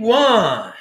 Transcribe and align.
everyone. 0.00 0.72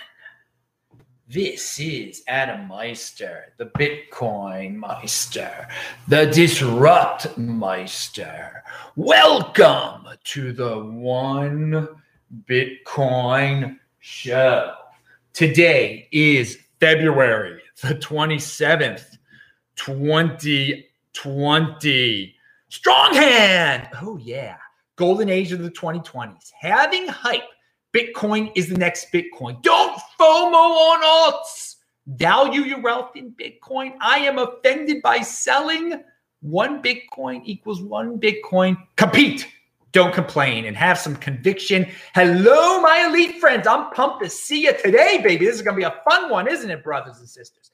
This 1.27 1.77
is 1.77 2.23
Adam 2.25 2.69
Meister, 2.69 3.51
the 3.57 3.65
Bitcoin 3.65 4.75
Meister, 4.75 5.67
the 6.07 6.27
Disrupt 6.27 7.37
Meister. 7.37 8.63
Welcome 8.95 10.07
to 10.23 10.53
the 10.53 10.85
One 10.85 11.89
Bitcoin 12.49 13.77
Show. 13.99 14.73
Today 15.33 16.07
is 16.13 16.57
February 16.79 17.61
the 17.81 17.95
27th, 17.95 19.17
2020. 19.75 22.35
Strong 22.69 23.15
hand. 23.15 23.89
Oh, 24.01 24.15
yeah. 24.15 24.55
Golden 24.95 25.27
age 25.27 25.51
of 25.51 25.61
the 25.61 25.71
2020s. 25.71 26.53
Halving 26.57 27.09
hype 27.09 27.41
Bitcoin 27.95 28.51
is 28.55 28.69
the 28.69 28.77
next 28.77 29.11
Bitcoin. 29.11 29.61
Don't 29.61 29.99
FOMO 30.19 30.53
on 30.53 31.03
alts. 31.03 31.75
Value 32.07 32.61
your 32.61 32.81
wealth 32.81 33.15
in 33.15 33.31
Bitcoin. 33.31 33.93
I 33.99 34.19
am 34.19 34.37
offended 34.37 35.01
by 35.01 35.21
selling. 35.21 36.03
One 36.41 36.81
Bitcoin 36.81 37.41
equals 37.45 37.81
one 37.81 38.19
Bitcoin. 38.19 38.77
Compete. 38.95 39.47
Don't 39.91 40.13
complain 40.13 40.65
and 40.65 40.77
have 40.77 40.99
some 40.99 41.15
conviction. 41.15 41.87
Hello, 42.13 42.79
my 42.79 43.07
elite 43.09 43.39
friends. 43.39 43.65
I'm 43.65 43.89
pumped 43.91 44.23
to 44.23 44.29
see 44.29 44.63
you 44.63 44.73
today, 44.77 45.19
baby. 45.23 45.45
This 45.45 45.55
is 45.55 45.61
going 45.63 45.75
to 45.75 45.79
be 45.79 45.83
a 45.83 46.01
fun 46.07 46.29
one, 46.29 46.47
isn't 46.47 46.69
it, 46.69 46.83
brothers 46.83 47.17
and 47.17 47.27
sisters? 47.27 47.71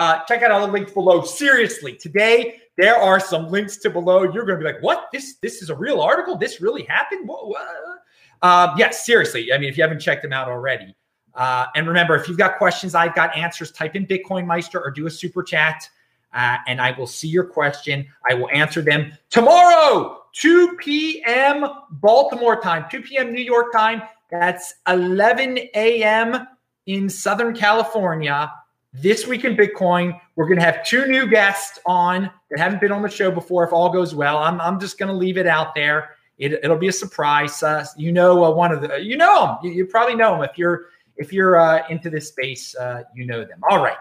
Uh, 0.00 0.24
check 0.24 0.42
out 0.42 0.50
all 0.50 0.66
the 0.66 0.72
links 0.72 0.92
below. 0.92 1.22
Seriously, 1.22 1.94
today 1.94 2.60
there 2.78 2.96
are 2.96 3.20
some 3.20 3.48
links 3.48 3.76
to 3.78 3.90
below. 3.90 4.22
You're 4.22 4.44
going 4.44 4.58
to 4.58 4.64
be 4.64 4.64
like, 4.64 4.82
"What? 4.82 5.08
This 5.12 5.36
this 5.42 5.60
is 5.60 5.70
a 5.70 5.74
real 5.74 6.00
article? 6.00 6.36
This 6.36 6.60
really 6.60 6.84
happened?" 6.84 7.28
What, 7.28 7.48
what? 7.48 7.97
Uh, 8.42 8.74
yes, 8.76 9.04
seriously. 9.04 9.52
I 9.52 9.58
mean, 9.58 9.68
if 9.68 9.76
you 9.76 9.82
haven't 9.82 10.00
checked 10.00 10.22
them 10.22 10.32
out 10.32 10.48
already. 10.48 10.94
Uh, 11.34 11.66
and 11.76 11.86
remember, 11.86 12.16
if 12.16 12.28
you've 12.28 12.38
got 12.38 12.58
questions, 12.58 12.94
I've 12.94 13.14
got 13.14 13.36
answers. 13.36 13.70
Type 13.70 13.94
in 13.94 14.06
Bitcoin 14.06 14.46
Meister 14.46 14.80
or 14.80 14.90
do 14.90 15.06
a 15.06 15.10
super 15.10 15.42
chat, 15.42 15.88
uh, 16.34 16.56
and 16.66 16.80
I 16.80 16.90
will 16.92 17.06
see 17.06 17.28
your 17.28 17.44
question. 17.44 18.06
I 18.28 18.34
will 18.34 18.48
answer 18.50 18.82
them 18.82 19.12
tomorrow, 19.30 20.24
2 20.32 20.76
p.m. 20.78 21.64
Baltimore 21.92 22.60
time, 22.60 22.86
2 22.90 23.02
p.m. 23.02 23.32
New 23.32 23.42
York 23.42 23.72
time. 23.72 24.02
That's 24.30 24.74
11 24.88 25.58
a.m. 25.74 26.46
in 26.86 27.08
Southern 27.08 27.54
California. 27.54 28.52
This 28.92 29.26
week 29.26 29.44
in 29.44 29.54
Bitcoin, 29.54 30.18
we're 30.34 30.46
going 30.46 30.58
to 30.58 30.64
have 30.64 30.84
two 30.84 31.06
new 31.06 31.28
guests 31.28 31.78
on 31.86 32.30
that 32.50 32.58
haven't 32.58 32.80
been 32.80 32.90
on 32.90 33.02
the 33.02 33.08
show 33.08 33.30
before. 33.30 33.64
If 33.64 33.72
all 33.72 33.90
goes 33.90 34.14
well, 34.14 34.38
I'm, 34.38 34.60
I'm 34.60 34.80
just 34.80 34.98
going 34.98 35.08
to 35.10 35.14
leave 35.14 35.38
it 35.38 35.46
out 35.46 35.74
there. 35.74 36.16
It, 36.38 36.68
will 36.68 36.76
be 36.76 36.88
a 36.88 36.92
surprise. 36.92 37.62
Uh, 37.62 37.84
you 37.96 38.12
know, 38.12 38.44
uh, 38.44 38.50
one 38.50 38.72
of 38.72 38.80
the 38.80 38.98
you 38.98 39.16
know 39.16 39.46
them. 39.46 39.56
You, 39.62 39.70
you, 39.72 39.86
probably 39.86 40.14
know 40.14 40.32
them 40.32 40.44
if 40.44 40.56
you're 40.56 40.86
if 41.16 41.32
you're 41.32 41.58
uh, 41.58 41.86
into 41.88 42.10
this 42.10 42.28
space. 42.28 42.76
Uh, 42.76 43.02
you 43.14 43.26
know 43.26 43.44
them. 43.44 43.60
All 43.68 43.82
right. 43.82 43.96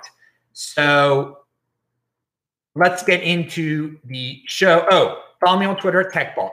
So 0.53 1.39
let's 2.75 3.03
get 3.03 3.23
into 3.23 3.97
the 4.05 4.41
show. 4.45 4.85
Oh, 4.91 5.23
follow 5.43 5.59
me 5.59 5.65
on 5.65 5.77
Twitter 5.77 5.99
at 5.99 6.13
TechBalt, 6.13 6.51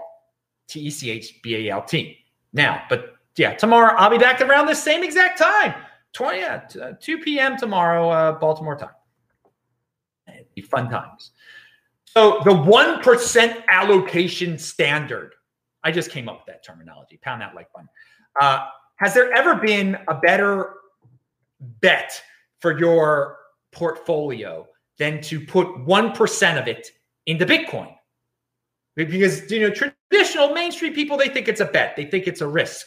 T 0.69 0.81
E 0.81 0.91
C 0.91 1.11
H 1.11 1.41
B 1.43 1.69
A 1.69 1.73
L 1.73 1.83
T. 1.83 2.19
Now, 2.55 2.83
but 2.89 3.17
yeah, 3.37 3.55
tomorrow 3.55 3.95
I'll 3.97 4.11
be 4.11 4.19
back 4.19 4.41
around 4.41 4.67
the 4.67 4.75
same 4.75 5.03
exact 5.03 5.39
time, 5.39 5.75
20 6.15 6.43
uh, 6.43 6.61
2 7.01 7.19
p.m. 7.19 7.59
tomorrow, 7.59 8.09
uh, 8.09 8.33
Baltimore 8.33 8.77
time. 8.77 8.91
It'd 10.29 10.55
be 10.55 10.63
fun 10.63 10.89
times. 10.89 11.33
So 12.07 12.41
the 12.45 12.55
one 12.55 13.03
percent 13.03 13.63
allocation 13.69 14.59
standard 14.59 15.34
I 15.85 15.93
just 15.93 16.11
came 16.11 16.29
up 16.29 16.39
with 16.39 16.47
that 16.47 16.65
terminology. 16.65 17.19
Pound 17.23 17.43
that 17.43 17.55
like 17.55 17.73
button. 17.73 17.89
Uh, 18.41 18.67
has 18.97 19.15
there 19.15 19.33
ever 19.33 19.57
been 19.57 19.97
a 20.09 20.15
better 20.15 20.75
bet 21.81 22.21
for 22.61 22.79
your 22.79 23.37
portfolio 23.73 24.67
than 24.99 25.21
to 25.23 25.45
put 25.45 25.67
1% 25.69 26.61
of 26.61 26.69
it 26.69 26.89
into 27.27 27.45
Bitcoin? 27.45 27.95
Because, 28.97 29.51
you 29.51 29.61
know, 29.61 29.71
traditional 29.71 30.55
Main 30.55 30.73
Street 30.73 30.95
people, 30.95 31.17
they 31.17 31.29
think 31.29 31.49
it's 31.49 31.61
a 31.61 31.65
bet, 31.65 31.97
they 31.97 32.05
think 32.05 32.27
it's 32.27 32.41
a 32.41 32.47
risk. 32.47 32.87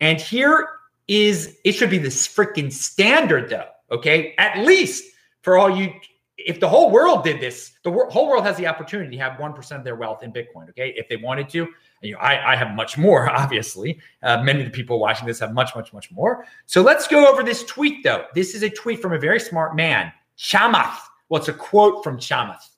And 0.00 0.20
here 0.20 0.68
is, 1.08 1.58
it 1.64 1.72
should 1.72 1.90
be 1.90 1.98
this 1.98 2.26
freaking 2.26 2.72
standard, 2.72 3.50
though. 3.50 3.68
Okay. 3.90 4.34
At 4.38 4.64
least 4.64 5.04
for 5.42 5.58
all 5.58 5.76
you 5.76 5.92
if 6.36 6.60
the 6.60 6.68
whole 6.68 6.90
world 6.90 7.24
did 7.24 7.40
this, 7.40 7.72
the 7.84 7.92
whole 8.10 8.28
world 8.28 8.44
has 8.44 8.56
the 8.56 8.66
opportunity 8.66 9.16
to 9.16 9.22
have 9.22 9.38
1% 9.38 9.78
of 9.78 9.84
their 9.84 9.96
wealth 9.96 10.22
in 10.22 10.32
Bitcoin. 10.32 10.68
Okay. 10.70 10.92
If 10.96 11.08
they 11.08 11.16
wanted 11.16 11.48
to, 11.50 11.68
you 12.04 12.12
know, 12.12 12.18
I, 12.18 12.52
I 12.52 12.56
have 12.56 12.74
much 12.74 12.98
more, 12.98 13.30
obviously. 13.42 13.98
Uh, 14.22 14.42
many 14.42 14.60
of 14.60 14.66
the 14.66 14.72
people 14.72 14.98
watching 14.98 15.26
this 15.26 15.40
have 15.40 15.52
much, 15.52 15.74
much, 15.74 15.92
much 15.92 16.10
more. 16.10 16.46
So 16.66 16.82
let's 16.82 17.08
go 17.08 17.26
over 17.26 17.42
this 17.42 17.64
tweet, 17.64 18.04
though. 18.04 18.24
This 18.34 18.54
is 18.54 18.62
a 18.62 18.70
tweet 18.70 19.00
from 19.00 19.12
a 19.12 19.18
very 19.18 19.40
smart 19.40 19.74
man, 19.74 20.12
Chamath. 20.38 20.96
Well, 21.28 21.40
it's 21.40 21.48
a 21.48 21.54
quote 21.54 22.04
from 22.04 22.18
Chamath. 22.18 22.68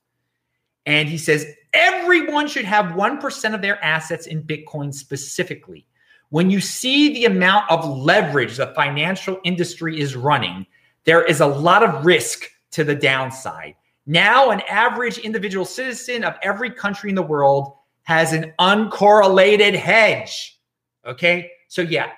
And 0.87 1.09
he 1.09 1.19
says, 1.19 1.47
everyone 1.75 2.47
should 2.47 2.64
have 2.64 2.94
1% 2.94 3.54
of 3.54 3.60
their 3.60 3.82
assets 3.84 4.26
in 4.26 4.42
Bitcoin 4.42 4.94
specifically. 4.94 5.87
When 6.31 6.50
you 6.50 6.60
see 6.60 7.12
the 7.12 7.25
amount 7.25 7.70
of 7.70 7.87
leverage 7.87 8.56
the 8.56 8.69
financial 8.69 9.41
industry 9.44 10.00
is 10.00 10.16
running, 10.16 10.66
there 11.04 11.25
is 11.25 11.41
a 11.41 11.47
lot 11.47 11.82
of 11.82 12.04
risk 12.04 12.47
to 12.72 12.84
the 12.84 12.94
downside. 12.94 13.75
Now, 14.06 14.50
an 14.50 14.60
average 14.69 15.19
individual 15.19 15.64
citizen 15.64 16.25
of 16.25 16.34
every 16.43 16.70
country 16.70 17.10
in 17.10 17.16
the 17.16 17.22
world 17.22 17.75
has 18.06 18.33
an 18.33 18.55
uncorrelated 18.61 19.75
hedge. 19.75 20.61
Okay. 21.05 21.50
So, 21.67 21.83
yeah, 21.83 22.11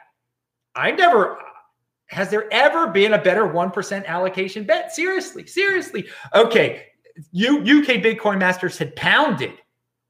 I've 0.74 0.98
never, 0.98 1.38
has 2.06 2.28
there 2.28 2.52
ever 2.52 2.88
been 2.88 3.14
a 3.14 3.22
better 3.22 3.44
1% 3.44 4.06
allocation 4.06 4.64
bet? 4.64 4.94
Seriously, 4.94 5.46
seriously. 5.46 6.06
Okay. 6.34 6.84
UK 7.34 8.02
Bitcoin 8.02 8.38
Masters 8.38 8.76
had 8.76 8.94
pounded. 8.96 9.52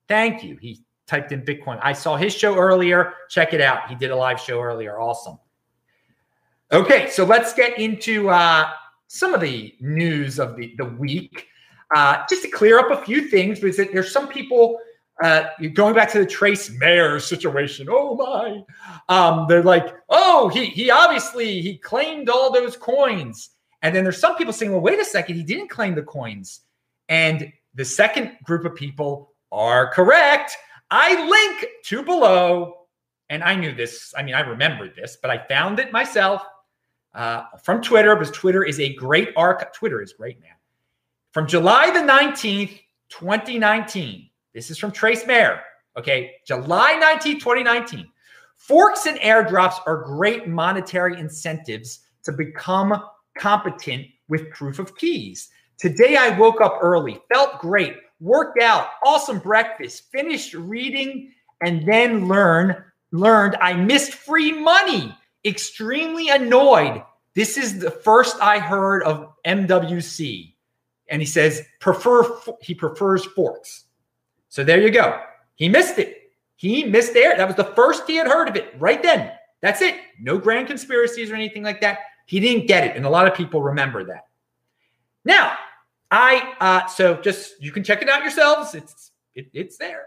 Thank 0.08 0.42
you. 0.42 0.56
He 0.60 0.84
typed 1.06 1.30
in 1.30 1.42
Bitcoin. 1.42 1.78
I 1.80 1.92
saw 1.92 2.16
his 2.16 2.34
show 2.34 2.56
earlier. 2.56 3.14
Check 3.30 3.54
it 3.54 3.60
out. 3.60 3.88
He 3.88 3.94
did 3.94 4.10
a 4.10 4.16
live 4.16 4.40
show 4.40 4.60
earlier. 4.60 5.00
Awesome. 5.00 5.38
Okay, 6.72 7.08
so 7.08 7.24
let's 7.24 7.54
get 7.54 7.78
into 7.78 8.30
uh, 8.30 8.68
some 9.06 9.32
of 9.32 9.40
the 9.40 9.74
news 9.78 10.40
of 10.40 10.56
the, 10.56 10.74
the 10.76 10.84
week. 10.84 11.46
Uh, 11.94 12.24
just 12.28 12.42
to 12.42 12.50
clear 12.50 12.80
up 12.80 12.90
a 12.90 13.04
few 13.04 13.28
things, 13.28 13.60
because 13.60 13.76
there's 13.92 14.12
some 14.12 14.26
people 14.26 14.80
uh, 15.22 15.44
going 15.74 15.94
back 15.94 16.10
to 16.12 16.18
the 16.18 16.26
Trace 16.26 16.70
Mayer 16.70 17.18
situation. 17.18 17.88
Oh 17.90 18.14
my! 18.14 18.62
Um, 19.08 19.46
they're 19.48 19.62
like, 19.62 19.94
oh, 20.08 20.48
he 20.48 20.66
he 20.66 20.90
obviously 20.90 21.60
he 21.60 21.76
claimed 21.76 22.28
all 22.28 22.52
those 22.52 22.76
coins, 22.76 23.50
and 23.82 23.94
then 23.94 24.04
there's 24.04 24.20
some 24.20 24.36
people 24.36 24.52
saying, 24.52 24.72
well, 24.72 24.80
wait 24.80 24.98
a 24.98 25.04
second, 25.04 25.36
he 25.36 25.42
didn't 25.42 25.68
claim 25.68 25.94
the 25.94 26.02
coins. 26.02 26.60
And 27.08 27.52
the 27.74 27.84
second 27.84 28.36
group 28.44 28.64
of 28.64 28.74
people 28.74 29.32
are 29.50 29.90
correct. 29.92 30.56
I 30.90 31.28
link 31.28 31.66
to 31.86 32.02
below, 32.02 32.86
and 33.28 33.42
I 33.42 33.54
knew 33.54 33.74
this. 33.74 34.14
I 34.16 34.22
mean, 34.22 34.34
I 34.34 34.40
remembered 34.40 34.94
this, 34.94 35.18
but 35.20 35.30
I 35.30 35.46
found 35.46 35.78
it 35.78 35.92
myself 35.92 36.42
uh, 37.14 37.44
from 37.62 37.82
Twitter 37.82 38.14
because 38.14 38.32
Twitter 38.32 38.64
is 38.64 38.78
a 38.80 38.94
great 38.94 39.30
arc. 39.36 39.72
Twitter 39.74 40.02
is 40.02 40.12
great, 40.12 40.40
man. 40.40 40.50
From 41.32 41.46
July 41.46 41.90
the 41.90 42.00
19th, 42.00 42.80
2019. 43.10 44.27
This 44.54 44.70
is 44.70 44.78
from 44.78 44.92
Trace 44.92 45.26
Mayer. 45.26 45.60
Okay. 45.96 46.32
July 46.46 46.94
19, 46.94 47.38
2019. 47.38 48.08
Forks 48.56 49.06
and 49.06 49.18
airdrops 49.18 49.80
are 49.86 50.02
great 50.02 50.48
monetary 50.48 51.18
incentives 51.18 52.00
to 52.24 52.32
become 52.32 53.02
competent 53.38 54.06
with 54.28 54.50
proof 54.50 54.78
of 54.78 54.96
keys. 54.96 55.48
Today 55.78 56.16
I 56.16 56.36
woke 56.36 56.60
up 56.60 56.78
early, 56.82 57.20
felt 57.32 57.60
great, 57.60 57.94
worked 58.20 58.60
out, 58.60 58.88
awesome 59.04 59.38
breakfast, 59.38 60.10
finished 60.10 60.54
reading, 60.54 61.32
and 61.62 61.86
then 61.86 62.26
learn 62.26 62.84
learned 63.12 63.56
I 63.60 63.72
missed 63.72 64.12
free 64.14 64.52
money 64.52 65.16
extremely 65.44 66.28
annoyed. 66.28 67.02
This 67.34 67.56
is 67.56 67.78
the 67.78 67.90
first 67.90 68.36
I 68.40 68.58
heard 68.58 69.02
of 69.04 69.32
MWC. 69.46 70.52
And 71.08 71.22
he 71.22 71.26
says, 71.26 71.62
prefer 71.80 72.24
he 72.60 72.74
prefers 72.74 73.24
forks. 73.24 73.84
So 74.48 74.64
there 74.64 74.80
you 74.80 74.90
go. 74.90 75.20
He 75.54 75.68
missed 75.68 75.98
it. 75.98 76.32
He 76.56 76.84
missed 76.84 77.14
there. 77.14 77.36
That 77.36 77.46
was 77.46 77.56
the 77.56 77.72
first 77.76 78.04
he 78.06 78.16
had 78.16 78.26
heard 78.26 78.48
of 78.48 78.56
it 78.56 78.74
right 78.78 79.02
then. 79.02 79.32
That's 79.60 79.82
it. 79.82 79.96
No 80.20 80.38
grand 80.38 80.66
conspiracies 80.66 81.30
or 81.30 81.34
anything 81.34 81.62
like 81.62 81.80
that. 81.80 81.98
He 82.26 82.40
didn't 82.40 82.66
get 82.66 82.84
it. 82.84 82.96
And 82.96 83.06
a 83.06 83.10
lot 83.10 83.26
of 83.26 83.34
people 83.34 83.62
remember 83.62 84.04
that. 84.04 84.26
Now, 85.24 85.56
I 86.10 86.54
uh 86.60 86.86
so 86.86 87.20
just 87.20 87.62
you 87.62 87.70
can 87.70 87.84
check 87.84 88.02
it 88.02 88.08
out 88.08 88.22
yourselves. 88.22 88.74
It's 88.74 89.12
it, 89.34 89.48
it's 89.52 89.76
there. 89.76 90.06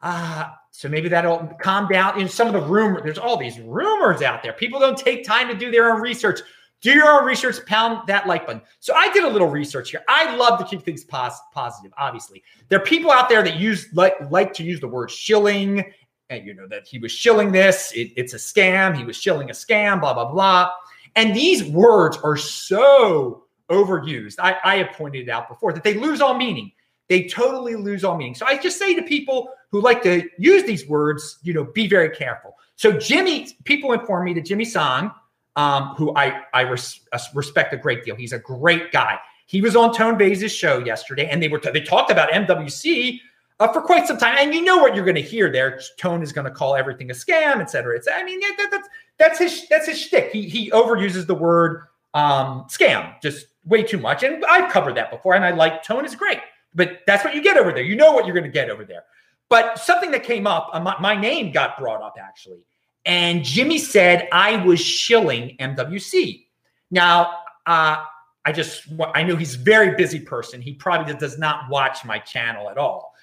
Uh 0.00 0.50
so 0.70 0.88
maybe 0.88 1.08
that'll 1.08 1.50
calm 1.60 1.88
down. 1.88 2.20
In 2.20 2.28
some 2.28 2.46
of 2.46 2.52
the 2.52 2.60
rumor, 2.60 3.00
there's 3.02 3.18
all 3.18 3.36
these 3.36 3.58
rumors 3.60 4.22
out 4.22 4.42
there. 4.42 4.52
People 4.52 4.80
don't 4.80 4.98
take 4.98 5.24
time 5.24 5.48
to 5.48 5.54
do 5.54 5.70
their 5.70 5.92
own 5.92 6.00
research. 6.00 6.40
Do 6.84 6.92
your 6.92 7.08
own 7.08 7.24
research, 7.24 7.64
pound 7.64 8.06
that 8.08 8.26
like 8.26 8.46
button. 8.46 8.60
So 8.78 8.94
I 8.94 9.10
did 9.14 9.24
a 9.24 9.28
little 9.28 9.48
research 9.48 9.90
here. 9.90 10.04
I 10.06 10.36
love 10.36 10.58
to 10.58 10.66
keep 10.66 10.82
things 10.82 11.02
pos- 11.02 11.40
positive, 11.50 11.94
obviously. 11.96 12.44
There 12.68 12.78
are 12.78 12.84
people 12.84 13.10
out 13.10 13.30
there 13.30 13.42
that 13.42 13.56
use 13.56 13.88
like 13.94 14.16
like 14.30 14.52
to 14.52 14.62
use 14.62 14.80
the 14.80 14.88
word 14.88 15.10
shilling, 15.10 15.82
and 16.28 16.46
you 16.46 16.52
know 16.52 16.68
that 16.68 16.86
he 16.86 16.98
was 16.98 17.10
shilling 17.10 17.52
this, 17.52 17.90
it, 17.92 18.12
it's 18.16 18.34
a 18.34 18.36
scam, 18.36 18.94
he 18.94 19.02
was 19.02 19.16
shilling 19.16 19.48
a 19.48 19.54
scam, 19.54 19.98
blah, 19.98 20.12
blah, 20.12 20.30
blah. 20.30 20.72
And 21.16 21.34
these 21.34 21.64
words 21.64 22.18
are 22.22 22.36
so 22.36 23.44
overused. 23.70 24.34
I, 24.38 24.56
I 24.62 24.76
have 24.76 24.92
pointed 24.92 25.26
it 25.26 25.30
out 25.30 25.48
before 25.48 25.72
that 25.72 25.84
they 25.84 25.94
lose 25.94 26.20
all 26.20 26.34
meaning. 26.34 26.70
They 27.08 27.28
totally 27.28 27.76
lose 27.76 28.04
all 28.04 28.18
meaning. 28.18 28.34
So 28.34 28.44
I 28.44 28.58
just 28.58 28.78
say 28.78 28.94
to 28.94 29.02
people 29.02 29.48
who 29.70 29.80
like 29.80 30.02
to 30.02 30.28
use 30.36 30.64
these 30.64 30.86
words, 30.86 31.38
you 31.42 31.54
know, 31.54 31.64
be 31.64 31.88
very 31.88 32.10
careful. 32.10 32.58
So 32.76 32.92
Jimmy, 32.92 33.56
people 33.64 33.94
inform 33.94 34.26
me 34.26 34.34
that 34.34 34.44
Jimmy 34.44 34.66
Song, 34.66 35.12
um, 35.56 35.94
who 35.96 36.14
I 36.16 36.42
I 36.52 36.62
res- 36.62 37.00
uh, 37.12 37.18
respect 37.34 37.72
a 37.72 37.76
great 37.76 38.04
deal. 38.04 38.16
He's 38.16 38.32
a 38.32 38.38
great 38.38 38.92
guy. 38.92 39.18
He 39.46 39.60
was 39.60 39.76
on 39.76 39.94
Tone 39.94 40.18
Vays' 40.18 40.50
show 40.52 40.78
yesterday, 40.78 41.28
and 41.28 41.42
they 41.42 41.48
were 41.48 41.58
t- 41.58 41.70
they 41.70 41.80
talked 41.80 42.10
about 42.10 42.30
MWC 42.30 43.20
uh, 43.60 43.72
for 43.72 43.82
quite 43.82 44.06
some 44.06 44.18
time. 44.18 44.36
And 44.38 44.54
you 44.54 44.64
know 44.64 44.78
what 44.78 44.94
you're 44.94 45.04
going 45.04 45.14
to 45.16 45.22
hear 45.22 45.50
there. 45.50 45.80
Tone 45.98 46.22
is 46.22 46.32
going 46.32 46.46
to 46.46 46.50
call 46.50 46.74
everything 46.74 47.10
a 47.10 47.14
scam, 47.14 47.60
et 47.60 47.70
cetera. 47.70 47.96
It's, 47.96 48.08
I 48.12 48.24
mean, 48.24 48.40
that, 48.40 48.68
that's 48.70 48.88
that's 49.18 49.38
his 49.38 49.68
that's 49.68 49.86
his 49.86 50.00
shtick. 50.00 50.32
He 50.32 50.48
he 50.48 50.70
overuses 50.70 51.26
the 51.26 51.34
word 51.34 51.84
um, 52.14 52.64
scam 52.68 53.20
just 53.22 53.46
way 53.64 53.82
too 53.82 53.98
much, 53.98 54.22
and 54.22 54.44
I've 54.46 54.70
covered 54.70 54.96
that 54.96 55.10
before. 55.10 55.34
And 55.34 55.44
I 55.44 55.50
like 55.50 55.82
Tone 55.82 56.04
is 56.04 56.14
great, 56.14 56.40
but 56.74 57.00
that's 57.06 57.24
what 57.24 57.34
you 57.34 57.42
get 57.42 57.56
over 57.56 57.72
there. 57.72 57.84
You 57.84 57.96
know 57.96 58.12
what 58.12 58.26
you're 58.26 58.34
going 58.34 58.44
to 58.44 58.50
get 58.50 58.70
over 58.70 58.84
there. 58.84 59.04
But 59.48 59.78
something 59.78 60.10
that 60.12 60.24
came 60.24 60.46
up, 60.46 60.70
uh, 60.72 60.80
my, 60.80 60.96
my 61.00 61.14
name 61.14 61.52
got 61.52 61.78
brought 61.78 62.02
up 62.02 62.16
actually, 62.18 62.64
and 63.04 63.44
Jimmy 63.44 63.78
said 63.78 64.28
I 64.32 64.64
was 64.64 64.80
shilling 64.80 65.56
MWC. 65.58 66.46
Now, 66.90 67.38
uh, 67.66 68.04
I 68.44 68.52
just 68.52 68.88
I 69.14 69.22
know 69.22 69.36
he's 69.36 69.54
a 69.54 69.58
very 69.58 69.96
busy 69.96 70.20
person. 70.20 70.60
He 70.60 70.74
probably 70.74 71.14
does 71.14 71.38
not 71.38 71.70
watch 71.70 72.04
my 72.04 72.18
channel 72.18 72.70
at 72.70 72.78
all 72.78 73.14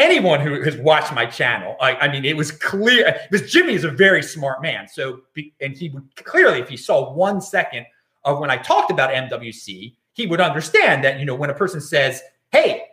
anyone 0.00 0.40
who 0.40 0.62
has 0.62 0.76
watched 0.78 1.12
my 1.12 1.26
channel, 1.26 1.76
I, 1.80 1.94
I, 1.96 2.08
mean, 2.08 2.24
it 2.24 2.36
was 2.36 2.50
clear 2.50 3.20
because 3.30 3.50
Jimmy 3.50 3.74
is 3.74 3.84
a 3.84 3.90
very 3.90 4.22
smart 4.22 4.62
man. 4.62 4.88
So, 4.88 5.20
and 5.60 5.76
he 5.76 5.90
would 5.90 6.08
clearly, 6.16 6.60
if 6.60 6.68
he 6.68 6.76
saw 6.76 7.12
one 7.12 7.40
second 7.40 7.86
of 8.24 8.38
when 8.38 8.50
I 8.50 8.56
talked 8.56 8.90
about 8.90 9.10
MWC, 9.10 9.94
he 10.12 10.26
would 10.26 10.40
understand 10.40 11.04
that, 11.04 11.18
you 11.18 11.26
know, 11.26 11.34
when 11.34 11.50
a 11.50 11.54
person 11.54 11.80
says, 11.80 12.22
Hey, 12.50 12.84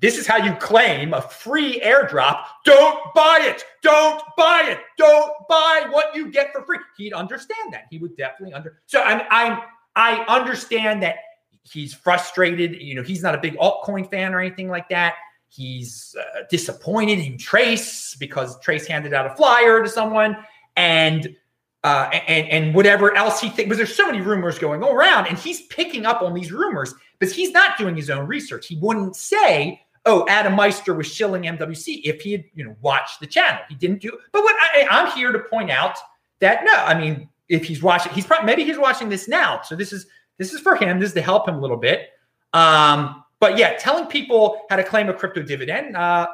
this 0.00 0.16
is 0.16 0.26
how 0.26 0.36
you 0.36 0.54
claim 0.54 1.12
a 1.12 1.20
free 1.20 1.80
airdrop. 1.80 2.44
Don't 2.64 3.12
buy 3.14 3.40
it. 3.42 3.64
Don't 3.82 4.22
buy 4.36 4.64
it. 4.66 4.78
Don't 4.96 5.32
buy 5.48 5.86
what 5.90 6.14
you 6.14 6.30
get 6.30 6.52
for 6.52 6.62
free. 6.62 6.78
He'd 6.96 7.12
understand 7.12 7.72
that. 7.72 7.86
He 7.90 7.98
would 7.98 8.16
definitely 8.16 8.54
under. 8.54 8.80
So 8.86 9.02
I'm, 9.02 9.22
I'm, 9.30 9.60
I 9.96 10.24
understand 10.28 11.02
that 11.02 11.16
he's 11.64 11.92
frustrated. 11.92 12.80
You 12.80 12.94
know, 12.94 13.02
he's 13.02 13.22
not 13.22 13.34
a 13.34 13.38
big 13.38 13.56
altcoin 13.56 14.08
fan 14.08 14.34
or 14.34 14.40
anything 14.40 14.68
like 14.68 14.88
that. 14.90 15.14
He's 15.48 16.14
uh, 16.18 16.42
disappointed 16.50 17.18
in 17.18 17.38
Trace 17.38 18.14
because 18.14 18.60
Trace 18.60 18.86
handed 18.86 19.14
out 19.14 19.26
a 19.26 19.34
flyer 19.34 19.82
to 19.82 19.88
someone, 19.88 20.36
and 20.76 21.34
uh, 21.82 22.10
and 22.12 22.48
and 22.48 22.74
whatever 22.74 23.16
else 23.16 23.40
he 23.40 23.48
thinks. 23.48 23.64
Because 23.64 23.78
there's 23.78 23.96
so 23.96 24.06
many 24.06 24.20
rumors 24.20 24.58
going 24.58 24.82
around, 24.82 25.26
and 25.26 25.38
he's 25.38 25.62
picking 25.62 26.04
up 26.04 26.20
on 26.20 26.34
these 26.34 26.52
rumors 26.52 26.94
because 27.18 27.34
he's 27.34 27.50
not 27.50 27.78
doing 27.78 27.96
his 27.96 28.10
own 28.10 28.26
research. 28.26 28.66
He 28.66 28.76
wouldn't 28.76 29.16
say, 29.16 29.80
"Oh, 30.08 30.26
Adam 30.28 30.54
Meister 30.56 30.94
was 30.94 31.06
shilling 31.06 31.42
MWC" 31.42 32.00
if 32.04 32.22
he 32.22 32.32
had 32.32 32.44
you 32.54 32.64
know 32.64 32.76
watched 32.80 33.20
the 33.20 33.26
channel. 33.26 33.60
He 33.68 33.74
didn't 33.74 34.00
do. 34.00 34.10
But 34.32 34.42
what 34.42 34.56
I, 34.58 34.86
I'm 34.90 35.12
here 35.12 35.30
to 35.32 35.38
point 35.38 35.70
out 35.70 35.96
that 36.40 36.64
no, 36.64 36.74
I 36.74 36.98
mean, 36.98 37.28
if 37.48 37.64
he's 37.64 37.82
watching, 37.82 38.12
he's 38.12 38.26
probably 38.26 38.46
maybe 38.46 38.64
he's 38.64 38.78
watching 38.78 39.08
this 39.08 39.28
now. 39.28 39.60
So 39.62 39.76
this 39.76 39.92
is 39.92 40.06
this 40.38 40.52
is 40.52 40.60
for 40.60 40.76
him. 40.76 40.98
This 40.98 41.08
is 41.08 41.14
to 41.14 41.22
help 41.22 41.48
him 41.48 41.56
a 41.56 41.60
little 41.60 41.76
bit. 41.76 42.10
Um, 42.52 43.24
but 43.40 43.58
yeah, 43.58 43.74
telling 43.76 44.06
people 44.06 44.62
how 44.70 44.76
to 44.76 44.84
claim 44.84 45.08
a 45.08 45.14
crypto 45.14 45.42
dividend, 45.42 45.96
uh, 45.96 46.26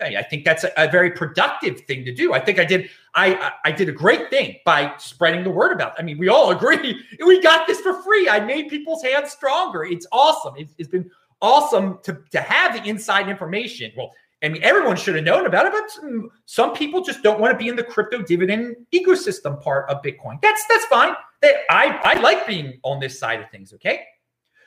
I 0.00 0.22
think 0.22 0.44
that's 0.44 0.64
a, 0.64 0.70
a, 0.76 0.88
very 0.88 1.10
productive 1.10 1.80
thing 1.80 2.04
to 2.04 2.14
do. 2.14 2.32
I 2.32 2.38
think 2.38 2.60
I 2.60 2.64
did. 2.64 2.88
I 3.14 3.52
I 3.64 3.72
did 3.72 3.88
a 3.88 3.92
great 3.92 4.30
thing 4.30 4.56
by 4.64 4.92
spreading 4.98 5.42
the 5.42 5.50
word 5.50 5.72
about. 5.72 5.92
It. 5.92 5.96
I 5.98 6.02
mean, 6.02 6.18
we 6.18 6.28
all 6.28 6.50
agree 6.56 7.04
we 7.24 7.42
got 7.42 7.66
this 7.66 7.80
for 7.80 8.00
free. 8.02 8.28
I 8.28 8.40
made 8.40 8.68
people's 8.68 9.02
hands 9.02 9.32
stronger. 9.32 9.84
It's 9.84 10.06
awesome. 10.12 10.54
it's, 10.56 10.72
it's 10.78 10.88
been 10.88 11.10
awesome 11.40 11.98
to 12.02 12.22
to 12.30 12.40
have 12.40 12.74
the 12.74 12.88
inside 12.88 13.28
information. 13.28 13.92
Well, 13.96 14.12
I 14.42 14.48
mean, 14.48 14.62
everyone 14.62 14.96
should 14.96 15.16
have 15.16 15.24
known 15.24 15.46
about 15.46 15.66
it, 15.66 15.72
but 15.72 15.90
some, 15.90 16.30
some 16.46 16.72
people 16.72 17.02
just 17.02 17.22
don't 17.22 17.40
want 17.40 17.52
to 17.52 17.58
be 17.58 17.68
in 17.68 17.74
the 17.74 17.82
crypto 17.82 18.22
dividend 18.22 18.76
ecosystem 18.92 19.60
part 19.60 19.90
of 19.90 20.00
Bitcoin. 20.02 20.40
That's 20.42 20.64
that's 20.68 20.84
fine. 20.86 21.14
I 21.42 22.00
I 22.04 22.20
like 22.20 22.46
being 22.46 22.78
on 22.82 23.00
this 23.00 23.18
side 23.18 23.40
of 23.40 23.50
things. 23.50 23.72
Okay. 23.72 24.04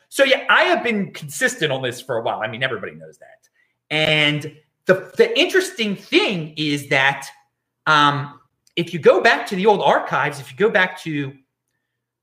So 0.10 0.26
yeah, 0.26 0.46
I 0.50 0.64
have 0.64 0.84
been 0.84 1.14
consistent 1.14 1.72
on 1.72 1.82
this 1.82 2.02
for 2.02 2.18
a 2.18 2.22
while. 2.22 2.42
I 2.42 2.48
mean, 2.48 2.64
everybody 2.64 2.94
knows 2.94 3.18
that. 3.20 3.48
And 3.90 4.58
the 4.86 5.12
the 5.16 5.38
interesting 5.40 5.96
thing 5.96 6.54
is 6.58 6.90
that 6.90 7.28
um, 7.88 8.40
if 8.76 8.94
you 8.94 9.00
go 9.00 9.22
back 9.22 9.48
to 9.48 9.56
the 9.56 9.66
old 9.66 9.82
archives, 9.82 10.40
if 10.40 10.52
you 10.52 10.58
go 10.58 10.70
back 10.70 11.00
to 11.04 11.32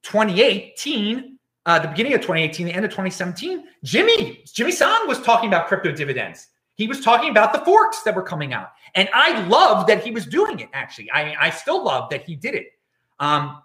2018, 0.03 1.38
uh, 1.69 1.79
the 1.79 1.89
beginning 1.89 2.15
of 2.15 2.21
2018, 2.23 2.67
the 2.67 2.73
end 2.73 2.85
of 2.85 2.91
2017, 2.91 3.65
Jimmy 3.85 4.43
Jimmy 4.53 4.73
Song 4.73 5.07
was 5.07 5.21
talking 5.21 5.49
about 5.49 5.69
crypto 5.69 5.93
dividends. 5.93 6.49
He 6.75 6.89
was 6.89 7.01
talking 7.01 7.31
about 7.31 7.53
the 7.53 7.61
forks 7.61 8.03
that 8.03 8.15
were 8.15 8.23
coming 8.23 8.53
out, 8.53 8.71
and 8.95 9.09
I 9.13 9.47
love 9.47 9.87
that 9.87 10.03
he 10.03 10.11
was 10.11 10.27
doing 10.27 10.61
it. 10.61 10.69
Actually, 10.73 11.11
I 11.11 11.37
I 11.39 11.51
still 11.51 11.85
love 11.85 12.11
that 12.11 12.25
he 12.25 12.35
did 12.35 12.55
it. 12.55 12.73
Um, 13.21 13.63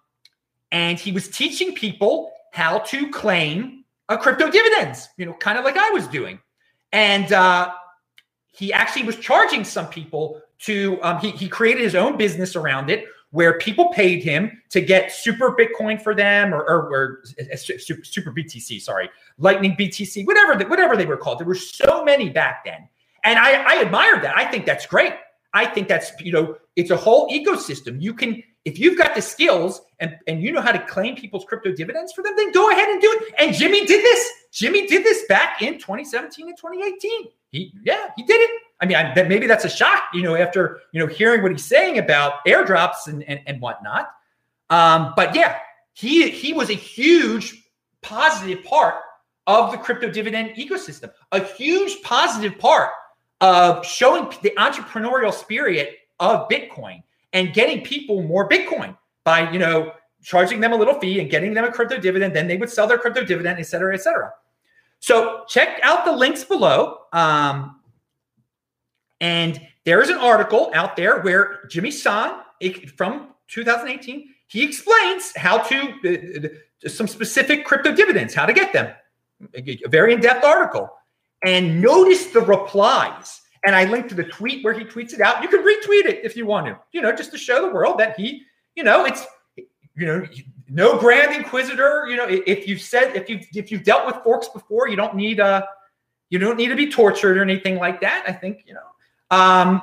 and 0.72 1.00
he 1.00 1.12
was 1.12 1.30
teaching 1.30 1.74
people 1.76 2.32
how 2.52 2.80
to 2.80 3.10
claim 3.10 3.86
a 4.10 4.18
crypto 4.18 4.52
dividends, 4.52 5.08
you 5.18 5.26
know, 5.26 5.34
kind 5.34 5.58
of 5.58 5.64
like 5.64 5.78
I 5.78 5.90
was 5.92 6.08
doing. 6.08 6.40
And 6.92 7.32
uh, 7.32 7.72
he 8.52 8.74
actually 8.74 9.04
was 9.04 9.16
charging 9.18 9.64
some 9.64 9.88
people 9.88 10.42
to, 10.60 11.00
um, 11.02 11.20
he, 11.20 11.32
he 11.32 11.48
created 11.48 11.84
his 11.84 11.96
own 11.96 12.18
business 12.18 12.56
around 12.56 12.90
it 12.90 13.06
where 13.34 13.58
people 13.58 13.90
paid 13.90 14.24
him 14.24 14.62
to 14.70 14.80
get 14.80 15.12
super 15.12 15.56
Bitcoin 15.56 16.00
for 16.00 16.14
them 16.14 16.54
or, 16.54 16.62
or, 16.62 16.94
or 16.94 17.24
uh, 17.52 17.56
super, 17.56 18.32
BTC, 18.32 18.80
sorry, 18.80 19.10
Lightning 19.40 19.76
BTC, 19.76 20.24
whatever, 20.28 20.56
the, 20.56 20.68
whatever 20.68 20.96
they 20.96 21.08
were 21.08 21.18
called. 21.18 21.40
There 21.40 21.48
were 21.48 21.56
so 21.56 22.06
many 22.06 22.30
back 22.30 22.64
then. 22.64 22.88
And 23.24 23.40
I, 23.40 23.64
I 23.64 23.82
admired 23.82 24.24
that. 24.24 24.38
I 24.38 24.46
think 24.46 24.68
that's 24.68 24.86
great. 24.86 25.14
I 25.52 25.66
think 25.66 25.88
that's, 25.88 26.12
you 26.20 26.32
know, 26.32 26.58
it's 26.76 26.92
a 26.92 26.96
whole 26.96 27.28
ecosystem. 27.32 28.00
You 28.00 28.14
can, 28.14 28.44
if 28.66 28.78
you've 28.78 29.00
got 29.00 29.16
the 29.16 29.22
skills 29.22 29.82
and, 30.00 30.16
and 30.28 30.44
you 30.44 30.52
know 30.52 30.62
how 30.62 30.72
to 30.72 30.86
claim 30.86 31.16
people's 31.16 31.46
crypto 31.46 31.72
dividends 31.72 32.14
for 32.14 32.24
them, 32.24 32.36
then 32.38 32.52
go 32.52 32.70
ahead 32.70 32.88
and 32.88 33.02
do 33.02 33.20
it. 33.20 33.34
And 33.40 33.56
Jimmy 33.56 33.84
did 33.88 34.04
this. 34.04 34.30
Jimmy 34.52 34.86
did 34.86 35.04
this 35.04 35.26
back 35.28 35.64
in 35.64 35.80
2017 35.80 36.50
and 36.50 36.56
2018. 36.56 37.30
He, 37.50 37.74
yeah, 37.84 38.10
he 38.16 38.22
did 38.22 38.42
it. 38.42 38.62
I 38.84 38.86
mean, 38.86 38.98
I, 38.98 39.14
that 39.14 39.30
maybe 39.30 39.48
that's 39.48 39.64
a 39.64 39.70
shock, 39.70 40.04
you 40.14 40.24
know, 40.24 40.36
after, 40.36 40.82
you 40.92 41.00
know, 41.00 41.08
hearing 41.08 41.42
what 41.42 41.54
he's 41.54 41.64
saying 41.64 42.00
about 42.00 42.46
airdrops 42.46 43.08
and, 43.08 43.24
and, 43.24 43.40
and 43.48 43.62
whatnot. 43.62 44.10
Um, 44.70 45.14
but 45.16 45.34
yeah, 45.34 45.60
he, 45.94 46.30
he 46.30 46.52
was 46.52 46.70
a 46.70 46.74
huge 46.74 47.64
positive 48.02 48.62
part 48.66 48.96
of 49.48 49.72
the 49.72 49.78
crypto 49.78 50.12
dividend 50.12 50.50
ecosystem, 50.58 51.12
a 51.32 51.42
huge 51.42 52.02
positive 52.02 52.60
part 52.60 52.90
of 53.40 53.86
showing 53.86 54.30
the 54.42 54.52
entrepreneurial 54.58 55.34
spirit 55.34 56.00
of 56.20 56.50
Bitcoin 56.50 57.02
and 57.32 57.54
getting 57.54 57.86
people 57.86 58.22
more 58.22 58.50
Bitcoin 58.50 58.98
by, 59.24 59.50
you 59.50 59.60
know, 59.60 59.94
charging 60.24 60.60
them 60.60 60.74
a 60.74 60.76
little 60.76 61.00
fee 61.00 61.22
and 61.22 61.30
getting 61.32 61.54
them 61.54 61.64
a 61.64 61.72
crypto 61.72 61.98
dividend. 61.98 62.36
Then 62.36 62.50
they 62.50 62.58
would 62.58 62.70
sell 62.70 62.86
their 62.88 62.98
crypto 62.98 63.24
dividend, 63.24 63.60
et 63.60 63.64
cetera, 63.64 63.94
et 63.94 64.02
cetera. 64.02 64.34
So 65.00 65.46
check 65.48 65.80
out 65.84 66.04
the 66.04 66.12
links 66.12 66.44
below. 66.44 67.00
Um, 67.14 67.80
and 69.24 69.62
there 69.86 70.02
is 70.02 70.10
an 70.10 70.18
article 70.18 70.70
out 70.74 70.98
there 70.98 71.22
where 71.22 71.62
Jimmy 71.70 71.92
Song 71.92 72.42
from 72.98 73.30
2018, 73.48 74.28
he 74.48 74.64
explains 74.64 75.32
how 75.38 75.60
to 75.60 76.52
uh, 76.86 76.90
some 76.90 77.08
specific 77.08 77.64
crypto 77.64 77.96
dividends, 77.96 78.34
how 78.34 78.46
to 78.46 78.52
get 78.52 78.74
them. 78.74 78.94
A 79.56 79.88
very 79.88 80.14
in-depth 80.14 80.44
article. 80.44 80.90
And 81.46 81.82
notice 81.82 82.28
the 82.28 82.42
replies 82.42 83.40
and 83.66 83.78
I 83.78 83.86
linked 83.86 84.10
to 84.10 84.16
the 84.16 84.26
tweet 84.26 84.62
where 84.64 84.74
he 84.74 84.84
tweets 84.84 85.14
it 85.14 85.22
out. 85.22 85.42
You 85.42 85.48
can 85.48 85.62
retweet 85.62 86.06
it 86.06 86.20
if 86.26 86.36
you 86.36 86.46
want 86.46 86.68
to, 86.68 86.78
you 86.92 87.02
know, 87.02 87.14
just 87.14 87.32
to 87.32 87.38
show 87.38 87.66
the 87.66 87.74
world 87.74 87.98
that 88.00 88.20
he, 88.20 88.42
you 88.76 88.84
know, 88.84 89.06
it's, 89.06 89.26
you 89.56 90.06
know, 90.06 90.26
no 90.68 91.00
grand 91.00 91.34
inquisitor. 91.34 92.08
You 92.10 92.18
know, 92.18 92.28
if 92.28 92.68
you've 92.68 92.82
said 92.82 93.16
if 93.16 93.30
you 93.30 93.40
if 93.54 93.72
you've 93.72 93.84
dealt 93.84 94.06
with 94.06 94.18
forks 94.22 94.50
before, 94.50 94.90
you 94.90 94.98
don't 94.98 95.16
need 95.16 95.40
uh 95.40 95.62
you 96.30 96.40
don't 96.40 96.58
need 96.58 96.70
to 96.70 96.76
be 96.76 96.92
tortured 96.92 97.38
or 97.38 97.42
anything 97.42 97.78
like 97.78 98.02
that. 98.02 98.26
I 98.28 98.34
think 98.34 98.64
you 98.66 98.74
know. 98.74 98.82
Um, 99.34 99.82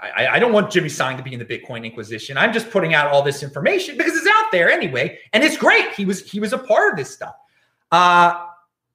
I, 0.00 0.28
I 0.32 0.38
don't 0.38 0.52
want 0.52 0.70
Jimmy 0.70 0.90
Song 0.90 1.16
to 1.16 1.22
be 1.22 1.32
in 1.32 1.38
the 1.38 1.44
Bitcoin 1.46 1.84
Inquisition. 1.84 2.36
I'm 2.36 2.52
just 2.52 2.70
putting 2.70 2.92
out 2.92 3.10
all 3.10 3.22
this 3.22 3.42
information 3.42 3.96
because 3.96 4.14
it's 4.14 4.26
out 4.26 4.52
there 4.52 4.70
anyway, 4.70 5.18
and 5.32 5.42
it's 5.42 5.56
great. 5.56 5.92
He 5.94 6.04
was 6.04 6.30
he 6.30 6.38
was 6.38 6.52
a 6.52 6.58
part 6.58 6.92
of 6.92 6.98
this 6.98 7.10
stuff. 7.10 7.34
Uh, 7.90 8.44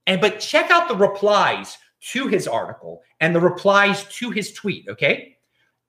and 0.05 0.21
but 0.21 0.39
check 0.39 0.69
out 0.69 0.87
the 0.87 0.95
replies 0.95 1.77
to 2.11 2.27
his 2.27 2.47
article 2.47 3.01
and 3.21 3.35
the 3.35 3.39
replies 3.39 4.03
to 4.17 4.29
his 4.29 4.53
tweet. 4.53 4.87
Okay. 4.87 5.37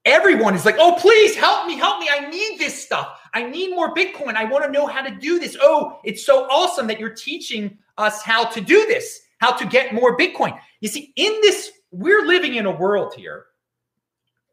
Everyone 0.06 0.54
is 0.54 0.66
like, 0.66 0.76
oh, 0.78 0.96
please 0.98 1.34
help 1.34 1.66
me, 1.66 1.76
help 1.76 1.98
me. 1.98 2.10
I 2.12 2.28
need 2.28 2.58
this 2.58 2.82
stuff. 2.82 3.18
I 3.32 3.42
need 3.42 3.70
more 3.70 3.94
Bitcoin. 3.94 4.34
I 4.34 4.44
want 4.44 4.64
to 4.64 4.70
know 4.70 4.86
how 4.86 5.00
to 5.00 5.14
do 5.14 5.38
this. 5.38 5.56
Oh, 5.60 5.98
it's 6.04 6.26
so 6.26 6.46
awesome 6.50 6.86
that 6.88 7.00
you're 7.00 7.14
teaching 7.14 7.78
us 7.96 8.22
how 8.22 8.44
to 8.44 8.60
do 8.60 8.84
this, 8.86 9.22
how 9.38 9.52
to 9.52 9.64
get 9.66 9.94
more 9.94 10.14
Bitcoin. 10.16 10.58
You 10.80 10.88
see, 10.88 11.14
in 11.16 11.32
this, 11.40 11.70
we're 11.94 12.26
living 12.26 12.54
in 12.54 12.66
a 12.66 12.70
world 12.70 13.14
here 13.14 13.46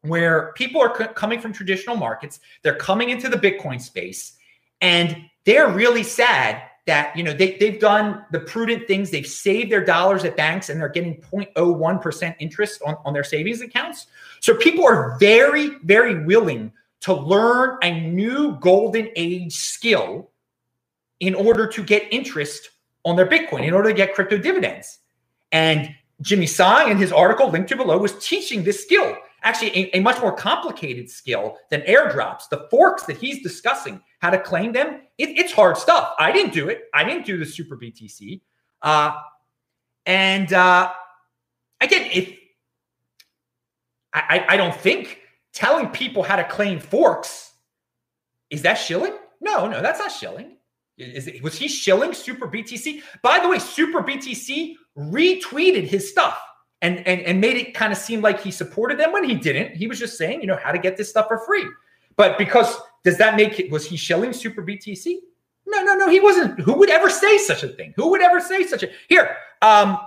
where 0.02 0.52
people 0.56 0.80
are 0.80 0.96
c- 0.96 1.12
coming 1.14 1.40
from 1.40 1.52
traditional 1.52 1.96
markets, 1.96 2.40
they're 2.62 2.76
coming 2.76 3.10
into 3.10 3.28
the 3.28 3.36
Bitcoin 3.36 3.80
space, 3.80 4.36
and 4.80 5.16
they're 5.44 5.70
really 5.70 6.02
sad 6.02 6.62
that 6.86 7.16
you 7.16 7.22
know 7.22 7.32
they, 7.32 7.56
they've 7.58 7.80
done 7.80 8.24
the 8.32 8.40
prudent 8.40 8.86
things. 8.88 9.10
They've 9.10 9.26
saved 9.26 9.70
their 9.70 9.84
dollars 9.84 10.24
at 10.24 10.36
banks 10.36 10.68
and 10.68 10.80
they're 10.80 10.88
getting 10.88 11.22
0.01% 11.32 12.34
interest 12.40 12.82
on, 12.84 12.96
on 13.04 13.12
their 13.12 13.24
savings 13.24 13.60
accounts. 13.60 14.06
So 14.40 14.54
people 14.54 14.84
are 14.84 15.16
very 15.18 15.78
very 15.84 16.24
willing 16.24 16.72
to 17.02 17.14
learn 17.14 17.78
a 17.82 18.00
new 18.00 18.56
golden 18.60 19.10
age 19.14 19.54
skill 19.54 20.30
in 21.20 21.34
order 21.34 21.68
to 21.68 21.82
get 21.84 22.04
interest 22.12 22.70
on 23.04 23.16
their 23.16 23.26
bitcoin 23.26 23.66
in 23.66 23.74
order 23.74 23.88
to 23.90 23.94
get 23.94 24.14
crypto 24.14 24.38
dividends. 24.38 24.98
And 25.50 25.94
jimmy 26.22 26.46
song 26.46 26.90
in 26.90 26.96
his 26.96 27.12
article 27.12 27.50
linked 27.50 27.68
to 27.68 27.76
below 27.76 27.98
was 27.98 28.18
teaching 28.24 28.64
this 28.64 28.82
skill 28.82 29.16
actually 29.42 29.76
a, 29.76 29.96
a 29.96 30.00
much 30.00 30.20
more 30.20 30.32
complicated 30.32 31.10
skill 31.10 31.58
than 31.70 31.80
airdrops 31.82 32.48
the 32.48 32.66
forks 32.70 33.04
that 33.04 33.16
he's 33.16 33.42
discussing 33.42 34.00
how 34.20 34.30
to 34.30 34.38
claim 34.38 34.72
them. 34.72 35.00
It, 35.18 35.30
it's 35.30 35.52
hard 35.52 35.76
stuff. 35.76 36.14
I 36.18 36.32
didn't 36.32 36.52
do 36.52 36.68
it. 36.68 36.84
I 36.94 37.04
didn't 37.04 37.26
do 37.26 37.36
the 37.36 37.46
super 37.46 37.76
BTC. 37.76 38.40
Uh, 38.80 39.12
and 40.06 40.52
uh, 40.52 40.92
again, 41.80 42.08
if 42.12 42.32
I, 44.12 44.44
I 44.48 44.56
don't 44.56 44.74
think 44.74 45.18
telling 45.52 45.88
people 45.88 46.22
how 46.22 46.36
to 46.36 46.44
claim 46.44 46.78
forks 46.78 47.52
is 48.50 48.62
that 48.62 48.74
shilling? 48.74 49.14
No, 49.40 49.66
no, 49.66 49.80
that's 49.80 49.98
not 49.98 50.12
shilling. 50.12 50.58
Is 50.98 51.26
it, 51.26 51.42
was 51.42 51.58
he 51.58 51.68
shilling 51.68 52.12
Super 52.12 52.46
BTC? 52.46 53.02
By 53.22 53.40
the 53.40 53.48
way, 53.48 53.58
Super 53.58 54.02
BTC 54.02 54.74
retweeted 54.96 55.84
his 55.84 56.10
stuff 56.10 56.38
and, 56.82 57.06
and, 57.06 57.20
and 57.22 57.40
made 57.40 57.56
it 57.56 57.74
kind 57.74 57.92
of 57.92 57.98
seem 57.98 58.20
like 58.20 58.40
he 58.40 58.50
supported 58.50 58.98
them 58.98 59.12
when 59.12 59.24
he 59.24 59.34
didn't. 59.34 59.76
He 59.76 59.86
was 59.86 59.98
just 59.98 60.18
saying, 60.18 60.40
you 60.40 60.46
know, 60.46 60.58
how 60.62 60.72
to 60.72 60.78
get 60.78 60.96
this 60.96 61.08
stuff 61.08 61.28
for 61.28 61.38
free. 61.46 61.64
But 62.16 62.38
because 62.38 62.76
does 63.04 63.18
that 63.18 63.36
make 63.36 63.58
it, 63.58 63.70
was 63.70 63.86
he 63.86 63.96
shilling 63.96 64.32
Super 64.32 64.62
BTC? 64.62 65.16
No, 65.66 65.82
no, 65.82 65.94
no, 65.94 66.08
he 66.08 66.20
wasn't. 66.20 66.60
Who 66.60 66.74
would 66.74 66.90
ever 66.90 67.08
say 67.08 67.38
such 67.38 67.62
a 67.62 67.68
thing? 67.68 67.94
Who 67.96 68.10
would 68.10 68.20
ever 68.20 68.40
say 68.40 68.66
such 68.66 68.82
a 68.82 68.88
here? 69.08 69.36
Um, 69.62 69.98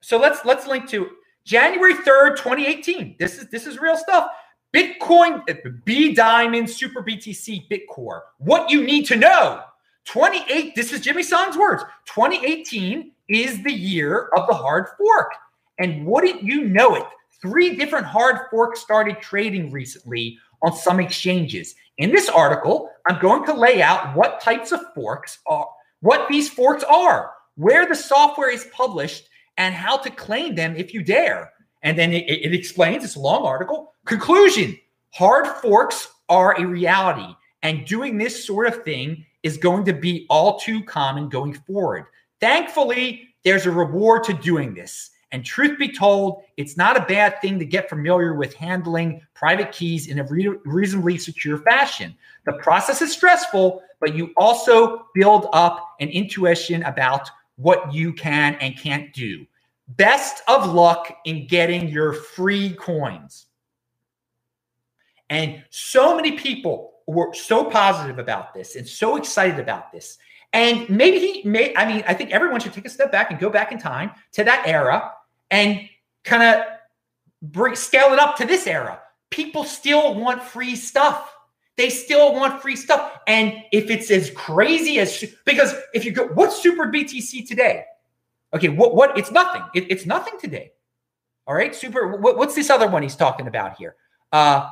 so 0.00 0.18
let's 0.18 0.44
let's 0.44 0.66
link 0.66 0.88
to 0.90 1.10
January 1.44 1.94
3rd, 1.94 2.36
2018. 2.36 3.16
This 3.18 3.38
is 3.38 3.48
this 3.50 3.66
is 3.66 3.78
real 3.78 3.96
stuff. 3.96 4.30
Bitcoin, 4.74 5.42
B 5.84 6.14
Diamond, 6.14 6.68
Super 6.68 7.02
BTC, 7.02 7.68
Bitcore. 7.68 8.20
What 8.38 8.70
you 8.70 8.84
need 8.84 9.06
to 9.06 9.16
know. 9.16 9.62
28, 10.04 10.74
this 10.74 10.92
is 10.92 11.00
Jimmy 11.00 11.22
Song's 11.22 11.56
words. 11.56 11.82
2018 12.06 13.12
is 13.30 13.62
the 13.62 13.72
year 13.72 14.28
of 14.36 14.46
the 14.46 14.54
hard 14.54 14.86
fork. 14.98 15.32
And 15.78 16.04
wouldn't 16.04 16.42
you 16.42 16.64
know 16.64 16.96
it? 16.96 17.06
Three 17.40 17.74
different 17.76 18.04
hard 18.04 18.50
forks 18.50 18.80
started 18.80 19.20
trading 19.20 19.70
recently 19.70 20.36
on 20.62 20.74
some 20.74 21.00
exchanges. 21.00 21.74
In 21.96 22.10
this 22.10 22.28
article, 22.28 22.90
I'm 23.08 23.20
going 23.20 23.46
to 23.46 23.54
lay 23.54 23.80
out 23.80 24.14
what 24.14 24.40
types 24.40 24.72
of 24.72 24.80
forks 24.94 25.38
are, 25.46 25.68
what 26.00 26.28
these 26.28 26.50
forks 26.50 26.84
are, 26.84 27.32
where 27.56 27.86
the 27.86 27.94
software 27.94 28.50
is 28.50 28.68
published, 28.72 29.28
and 29.56 29.74
how 29.74 29.96
to 29.98 30.10
claim 30.10 30.54
them 30.54 30.76
if 30.76 30.92
you 30.92 31.02
dare. 31.02 31.50
And 31.82 31.98
then 31.98 32.12
it, 32.12 32.24
it 32.28 32.54
explains, 32.54 33.04
it's 33.04 33.16
a 33.16 33.20
long 33.20 33.44
article. 33.44 33.94
Conclusion 34.06 34.78
hard 35.12 35.46
forks 35.46 36.08
are 36.28 36.58
a 36.60 36.66
reality, 36.66 37.34
and 37.62 37.86
doing 37.86 38.16
this 38.16 38.46
sort 38.46 38.66
of 38.66 38.84
thing 38.84 39.24
is 39.42 39.56
going 39.56 39.84
to 39.84 39.92
be 39.92 40.26
all 40.30 40.58
too 40.58 40.82
common 40.84 41.28
going 41.28 41.52
forward. 41.52 42.04
Thankfully, 42.40 43.28
there's 43.44 43.66
a 43.66 43.70
reward 43.70 44.24
to 44.24 44.34
doing 44.34 44.74
this. 44.74 45.10
And 45.32 45.44
truth 45.44 45.78
be 45.78 45.92
told, 45.92 46.42
it's 46.56 46.76
not 46.76 46.96
a 46.96 47.06
bad 47.06 47.40
thing 47.40 47.58
to 47.58 47.64
get 47.64 47.88
familiar 47.88 48.34
with 48.34 48.54
handling 48.54 49.20
private 49.34 49.70
keys 49.70 50.08
in 50.08 50.18
a 50.18 50.24
re- 50.24 50.56
reasonably 50.64 51.18
secure 51.18 51.58
fashion. 51.58 52.16
The 52.46 52.54
process 52.54 53.00
is 53.00 53.12
stressful, 53.12 53.82
but 54.00 54.14
you 54.14 54.32
also 54.36 55.06
build 55.14 55.48
up 55.52 55.94
an 56.00 56.08
intuition 56.08 56.82
about 56.82 57.30
what 57.56 57.92
you 57.92 58.12
can 58.12 58.56
and 58.56 58.76
can't 58.76 59.12
do. 59.12 59.46
Best 59.88 60.42
of 60.48 60.72
luck 60.72 61.16
in 61.24 61.46
getting 61.46 61.88
your 61.88 62.12
free 62.12 62.74
coins. 62.74 63.46
And 65.28 65.62
so 65.70 66.16
many 66.16 66.32
people 66.32 66.94
were 67.06 67.32
so 67.34 67.64
positive 67.64 68.18
about 68.18 68.54
this 68.54 68.76
and 68.76 68.86
so 68.86 69.16
excited 69.16 69.60
about 69.60 69.92
this. 69.92 70.18
And 70.52 70.88
maybe 70.90 71.18
he 71.18 71.48
may, 71.48 71.74
I 71.76 71.86
mean, 71.86 72.04
I 72.06 72.14
think 72.14 72.30
everyone 72.30 72.60
should 72.60 72.72
take 72.72 72.86
a 72.86 72.90
step 72.90 73.12
back 73.12 73.30
and 73.30 73.38
go 73.38 73.50
back 73.50 73.70
in 73.70 73.78
time 73.78 74.10
to 74.32 74.44
that 74.44 74.66
era 74.66 75.12
and 75.50 75.88
kind 76.24 76.42
of 76.42 76.64
bring 77.42 77.74
scale 77.74 78.12
it 78.12 78.18
up 78.18 78.36
to 78.36 78.46
this 78.46 78.66
era. 78.66 79.00
People 79.30 79.64
still 79.64 80.14
want 80.14 80.42
free 80.42 80.74
stuff. 80.74 81.32
They 81.76 81.88
still 81.88 82.34
want 82.34 82.60
free 82.60 82.76
stuff. 82.76 83.20
And 83.26 83.62
if 83.72 83.90
it's 83.90 84.10
as 84.10 84.30
crazy 84.32 84.98
as 84.98 85.24
because 85.44 85.74
if 85.94 86.04
you 86.04 86.12
go, 86.12 86.26
what's 86.28 86.60
super 86.60 86.86
BTC 86.86 87.46
today? 87.46 87.84
Okay, 88.52 88.68
what 88.68 88.94
what 88.94 89.16
it's 89.16 89.30
nothing. 89.30 89.62
It, 89.74 89.90
it's 89.90 90.04
nothing 90.04 90.34
today. 90.40 90.72
All 91.46 91.54
right, 91.54 91.74
super. 91.74 92.16
What, 92.16 92.36
what's 92.36 92.54
this 92.54 92.70
other 92.70 92.88
one 92.88 93.02
he's 93.02 93.16
talking 93.16 93.46
about 93.46 93.76
here? 93.76 93.96
Uh, 94.32 94.70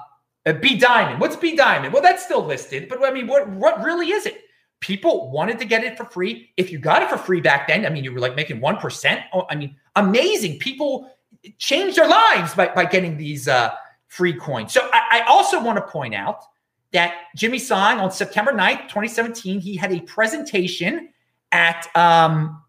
B 0.61 0.77
Diamond. 0.77 1.21
What's 1.21 1.37
B 1.37 1.57
Diamond? 1.57 1.93
Well, 1.93 2.03
that's 2.03 2.25
still 2.25 2.45
listed, 2.45 2.89
but 2.89 3.05
I 3.05 3.11
mean, 3.11 3.27
what 3.27 3.49
what 3.49 3.83
really 3.83 4.11
is 4.11 4.27
it? 4.27 4.43
People 4.81 5.31
wanted 5.31 5.59
to 5.59 5.65
get 5.65 5.83
it 5.83 5.97
for 5.97 6.05
free. 6.05 6.51
If 6.57 6.71
you 6.71 6.79
got 6.79 7.03
it 7.03 7.11
for 7.11 7.19
free 7.19 7.41
back 7.41 7.67
then, 7.67 7.85
I 7.85 7.89
mean, 7.89 8.05
you 8.05 8.13
were 8.13 8.21
like 8.21 8.37
making 8.37 8.61
1%. 8.61 9.25
Oh, 9.33 9.47
I 9.51 9.57
mean, 9.57 9.77
amazing. 9.97 10.59
People 10.59 11.11
changed 11.59 11.97
their 11.97 12.09
lives 12.09 12.55
by, 12.55 12.69
by 12.69 12.85
getting 12.85 13.17
these 13.17 13.49
uh, 13.49 13.71
free 14.07 14.35
coins. 14.35 14.73
So 14.73 14.89
I, 14.93 15.21
I 15.21 15.25
also 15.29 15.63
want 15.63 15.79
to 15.79 15.83
point 15.83 16.15
out 16.15 16.45
that 16.93 17.15
Jimmy 17.37 17.59
Song 17.59 17.99
on 17.99 18.11
September 18.11 18.53
9th, 18.53 18.83
2017, 18.83 19.61
he 19.61 19.77
had 19.77 19.93
a 19.93 20.01
presentation 20.03 21.11
at 21.53 21.87
um, 21.97 22.63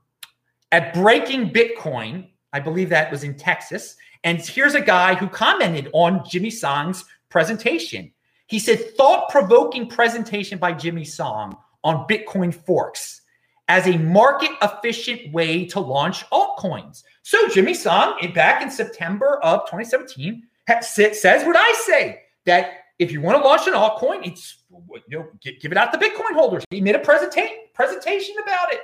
at 0.71 0.93
Breaking 0.93 1.51
Bitcoin. 1.51 2.27
I 2.53 2.59
believe 2.59 2.89
that 2.89 3.11
was 3.11 3.23
in 3.23 3.35
Texas. 3.35 3.95
And 4.23 4.39
here's 4.39 4.75
a 4.75 4.81
guy 4.81 5.15
who 5.15 5.27
commented 5.27 5.89
on 5.93 6.23
Jimmy 6.27 6.49
Song's 6.49 7.05
presentation. 7.29 8.11
He 8.47 8.59
said, 8.59 8.97
thought 8.97 9.29
provoking 9.29 9.87
presentation 9.87 10.57
by 10.57 10.73
Jimmy 10.73 11.05
Song 11.05 11.55
on 11.83 12.07
Bitcoin 12.07 12.53
forks 12.53 13.21
as 13.67 13.87
a 13.87 13.97
market 13.97 14.51
efficient 14.61 15.31
way 15.31 15.65
to 15.65 15.79
launch 15.79 16.25
altcoins. 16.31 17.03
So 17.21 17.47
Jimmy 17.49 17.73
Song, 17.73 18.15
back 18.33 18.61
in 18.61 18.71
September 18.71 19.39
of 19.43 19.61
2017, 19.61 20.43
says 20.81 21.45
what 21.45 21.55
I 21.55 21.71
say 21.85 22.21
that 22.45 22.71
if 22.97 23.11
you 23.11 23.21
want 23.21 23.41
to 23.41 23.47
launch 23.47 23.67
an 23.67 23.73
altcoin, 23.73 24.27
it's 24.27 24.57
you 25.07 25.19
know 25.19 25.27
give 25.43 25.71
it 25.71 25.77
out 25.77 25.91
to 25.93 25.97
Bitcoin 25.97 26.33
holders. 26.33 26.63
He 26.69 26.81
made 26.81 26.95
a 26.95 26.99
presentation 26.99 27.57
presentation 27.73 28.35
about 28.43 28.73
it, 28.73 28.81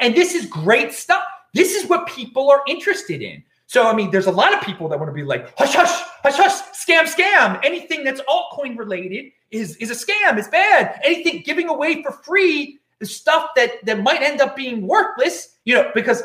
and 0.00 0.14
this 0.14 0.34
is 0.34 0.46
great 0.46 0.92
stuff. 0.92 1.24
This 1.54 1.74
is 1.74 1.88
what 1.88 2.06
people 2.08 2.50
are 2.50 2.62
interested 2.68 3.22
in. 3.22 3.42
So 3.66 3.86
I 3.88 3.94
mean, 3.94 4.10
there's 4.10 4.26
a 4.26 4.32
lot 4.32 4.54
of 4.54 4.60
people 4.60 4.88
that 4.88 4.98
want 4.98 5.08
to 5.08 5.14
be 5.14 5.22
like 5.22 5.56
hush 5.58 5.74
hush 5.74 5.90
hush 6.22 6.36
hush 6.36 6.62
scam 6.72 7.04
scam. 7.04 7.60
Anything 7.64 8.04
that's 8.04 8.20
altcoin 8.22 8.78
related 8.78 9.32
is 9.50 9.76
is 9.76 9.90
a 9.90 9.94
scam. 9.94 10.38
It's 10.38 10.48
bad. 10.48 11.00
Anything 11.04 11.42
giving 11.44 11.68
away 11.68 12.02
for 12.02 12.12
free 12.12 12.78
is 13.00 13.14
stuff 13.14 13.50
that 13.56 13.84
that 13.84 14.02
might 14.02 14.22
end 14.22 14.40
up 14.40 14.54
being 14.54 14.86
worthless. 14.86 15.56
You 15.64 15.76
know, 15.76 15.90
because 15.94 16.22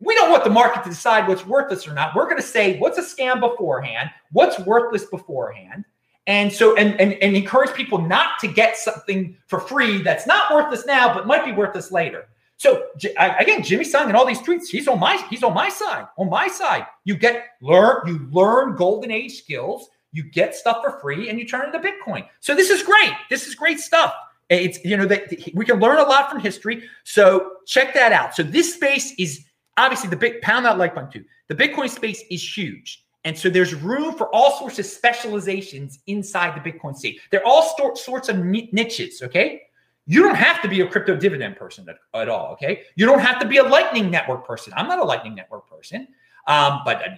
we 0.00 0.14
don't 0.16 0.30
want 0.30 0.44
the 0.44 0.50
market 0.50 0.82
to 0.82 0.90
decide 0.90 1.28
what's 1.28 1.46
worthless 1.46 1.86
or 1.86 1.94
not. 1.94 2.14
We're 2.14 2.24
going 2.24 2.40
to 2.40 2.46
say 2.46 2.78
what's 2.78 2.98
a 2.98 3.02
scam 3.02 3.40
beforehand, 3.40 4.10
what's 4.32 4.58
worthless 4.58 5.04
beforehand. 5.04 5.84
And 6.26 6.52
so, 6.52 6.76
and, 6.76 7.00
and, 7.00 7.14
and 7.14 7.36
encourage 7.36 7.72
people 7.74 7.98
not 7.98 8.38
to 8.40 8.48
get 8.48 8.76
something 8.76 9.36
for 9.46 9.58
free 9.58 10.02
that's 10.02 10.26
not 10.26 10.52
worthless 10.54 10.86
now, 10.86 11.12
but 11.12 11.26
might 11.26 11.44
be 11.44 11.52
worthless 11.52 11.90
later. 11.90 12.26
So 12.62 12.84
again, 13.18 13.64
Jimmy 13.64 13.82
Song 13.82 14.06
and 14.06 14.16
all 14.16 14.24
these 14.24 14.38
tweets, 14.38 14.68
he's 14.68 14.86
on 14.86 15.00
my 15.00 15.16
he's 15.28 15.42
on 15.42 15.52
my 15.52 15.68
side. 15.68 16.06
On 16.16 16.30
my 16.30 16.46
side, 16.46 16.86
you 17.02 17.16
get 17.16 17.46
learn 17.60 18.06
you 18.06 18.28
learn 18.30 18.76
golden 18.76 19.10
age 19.10 19.36
skills, 19.36 19.88
you 20.12 20.22
get 20.22 20.54
stuff 20.54 20.76
for 20.80 21.00
free, 21.00 21.28
and 21.28 21.40
you 21.40 21.44
turn 21.44 21.66
into 21.66 21.80
Bitcoin. 21.80 22.24
So 22.38 22.54
this 22.54 22.70
is 22.70 22.84
great. 22.84 23.10
This 23.28 23.48
is 23.48 23.56
great 23.56 23.80
stuff. 23.80 24.14
It's 24.48 24.78
you 24.84 24.96
know 24.96 25.06
that 25.06 25.50
we 25.54 25.64
can 25.64 25.80
learn 25.80 25.98
a 25.98 26.04
lot 26.04 26.30
from 26.30 26.38
history. 26.38 26.84
So 27.02 27.54
check 27.66 27.94
that 27.94 28.12
out. 28.12 28.32
So 28.36 28.44
this 28.44 28.74
space 28.74 29.12
is 29.18 29.44
obviously 29.76 30.10
the 30.10 30.16
big 30.16 30.40
pound 30.40 30.64
that 30.64 30.78
like 30.78 30.94
button 30.94 31.10
too. 31.10 31.24
The 31.48 31.56
Bitcoin 31.56 31.90
space 31.90 32.22
is 32.30 32.56
huge. 32.56 33.04
And 33.24 33.36
so 33.36 33.50
there's 33.50 33.74
room 33.74 34.14
for 34.16 34.32
all 34.32 34.56
sorts 34.60 34.78
of 34.78 34.86
specializations 34.86 35.98
inside 36.06 36.62
the 36.62 36.70
Bitcoin 36.70 36.96
space. 36.96 37.18
They're 37.32 37.44
all 37.44 37.74
st- 37.76 37.98
sorts 37.98 38.28
of 38.28 38.38
niches, 38.38 39.20
okay? 39.20 39.62
You 40.06 40.22
don't 40.22 40.34
have 40.34 40.60
to 40.62 40.68
be 40.68 40.80
a 40.80 40.86
crypto 40.86 41.16
dividend 41.16 41.56
person 41.56 41.88
at, 41.88 41.96
at, 42.20 42.28
all, 42.28 42.52
okay? 42.54 42.82
You 42.96 43.06
don't 43.06 43.20
have 43.20 43.38
to 43.40 43.46
be 43.46 43.58
a 43.58 43.62
Lightning 43.62 44.10
Network 44.10 44.46
person. 44.46 44.72
I'm 44.76 44.88
not 44.88 44.98
a 44.98 45.04
Lightning 45.04 45.34
Network 45.34 45.68
person, 45.68 46.08
um, 46.48 46.80
but 46.84 46.96
uh, 46.96 47.10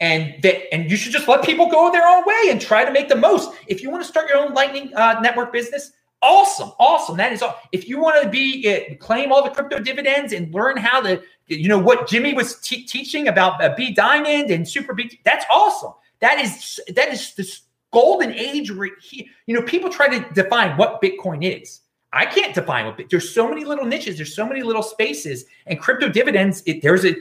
and 0.00 0.42
that 0.42 0.74
and 0.74 0.90
you 0.90 0.96
should 0.96 1.12
just 1.12 1.28
let 1.28 1.44
people 1.44 1.70
go 1.70 1.92
their 1.92 2.06
own 2.06 2.24
way 2.26 2.50
and 2.50 2.60
try 2.60 2.84
to 2.84 2.90
make 2.90 3.08
the 3.08 3.16
most. 3.16 3.52
If 3.68 3.82
you 3.82 3.90
want 3.90 4.02
to 4.02 4.08
start 4.08 4.28
your 4.28 4.38
own 4.38 4.52
Lightning 4.54 4.94
uh, 4.94 5.20
Network 5.20 5.52
business, 5.52 5.92
awesome, 6.22 6.72
awesome. 6.80 7.16
That 7.16 7.32
is 7.32 7.42
all. 7.42 7.60
If 7.70 7.88
you 7.88 8.00
want 8.00 8.22
to 8.22 8.28
be 8.28 8.68
uh, 8.68 8.96
claim 8.96 9.30
all 9.30 9.44
the 9.44 9.50
crypto 9.50 9.78
dividends 9.78 10.32
and 10.32 10.52
learn 10.52 10.76
how 10.76 11.00
to 11.02 11.22
you 11.46 11.68
know 11.68 11.78
what 11.78 12.08
Jimmy 12.08 12.34
was 12.34 12.56
te- 12.60 12.84
teaching 12.84 13.28
about 13.28 13.62
uh, 13.62 13.74
B 13.76 13.92
Diamond 13.92 14.50
and 14.50 14.66
Super 14.66 14.94
B. 14.94 15.20
That's 15.24 15.44
awesome. 15.50 15.92
That 16.20 16.40
is 16.40 16.80
that 16.94 17.12
is 17.12 17.34
this 17.34 17.60
golden 17.92 18.32
age 18.32 18.72
where 18.72 18.90
he, 19.00 19.28
you 19.46 19.54
know 19.54 19.62
people 19.62 19.90
try 19.90 20.08
to 20.08 20.32
define 20.32 20.76
what 20.76 21.00
Bitcoin 21.02 21.44
is. 21.44 21.81
I 22.12 22.26
can't 22.26 22.54
define 22.54 22.86
what 22.86 23.00
there's 23.10 23.34
so 23.34 23.48
many 23.48 23.64
little 23.64 23.86
niches, 23.86 24.16
there's 24.16 24.34
so 24.34 24.46
many 24.46 24.62
little 24.62 24.82
spaces, 24.82 25.46
and 25.66 25.80
crypto 25.80 26.08
dividends. 26.08 26.62
It, 26.66 26.82
there's 26.82 27.04
a 27.04 27.14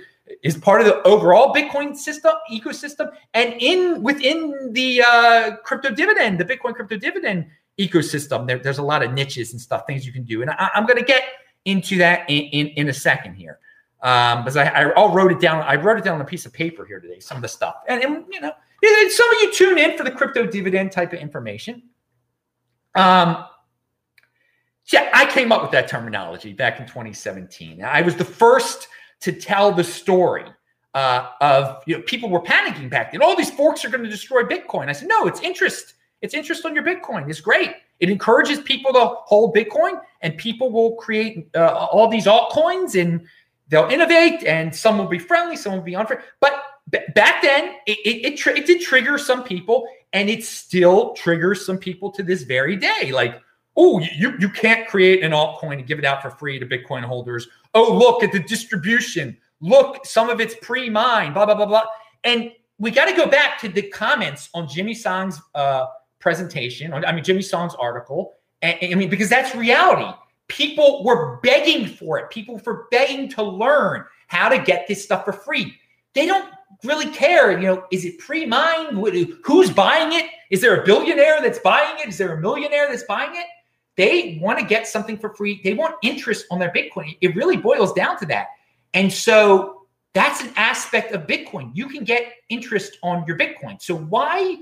is 0.44 0.58
part 0.58 0.82
of 0.82 0.88
the 0.88 1.02
overall 1.08 1.54
Bitcoin 1.54 1.96
system 1.96 2.34
ecosystem, 2.52 3.12
and 3.34 3.54
in 3.60 4.02
within 4.04 4.72
the 4.74 5.04
uh, 5.06 5.56
crypto 5.64 5.94
dividend, 5.94 6.40
the 6.40 6.46
Bitcoin 6.46 6.74
crypto 6.74 6.98
dividend 6.98 7.46
ecosystem, 7.80 8.48
there, 8.48 8.60
there's 8.60 8.78
a 8.78 8.84
lot 8.84 9.04
of 9.04 9.14
niches 9.14 9.54
and 9.54 9.62
stuff, 9.62 9.84
things 9.88 10.06
you 10.06 10.14
can 10.14 10.24
do, 10.24 10.42
and 10.42 10.52
I, 10.52 10.70
am 10.76 10.86
going 10.86 11.00
to 11.00 11.06
get 11.06 11.24
into 11.66 11.98
that 11.98 12.30
in, 12.30 12.44
in, 12.46 12.68
in 12.68 12.90
a 12.90 12.94
second 12.94 13.36
here, 13.36 13.60
um, 14.04 14.44
because 14.44 14.58
I, 14.58 14.66
I 14.66 14.94
all 14.94 15.14
wrote 15.14 15.32
it 15.32 15.40
down. 15.40 15.64
I 15.64 15.76
wrote 15.76 15.98
it 15.98 16.04
down 16.04 16.16
on 16.16 16.22
a 16.22 16.26
piece 16.26 16.46
of 16.46 16.54
paper 16.54 16.86
here 16.86 17.00
today, 17.00 17.20
some 17.20 17.38
of 17.38 17.42
the 17.42 17.50
stuff, 17.50 17.76
and, 17.88 18.04
and 18.04 18.26
you 18.30 18.42
know, 18.42 18.52
some 19.10 19.30
of 19.30 19.42
you 19.42 19.54
tune 19.54 19.78
in 19.78 19.98
for 19.98 20.04
the 20.04 20.12
crypto 20.12 20.46
dividend 20.46 20.92
type 20.92 21.14
of 21.14 21.20
information. 21.20 21.84
Um, 22.96 23.46
came 25.34 25.52
up 25.52 25.62
with 25.62 25.72
that 25.72 25.88
terminology 25.88 26.54
back 26.54 26.80
in 26.80 26.86
2017. 26.86 27.84
I 27.84 28.02
was 28.02 28.16
the 28.16 28.26
first 28.26 28.88
to 29.22 29.32
tell 29.32 29.72
the 29.72 29.84
story 29.84 30.46
uh, 30.94 31.30
of 31.40 31.82
you 31.86 31.98
know 31.98 32.04
people 32.04 32.30
were 32.30 32.42
panicking 32.42 32.90
back 32.90 33.12
then. 33.12 33.22
All 33.22 33.36
these 33.36 33.52
forks 33.52 33.86
are 33.86 33.90
going 33.90 34.04
to 34.04 34.10
destroy 34.10 34.44
Bitcoin. 34.44 34.90
I 34.90 34.92
said, 34.92 35.08
no, 35.08 35.28
it's 35.28 35.42
interest. 35.42 35.94
It's 36.22 36.34
interest 36.34 36.66
on 36.66 36.76
your 36.76 36.84
Bitcoin. 36.84 37.30
It's 37.30 37.42
great. 37.42 37.72
It 38.00 38.10
encourages 38.10 38.60
people 38.60 38.94
to 38.94 39.06
hold 39.26 39.56
Bitcoin, 39.56 40.00
and 40.22 40.38
people 40.38 40.72
will 40.72 40.96
create 40.96 41.50
uh, 41.56 41.88
all 41.92 42.08
these 42.08 42.26
altcoins, 42.26 43.00
and 43.00 43.26
they'll 43.70 43.90
innovate, 43.90 44.44
and 44.44 44.76
some 44.76 44.98
will 44.98 45.08
be 45.08 45.20
friendly, 45.20 45.56
some 45.56 45.74
will 45.74 45.82
be 45.82 45.94
unfriendly. 45.94 46.26
But 46.40 46.64
b- 46.90 47.00
back 47.16 47.42
then, 47.42 47.76
it 47.86 48.00
it, 48.06 48.34
it, 48.34 48.58
it 48.58 48.66
did 48.66 48.82
trigger 48.82 49.18
some 49.18 49.44
people, 49.44 49.88
and 50.14 50.30
it 50.30 50.44
still 50.44 51.14
triggers 51.14 51.66
some 51.66 51.78
people 51.78 52.12
to 52.12 52.24
this 52.24 52.44
very 52.44 52.76
day. 52.76 53.12
Like 53.12 53.42
oh, 53.82 54.00
you, 54.00 54.36
you 54.40 54.48
can't 54.48 54.88
create 54.88 55.24
an 55.24 55.32
altcoin 55.32 55.80
and 55.80 55.88
give 55.88 55.98
it 55.98 56.06
out 56.06 56.22
for 56.22 56.30
free 56.30 56.60
to 56.60 56.66
Bitcoin 56.68 57.04
holders. 57.04 57.48
Oh, 57.74 57.92
look 57.92 58.24
at 58.24 58.32
the 58.32 58.40
distribution. 58.40 59.36
Look, 59.60 60.06
some 60.06 60.30
of 60.30 60.40
it's 60.40 60.54
pre-mined, 60.62 61.34
blah, 61.34 61.48
blah, 61.48 61.56
blah, 61.56 61.66
blah. 61.66 61.86
And 62.24 62.52
we 62.78 62.92
got 62.92 63.06
to 63.06 63.16
go 63.16 63.28
back 63.28 63.60
to 63.62 63.70
the 63.70 63.82
comments 63.82 64.50
on 64.54 64.68
Jimmy 64.68 64.94
Song's 64.94 65.42
uh, 65.56 65.88
presentation, 66.20 66.94
I 66.94 67.12
mean, 67.12 67.24
Jimmy 67.24 67.42
Song's 67.42 67.74
article. 67.76 68.34
And, 68.62 68.78
I 68.84 68.94
mean, 68.94 69.10
because 69.10 69.30
that's 69.30 69.56
reality. 69.56 70.16
People 70.48 71.04
were 71.04 71.40
begging 71.42 71.88
for 71.88 72.20
it. 72.20 72.30
People 72.30 72.62
were 72.64 72.88
begging 72.92 73.30
to 73.30 73.42
learn 73.44 74.06
how 74.28 74.48
to 74.48 74.60
get 74.60 74.88
this 74.88 75.04
stuff 75.04 75.26
for 75.26 75.34
free. 75.34 75.74
They 76.14 76.28
don't 76.28 76.48
really 76.84 77.10
care. 77.10 77.52
You 77.58 77.68
know, 77.68 77.86
is 77.92 78.06
it 78.06 78.20
pre-mined? 78.20 78.98
Who's 79.44 79.72
buying 79.72 80.14
it? 80.14 80.30
Is 80.52 80.62
there 80.62 80.80
a 80.80 80.86
billionaire 80.86 81.42
that's 81.42 81.60
buying 81.60 82.00
it? 82.00 82.10
Is 82.10 82.18
there 82.20 82.34
a 82.34 82.42
millionaire 82.42 82.88
that's 82.90 83.06
buying 83.06 83.32
it? 83.34 83.46
They 83.98 84.40
want 84.42 84.60
to 84.60 84.66
get 84.66 84.88
something 84.88 85.18
for 85.18 85.34
free. 85.34 85.62
They 85.64 85.74
want 85.74 85.96
interest 86.02 86.46
on 86.50 86.60
their 86.60 86.72
Bitcoin. 86.72 87.18
It 87.22 87.36
really 87.36 87.58
boils 87.58 87.94
down 87.94 88.18
to 88.20 88.26
that. 88.28 88.48
And 88.94 89.12
so 89.12 89.84
that's 90.14 90.42
an 90.42 90.52
aspect 90.56 91.14
of 91.14 91.28
Bitcoin. 91.28 91.72
You 91.74 91.88
can 91.88 92.04
get 92.04 92.34
interest 92.50 92.98
on 93.04 93.24
your 93.28 93.38
Bitcoin. 93.38 93.82
So 93.82 93.96
why 93.96 94.58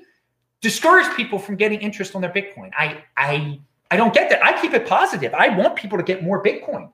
discourage 0.62 1.16
people 1.16 1.40
from 1.40 1.56
getting 1.56 1.80
interest 1.82 2.16
on 2.16 2.22
their 2.22 2.32
Bitcoin? 2.32 2.72
I 2.78 3.04
I 3.18 3.60
I 3.92 3.98
don't 3.98 4.14
get 4.14 4.30
that. 4.30 4.46
I 4.46 4.60
keep 4.62 4.74
it 4.74 4.88
positive. 4.88 5.34
I 5.34 5.50
want 5.50 5.76
people 5.76 5.98
to 5.98 6.04
get 6.04 6.24
more 6.24 6.44
Bitcoin. 6.44 6.92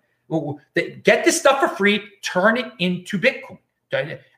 Get 1.04 1.26
this 1.26 1.40
stuff 1.40 1.60
for 1.60 1.68
free, 1.68 2.02
turn 2.22 2.58
it 2.58 2.72
into 2.80 3.20
Bitcoin. 3.20 3.60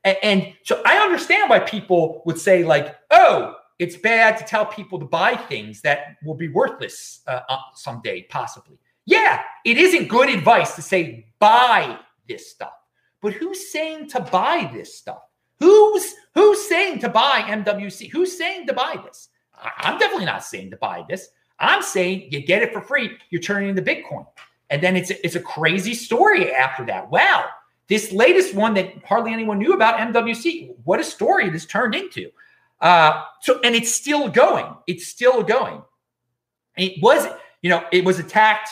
And 0.04 0.54
so 0.63 0.82
I 0.86 0.98
understand 0.98 1.50
why 1.50 1.60
people 1.60 2.22
would 2.25 2.39
say, 2.39 2.63
like, 2.63 2.96
oh, 3.12 3.56
it's 3.79 3.96
bad 3.96 4.37
to 4.37 4.44
tell 4.44 4.66
people 4.66 5.00
to 5.00 5.05
buy 5.05 5.35
things 5.35 5.81
that 5.81 6.18
will 6.25 6.35
be 6.35 6.50
worthless 6.50 7.22
uh, 7.27 7.42
uh, 7.48 7.57
someday, 7.75 8.24
possibly. 8.24 8.77
Yeah, 9.05 9.42
it 9.66 9.77
isn't 9.77 10.07
good 10.07 10.29
advice 10.29 10.75
to 10.75 10.81
say 10.81 11.27
buy 11.40 11.98
this 12.27 12.50
stuff. 12.51 12.74
But 13.22 13.33
who's 13.33 13.72
saying 13.72 14.09
to 14.09 14.20
buy 14.20 14.70
this 14.74 14.98
stuff? 14.98 15.22
Who's 15.59 16.13
who's 16.33 16.68
saying 16.68 17.00
to 17.00 17.09
buy 17.09 17.42
MWC? 17.48 18.11
Who's 18.11 18.37
saying 18.37 18.68
to 18.68 18.74
buy 18.74 19.00
this? 19.03 19.29
I'm 19.77 19.98
definitely 19.98 20.25
not 20.25 20.44
saying 20.44 20.72
to 20.72 20.77
buy 20.77 21.03
this. 21.07 21.29
I'm 21.59 21.81
saying 21.81 22.27
you 22.31 22.46
get 22.46 22.61
it 22.61 22.72
for 22.72 22.81
free, 22.81 23.18
you're 23.31 23.42
turning 23.42 23.70
into 23.70 23.81
Bitcoin. 23.81 24.27
And 24.70 24.83
then 24.83 24.96
it's 24.96 25.09
it's 25.09 25.35
a 25.35 25.40
crazy 25.40 25.94
story 25.94 26.53
after 26.53 26.85
that. 26.85 27.09
Wow, 27.09 27.46
this 27.87 28.11
latest 28.11 28.53
one 28.53 28.74
that 28.74 28.94
hardly 29.05 29.31
anyone 29.33 29.59
knew 29.59 29.74
about 29.74 29.98
MWC, 30.13 30.75
what 30.83 31.00
a 31.00 31.03
story 31.03 31.50
this 31.50 31.66
turned 31.66 31.96
into. 31.96 32.29
Uh, 32.79 33.24
so, 33.42 33.59
and 33.63 33.75
it's 33.75 33.94
still 33.94 34.29
going. 34.29 34.66
It's 34.87 35.07
still 35.07 35.44
going. 35.44 35.81
It 36.77 37.01
was, 37.01 37.27
you 37.61 37.70
know, 37.70 37.83
it 37.92 38.05
was 38.05 38.20
attacked, 38.20 38.70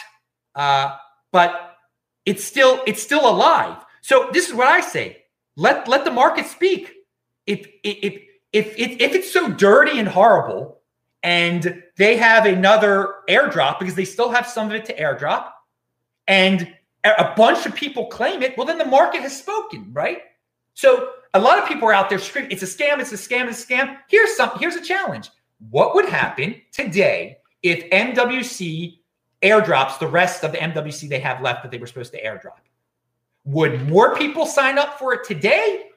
uh, 0.54 0.96
but 1.32 1.78
it's 2.26 2.44
still 2.44 2.82
it's 2.86 3.02
still 3.02 3.28
alive. 3.28 3.84
So 4.02 4.30
this 4.32 4.48
is 4.48 4.54
what 4.54 4.68
I 4.68 4.82
say: 4.82 5.24
let 5.56 5.88
let 5.88 6.06
the 6.06 6.12
market 6.12 6.46
speak. 6.46 6.92
If 7.48 7.68
if 7.84 8.22
if 8.54 8.76
if, 8.78 9.02
if 9.02 9.16
it's 9.16 9.34
so 9.34 9.50
dirty 9.50 10.00
and 10.00 10.08
horrible, 10.08 10.82
and 11.24 11.84
they 11.98 12.18
have 12.18 12.46
another 12.46 13.16
airdrop 13.28 13.80
because 13.80 13.96
they 13.96 14.06
still 14.06 14.30
have 14.30 14.48
some 14.48 14.68
of 14.68 14.74
it 14.74 14.86
to 14.86 14.96
airdrop, 14.96 15.50
and 16.28 16.72
a 17.06 17.34
bunch 17.36 17.66
of 17.66 17.76
people 17.76 18.08
claim 18.08 18.42
it, 18.42 18.58
well, 18.58 18.66
then 18.66 18.78
the 18.78 18.86
market 18.86 19.22
has 19.22 19.38
spoken, 19.38 19.90
right? 19.94 20.20
So 20.74 21.10
a 21.36 21.40
lot 21.40 21.60
of 21.60 21.68
people 21.68 21.88
are 21.88 21.94
out 21.94 22.10
there 22.10 22.18
screaming, 22.18 22.50
it's 22.50 22.64
a 22.64 22.66
scam, 22.66 23.00
it's 23.00 23.12
a 23.12 23.16
scam, 23.16 23.50
it's 23.50 23.64
a 23.64 23.68
scam. 23.68 23.98
Here's 24.08 24.36
some, 24.36 24.52
here's 24.58 24.76
a 24.76 24.82
challenge. 24.82 25.30
What 25.70 25.94
would 25.94 26.08
happen 26.08 26.62
today 26.72 27.38
if 27.62 27.90
MWC 27.90 29.00
airdrops 29.44 30.00
the 30.00 30.08
rest 30.08 30.46
of 30.46 30.54
the 30.54 30.58
MWC 30.58 31.10
they 31.10 31.20
have 31.20 31.42
left 31.42 31.62
that 31.64 31.72
they 31.72 31.78
were 31.78 31.88
supposed 31.88 32.14
to 32.14 32.24
airdrop? 32.24 32.62
Would 33.44 33.90
more 33.90 34.16
people 34.16 34.46
sign 34.46 34.80
up 34.80 34.98
for 34.98 35.14
it 35.14 35.26
today 35.26 35.90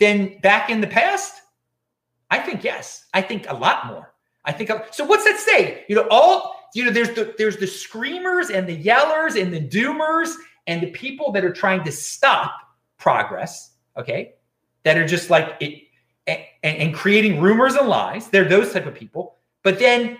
than 0.00 0.38
back 0.42 0.68
in 0.68 0.82
the 0.82 0.86
past? 0.86 1.40
I 2.30 2.38
think 2.38 2.62
yes. 2.62 3.06
I 3.14 3.22
think 3.22 3.48
a 3.48 3.54
lot 3.54 3.86
more. 3.86 4.12
I 4.44 4.52
think 4.52 4.70
so. 4.92 5.04
What's 5.06 5.24
that 5.24 5.38
say? 5.38 5.84
You 5.88 5.96
know, 5.96 6.06
all 6.10 6.56
you 6.74 6.84
know, 6.84 6.90
there's 6.90 7.10
the 7.10 7.34
there's 7.38 7.56
the 7.56 7.66
screamers 7.66 8.50
and 8.50 8.68
the 8.68 8.76
yellers 8.76 9.40
and 9.40 9.52
the 9.52 9.60
doomers 9.60 10.34
and 10.66 10.82
the 10.82 10.90
people 10.90 11.32
that 11.32 11.44
are 11.44 11.52
trying 11.52 11.82
to 11.84 11.92
stop 11.92 12.52
progress. 12.98 13.72
Okay, 13.96 14.34
that 14.84 14.96
are 14.96 15.06
just 15.06 15.30
like 15.30 15.56
it 15.60 15.84
and, 16.26 16.44
and 16.62 16.94
creating 16.94 17.40
rumors 17.40 17.74
and 17.74 17.88
lies. 17.88 18.28
They're 18.28 18.48
those 18.48 18.72
type 18.72 18.86
of 18.86 18.94
people. 18.94 19.36
But 19.62 19.78
then 19.78 20.18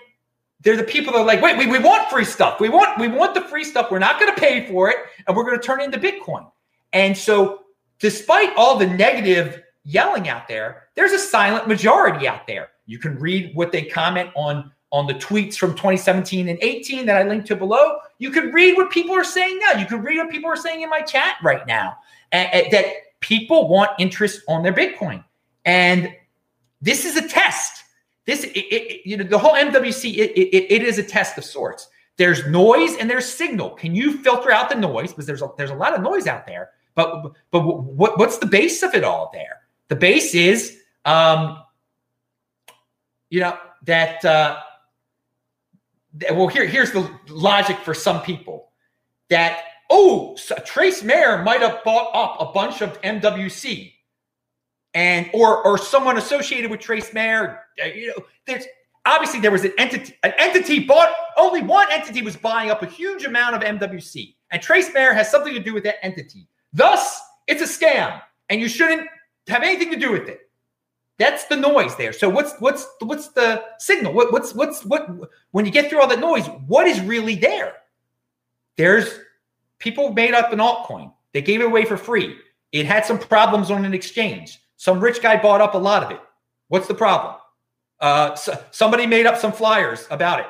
they're 0.60 0.76
the 0.76 0.84
people 0.84 1.12
that 1.12 1.20
are 1.20 1.24
like, 1.24 1.42
wait, 1.42 1.56
we, 1.56 1.66
we 1.66 1.78
want 1.78 2.08
free 2.10 2.24
stuff. 2.24 2.60
We 2.60 2.68
want 2.68 2.98
we 2.98 3.08
want 3.08 3.34
the 3.34 3.42
free 3.42 3.64
stuff. 3.64 3.90
We're 3.90 3.98
not 3.98 4.18
going 4.18 4.34
to 4.34 4.40
pay 4.40 4.66
for 4.66 4.88
it, 4.88 4.96
and 5.26 5.36
we're 5.36 5.44
going 5.44 5.58
to 5.58 5.64
turn 5.64 5.80
into 5.80 5.98
Bitcoin. 5.98 6.50
And 6.92 7.16
so, 7.16 7.60
despite 7.98 8.54
all 8.56 8.78
the 8.78 8.86
negative 8.86 9.62
yelling 9.84 10.28
out 10.28 10.48
there, 10.48 10.84
there's 10.94 11.12
a 11.12 11.18
silent 11.18 11.68
majority 11.68 12.26
out 12.26 12.46
there. 12.46 12.68
You 12.86 12.98
can 12.98 13.18
read 13.18 13.54
what 13.54 13.72
they 13.72 13.82
comment 13.82 14.30
on 14.34 14.72
on 14.90 15.06
the 15.08 15.14
tweets 15.14 15.56
from 15.56 15.72
2017 15.72 16.48
and 16.48 16.58
18 16.62 17.04
that 17.06 17.16
I 17.16 17.24
linked 17.28 17.48
to 17.48 17.56
below. 17.56 17.98
You 18.18 18.30
can 18.30 18.52
read 18.52 18.76
what 18.76 18.90
people 18.90 19.14
are 19.14 19.24
saying 19.24 19.58
now. 19.58 19.78
You 19.78 19.86
can 19.86 20.02
read 20.02 20.18
what 20.18 20.30
people 20.30 20.48
are 20.48 20.56
saying 20.56 20.82
in 20.82 20.88
my 20.88 21.00
chat 21.00 21.34
right 21.42 21.66
now. 21.66 21.96
And, 22.30 22.48
and 22.52 22.72
that 22.72 22.86
people 23.24 23.68
want 23.68 23.90
interest 23.98 24.42
on 24.48 24.62
their 24.62 24.72
Bitcoin. 24.72 25.24
And 25.64 26.14
this 26.82 27.06
is 27.06 27.16
a 27.16 27.26
test. 27.26 27.82
This, 28.26 28.44
it, 28.44 28.50
it, 28.50 29.06
you 29.06 29.16
know, 29.16 29.24
the 29.24 29.38
whole 29.38 29.54
MWC, 29.54 30.14
it, 30.14 30.38
it 30.38 30.82
is 30.82 30.98
a 30.98 31.02
test 31.02 31.38
of 31.38 31.44
sorts. 31.44 31.88
There's 32.18 32.46
noise 32.46 32.96
and 32.96 33.08
there's 33.08 33.26
signal. 33.26 33.70
Can 33.70 33.94
you 33.94 34.18
filter 34.18 34.52
out 34.52 34.68
the 34.68 34.76
noise? 34.76 35.10
Because 35.10 35.26
there's 35.26 35.40
a, 35.40 35.48
there's 35.56 35.70
a 35.70 35.74
lot 35.74 35.94
of 35.94 36.02
noise 36.02 36.26
out 36.26 36.46
there. 36.46 36.70
But 36.94 37.32
but 37.50 37.60
what, 37.60 38.18
what's 38.18 38.38
the 38.38 38.46
base 38.46 38.82
of 38.82 38.94
it 38.94 39.04
all 39.04 39.30
there? 39.32 39.62
The 39.88 39.96
base 39.96 40.34
is, 40.34 40.78
um, 41.06 41.62
you 43.30 43.40
know, 43.40 43.58
that, 43.84 44.24
uh, 44.24 44.60
that 46.14 46.36
well, 46.36 46.46
here 46.46 46.66
here's 46.66 46.92
the 46.92 47.10
logic 47.28 47.78
for 47.78 47.94
some 47.94 48.22
people 48.22 48.68
that 49.30 49.62
oh, 49.94 50.34
so 50.34 50.56
Trace 50.66 51.04
Mayer 51.04 51.42
might 51.42 51.60
have 51.60 51.82
bought 51.84 52.10
up 52.14 52.40
a 52.40 52.52
bunch 52.52 52.82
of 52.82 53.00
MWC, 53.02 53.92
and 54.92 55.30
or 55.32 55.64
or 55.64 55.78
someone 55.78 56.18
associated 56.18 56.70
with 56.70 56.80
Trace 56.80 57.14
Mayer. 57.14 57.60
Uh, 57.82 57.86
you 57.86 58.08
know, 58.08 58.24
there's 58.46 58.64
obviously 59.06 59.40
there 59.40 59.52
was 59.52 59.64
an 59.64 59.72
entity. 59.78 60.14
An 60.24 60.32
entity 60.36 60.80
bought 60.80 61.14
only 61.36 61.62
one 61.62 61.86
entity 61.92 62.22
was 62.22 62.36
buying 62.36 62.70
up 62.70 62.82
a 62.82 62.86
huge 62.86 63.24
amount 63.24 63.54
of 63.54 63.62
MWC, 63.62 64.34
and 64.50 64.60
Trace 64.60 64.92
Mayer 64.92 65.12
has 65.12 65.30
something 65.30 65.54
to 65.54 65.60
do 65.60 65.72
with 65.72 65.84
that 65.84 66.04
entity. 66.04 66.48
Thus, 66.72 67.20
it's 67.46 67.62
a 67.62 67.86
scam, 67.86 68.20
and 68.50 68.60
you 68.60 68.68
shouldn't 68.68 69.06
have 69.46 69.62
anything 69.62 69.92
to 69.92 69.96
do 69.96 70.10
with 70.10 70.28
it. 70.28 70.40
That's 71.18 71.44
the 71.44 71.56
noise 71.56 71.94
there. 71.94 72.12
So 72.12 72.28
what's 72.28 72.54
what's 72.58 72.84
what's 73.00 73.28
the 73.28 73.62
signal? 73.78 74.12
What, 74.12 74.32
what's 74.32 74.54
what's 74.54 74.84
what 74.84 75.08
when 75.52 75.64
you 75.64 75.70
get 75.70 75.88
through 75.88 76.00
all 76.00 76.08
that 76.08 76.18
noise? 76.18 76.46
What 76.66 76.88
is 76.88 77.00
really 77.00 77.36
there? 77.36 77.74
There's 78.76 79.20
people 79.78 80.12
made 80.12 80.34
up 80.34 80.52
an 80.52 80.58
altcoin. 80.58 81.12
They 81.32 81.42
gave 81.42 81.60
it 81.60 81.66
away 81.66 81.84
for 81.84 81.96
free. 81.96 82.36
It 82.72 82.86
had 82.86 83.04
some 83.04 83.18
problems 83.18 83.70
on 83.70 83.84
an 83.84 83.94
exchange. 83.94 84.60
Some 84.76 85.00
rich 85.00 85.22
guy 85.22 85.40
bought 85.40 85.60
up 85.60 85.74
a 85.74 85.78
lot 85.78 86.02
of 86.02 86.10
it. 86.10 86.20
What's 86.68 86.88
the 86.88 86.94
problem? 86.94 87.36
Uh, 88.00 88.34
so 88.34 88.60
somebody 88.70 89.06
made 89.06 89.26
up 89.26 89.36
some 89.36 89.52
flyers 89.52 90.06
about 90.10 90.40
it. 90.40 90.46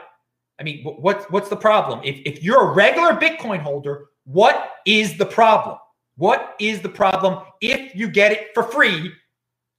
I 0.59 0.63
mean, 0.63 0.85
what, 0.85 1.31
what's 1.31 1.49
the 1.49 1.57
problem? 1.57 2.01
If, 2.05 2.21
if 2.25 2.43
you're 2.43 2.71
a 2.71 2.75
regular 2.75 3.15
Bitcoin 3.15 3.59
holder, 3.59 4.07
what 4.25 4.73
is 4.87 5.19
the 5.19 5.27
problem? 5.27 5.79
What 6.17 6.55
is 6.61 6.81
the 6.81 6.89
problem 6.89 7.45
if 7.61 7.95
you 7.95 8.09
get 8.09 8.33
it 8.33 8.49
for 8.55 8.63
free 8.63 9.13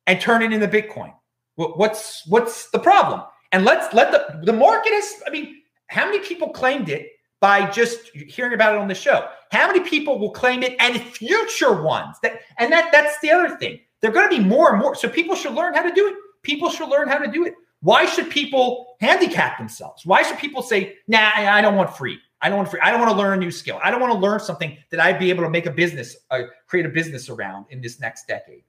and 0.06 0.20
turn 0.20 0.42
it 0.42 0.52
into 0.52 0.68
Bitcoin? 0.68 1.14
What, 1.56 1.78
What's 1.78 2.28
what's 2.28 2.70
the 2.72 2.80
problem? 2.80 3.22
And 3.52 3.64
let's 3.64 3.94
let 3.94 4.12
the 4.12 4.42
the 4.44 4.54
market 4.54 4.92
is. 4.92 5.24
I 5.26 5.30
mean, 5.30 5.62
how 5.88 6.06
many 6.06 6.20
people 6.20 6.50
claimed 6.50 6.90
it 6.90 7.10
by 7.40 7.70
just 7.70 8.10
hearing 8.10 8.54
about 8.54 8.76
it 8.76 8.82
on 8.82 8.88
the 8.88 8.96
show? 8.96 9.28
How 9.52 9.68
many 9.68 9.82
people 9.82 10.20
will 10.20 10.32
claim 10.32 10.64
it 10.64 10.76
and 10.80 11.00
future 11.02 11.82
ones? 11.82 12.18
That 12.24 12.42
and 12.58 12.72
that 12.72 12.92
that's 12.92 13.20
the 13.20 13.32
other 13.32 13.56
thing. 13.58 13.80
They're 14.02 14.12
going 14.12 14.30
to 14.30 14.38
be 14.38 14.44
more 14.44 14.72
and 14.72 14.80
more. 14.80 14.96
So 14.96 15.10
people 15.10 15.36
should 15.36 15.54
learn 15.54 15.74
how 15.74 15.82
to 15.82 15.94
do 15.94 16.08
it. 16.08 16.16
People 16.42 16.70
should 16.70 16.90
learn 16.90 17.08
how 17.08 17.18
to 17.18 17.32
do 17.32 17.46
it. 17.46 17.54
Why 17.82 18.06
should 18.06 18.30
people 18.30 18.96
handicap 19.00 19.58
themselves? 19.58 20.06
Why 20.06 20.24
should 20.24 20.38
people 20.38 20.62
say, 20.62 20.96
"Nah, 21.08 21.32
I 21.36 21.62
don't 21.62 21.76
want 21.76 21.96
free. 21.96 22.20
I 22.42 22.50
don't 22.50 22.58
want 22.58 22.70
free. 22.70 22.80
I 22.82 22.92
don't 22.92 23.00
want 23.00 23.12
to 23.12 23.18
learn 23.18 23.38
a 23.38 23.42
new 23.42 23.52
skill. 23.52 23.80
I 23.84 23.92
don't 23.92 24.02
want 24.02 24.14
to 24.14 24.20
learn 24.20 24.40
something 24.40 24.78
that 24.92 25.00
I'd 25.00 25.20
be 25.20 25.30
able 25.30 25.44
to 25.44 25.50
make 25.50 25.66
a 25.66 25.72
business, 25.72 26.16
uh, 26.32 26.44
create 26.68 26.86
a 26.86 26.90
business 26.90 27.30
around 27.30 27.66
in 27.70 27.82
this 27.82 28.00
next 28.00 28.28
decade." 28.28 28.64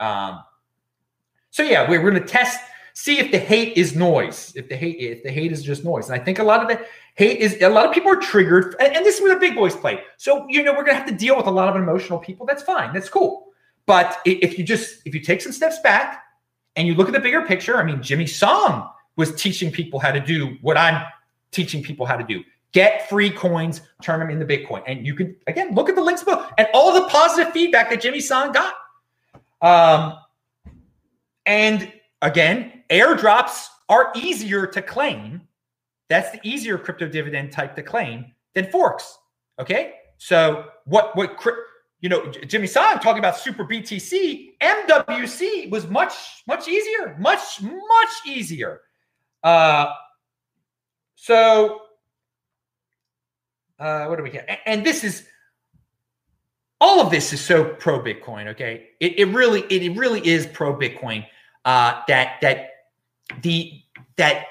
Um, 0.00 0.42
so 1.50 1.62
yeah, 1.62 1.88
we're, 1.88 2.02
we're 2.02 2.10
going 2.10 2.22
to 2.22 2.28
test, 2.28 2.60
see 2.94 3.18
if 3.18 3.30
the 3.30 3.38
hate 3.38 3.76
is 3.76 3.94
noise. 3.94 4.52
If 4.54 4.68
the 4.68 4.76
hate, 4.76 4.98
if 4.98 5.22
the 5.22 5.30
hate 5.30 5.52
is 5.52 5.62
just 5.62 5.84
noise, 5.84 6.08
and 6.08 6.20
I 6.20 6.24
think 6.24 6.38
a 6.38 6.44
lot 6.44 6.62
of 6.62 6.68
the 6.68 6.84
hate 7.14 7.40
is 7.40 7.60
a 7.62 7.68
lot 7.68 7.86
of 7.86 7.92
people 7.92 8.10
are 8.10 8.16
triggered, 8.20 8.76
and, 8.80 8.94
and 8.96 9.04
this 9.04 9.16
is 9.16 9.22
where 9.22 9.34
the 9.34 9.40
big 9.40 9.54
boys 9.54 9.76
play. 9.76 10.00
So 10.16 10.46
you 10.48 10.62
know, 10.62 10.72
we're 10.72 10.84
to 10.84 10.94
have 10.94 11.06
to 11.06 11.14
deal 11.14 11.36
with 11.36 11.46
a 11.46 11.50
lot 11.50 11.68
of 11.68 11.76
emotional 11.76 12.18
people. 12.18 12.46
That's 12.46 12.62
fine. 12.62 12.92
That's 12.92 13.08
cool. 13.08 13.48
But 13.86 14.18
if 14.24 14.58
you 14.58 14.64
just 14.64 15.02
if 15.06 15.14
you 15.14 15.20
take 15.20 15.40
some 15.40 15.52
steps 15.52 15.78
back 15.80 16.22
and 16.76 16.86
you 16.86 16.94
look 16.94 17.08
at 17.08 17.12
the 17.12 17.20
bigger 17.20 17.42
picture, 17.42 17.76
I 17.76 17.84
mean, 17.84 18.02
Jimmy 18.02 18.26
Song 18.26 18.88
was 19.16 19.34
teaching 19.34 19.70
people 19.70 19.98
how 19.98 20.12
to 20.12 20.20
do 20.20 20.56
what 20.62 20.76
I'm 20.76 21.04
teaching 21.50 21.82
people 21.82 22.06
how 22.06 22.16
to 22.16 22.24
do. 22.24 22.42
Get 22.72 23.08
free 23.08 23.28
coins, 23.28 23.82
turn 24.00 24.20
them 24.20 24.30
into 24.30 24.46
Bitcoin. 24.46 24.82
And 24.86 25.06
you 25.06 25.14
can, 25.14 25.36
again, 25.46 25.74
look 25.74 25.90
at 25.90 25.94
the 25.94 26.00
links 26.00 26.24
below 26.24 26.46
and 26.56 26.66
all 26.72 26.94
the 26.94 27.06
positive 27.08 27.52
feedback 27.52 27.90
that 27.90 28.00
Jimmy 28.00 28.20
Song 28.20 28.52
got. 28.52 28.74
Um, 29.60 30.18
and 31.44 31.92
again, 32.22 32.81
airdrops 32.92 33.66
are 33.88 34.12
easier 34.14 34.66
to 34.66 34.82
claim. 34.82 35.40
That's 36.08 36.30
the 36.30 36.40
easier 36.44 36.78
crypto 36.78 37.08
dividend 37.08 37.52
type 37.52 37.74
to 37.76 37.82
claim 37.82 38.32
than 38.54 38.70
forks. 38.70 39.18
Okay. 39.58 39.94
So 40.18 40.66
what, 40.84 41.16
what, 41.16 41.36
you 42.00 42.08
know, 42.08 42.30
Jimmy 42.46 42.66
Song 42.66 42.98
talking 42.98 43.18
about 43.18 43.36
Super 43.36 43.64
BTC, 43.64 44.58
MWC 44.60 45.70
was 45.70 45.88
much, 45.88 46.12
much 46.46 46.68
easier, 46.68 47.16
much, 47.18 47.62
much 47.62 48.10
easier. 48.26 48.80
Uh, 49.42 49.86
so, 51.16 51.82
uh, 53.78 54.06
what 54.06 54.16
do 54.16 54.22
we 54.22 54.30
get? 54.30 54.60
And 54.66 54.84
this 54.84 55.02
is 55.02 55.26
all 56.80 57.00
of 57.00 57.10
this 57.10 57.32
is 57.32 57.40
so 57.40 57.64
pro 57.64 58.00
Bitcoin. 58.00 58.48
Okay, 58.48 58.88
it, 59.00 59.18
it 59.18 59.24
really, 59.26 59.60
it 59.62 59.96
really 59.96 60.26
is 60.26 60.46
pro 60.46 60.74
Bitcoin. 60.76 61.24
Uh, 61.64 62.00
that 62.08 62.40
that 62.42 62.71
the 63.40 63.80
that 64.16 64.46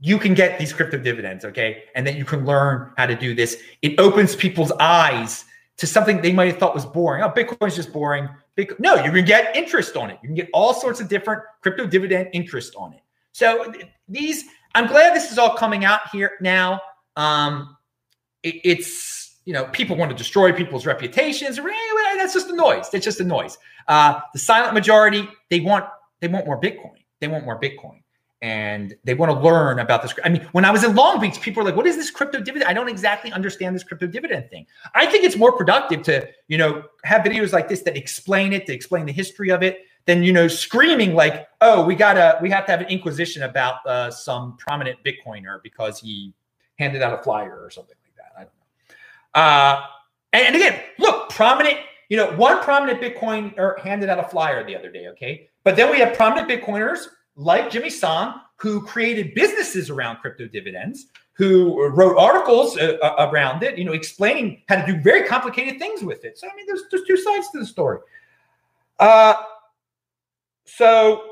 you 0.00 0.18
can 0.18 0.34
get 0.34 0.58
these 0.58 0.72
crypto 0.72 0.98
dividends. 0.98 1.44
Okay, 1.44 1.84
and 1.94 2.06
then 2.06 2.16
you 2.16 2.24
can 2.24 2.44
learn 2.44 2.92
how 2.96 3.06
to 3.06 3.14
do 3.14 3.34
this. 3.34 3.62
It 3.82 3.98
opens 3.98 4.34
people's 4.36 4.72
eyes 4.80 5.44
to 5.78 5.86
something 5.86 6.20
they 6.20 6.32
might 6.32 6.46
have 6.46 6.58
thought 6.58 6.74
was 6.74 6.86
boring. 6.86 7.22
Oh, 7.22 7.30
Bitcoin's 7.30 7.76
just 7.76 7.92
boring. 7.92 8.28
Bitcoin. 8.56 8.80
No, 8.80 8.96
you 8.96 9.10
can 9.12 9.24
get 9.24 9.56
interest 9.56 9.96
on 9.96 10.10
it. 10.10 10.18
You 10.22 10.28
can 10.28 10.34
get 10.34 10.48
all 10.52 10.74
sorts 10.74 11.00
of 11.00 11.08
different 11.08 11.42
crypto 11.62 11.86
dividend 11.86 12.30
interest 12.32 12.74
on 12.76 12.92
it. 12.92 13.00
So 13.32 13.72
these, 14.08 14.44
I'm 14.74 14.88
glad 14.88 15.14
this 15.14 15.30
is 15.30 15.38
all 15.38 15.54
coming 15.54 15.84
out 15.84 16.00
here 16.10 16.32
now. 16.40 16.80
Um, 17.16 17.76
it, 18.42 18.56
it's 18.64 19.36
you 19.44 19.52
know 19.52 19.64
people 19.66 19.96
want 19.96 20.10
to 20.10 20.16
destroy 20.16 20.52
people's 20.52 20.86
reputations. 20.86 21.56
That's 21.56 22.34
just 22.34 22.48
the 22.48 22.56
noise. 22.56 22.90
That's 22.90 23.04
just 23.04 23.18
the 23.18 23.24
noise. 23.24 23.56
Uh, 23.86 24.20
the 24.32 24.38
silent 24.38 24.74
majority 24.74 25.28
they 25.50 25.60
want 25.60 25.86
they 26.20 26.28
want 26.28 26.46
more 26.46 26.60
Bitcoin. 26.60 26.92
They 27.20 27.28
want 27.28 27.44
more 27.44 27.60
Bitcoin 27.60 28.02
and 28.40 28.94
they 29.02 29.14
want 29.14 29.32
to 29.32 29.38
learn 29.38 29.80
about 29.80 30.02
this. 30.02 30.14
I 30.24 30.28
mean, 30.28 30.46
when 30.52 30.64
I 30.64 30.70
was 30.70 30.84
in 30.84 30.94
Long 30.94 31.20
Beach, 31.20 31.40
people 31.40 31.62
were 31.62 31.68
like, 31.68 31.76
"What 31.76 31.86
is 31.86 31.96
this 31.96 32.10
crypto 32.10 32.40
dividend?" 32.40 32.70
I 32.70 32.72
don't 32.72 32.88
exactly 32.88 33.32
understand 33.32 33.74
this 33.74 33.82
crypto 33.82 34.06
dividend 34.06 34.48
thing. 34.48 34.66
I 34.94 35.06
think 35.06 35.24
it's 35.24 35.36
more 35.36 35.52
productive 35.52 36.02
to, 36.04 36.28
you 36.46 36.56
know, 36.56 36.84
have 37.04 37.22
videos 37.22 37.52
like 37.52 37.68
this 37.68 37.82
that 37.82 37.96
explain 37.96 38.52
it, 38.52 38.66
to 38.66 38.72
explain 38.72 39.06
the 39.06 39.12
history 39.12 39.50
of 39.50 39.62
it, 39.62 39.80
than 40.06 40.22
you 40.22 40.32
know, 40.32 40.46
screaming 40.46 41.14
like, 41.14 41.48
"Oh, 41.60 41.84
we 41.84 41.96
gotta, 41.96 42.38
we 42.40 42.48
have 42.50 42.64
to 42.66 42.70
have 42.70 42.80
an 42.80 42.88
inquisition 42.88 43.42
about 43.42 43.84
uh, 43.86 44.10
some 44.10 44.56
prominent 44.56 44.98
Bitcoiner 45.04 45.60
because 45.62 45.98
he 45.98 46.32
handed 46.78 47.02
out 47.02 47.18
a 47.18 47.22
flyer 47.22 47.58
or 47.60 47.70
something 47.70 47.96
like 48.04 48.14
that." 48.16 48.32
I 48.36 48.44
don't 48.44 48.52
know. 48.54 49.40
Uh, 49.42 49.84
and, 50.32 50.46
and 50.46 50.56
again, 50.56 50.80
look, 50.98 51.30
prominent. 51.30 51.78
You 52.08 52.16
know, 52.16 52.30
one 52.36 52.62
prominent 52.62 53.02
Bitcoiner 53.02 53.78
handed 53.80 54.08
out 54.08 54.18
a 54.18 54.26
flyer 54.26 54.64
the 54.64 54.74
other 54.74 54.90
day. 54.90 55.08
Okay, 55.08 55.50
but 55.68 55.76
then 55.76 55.90
we 55.90 55.98
have 55.98 56.16
prominent 56.16 56.48
Bitcoiners 56.48 57.08
like 57.36 57.68
Jimmy 57.68 57.90
Song, 57.90 58.40
who 58.56 58.80
created 58.80 59.34
businesses 59.34 59.90
around 59.90 60.16
crypto 60.16 60.48
dividends, 60.48 61.08
who 61.34 61.86
wrote 61.90 62.16
articles 62.16 62.78
uh, 62.78 62.96
uh, 63.02 63.28
around 63.30 63.62
it, 63.62 63.76
you 63.76 63.84
know, 63.84 63.92
explaining 63.92 64.62
how 64.70 64.76
to 64.76 64.90
do 64.90 64.98
very 65.02 65.28
complicated 65.28 65.78
things 65.78 66.02
with 66.02 66.24
it. 66.24 66.38
So 66.38 66.48
I 66.50 66.56
mean, 66.56 66.64
there's 66.66 66.84
there's 66.90 67.04
two 67.06 67.18
sides 67.18 67.50
to 67.50 67.58
the 67.58 67.66
story. 67.66 67.98
Uh, 68.98 69.34
so 70.64 71.22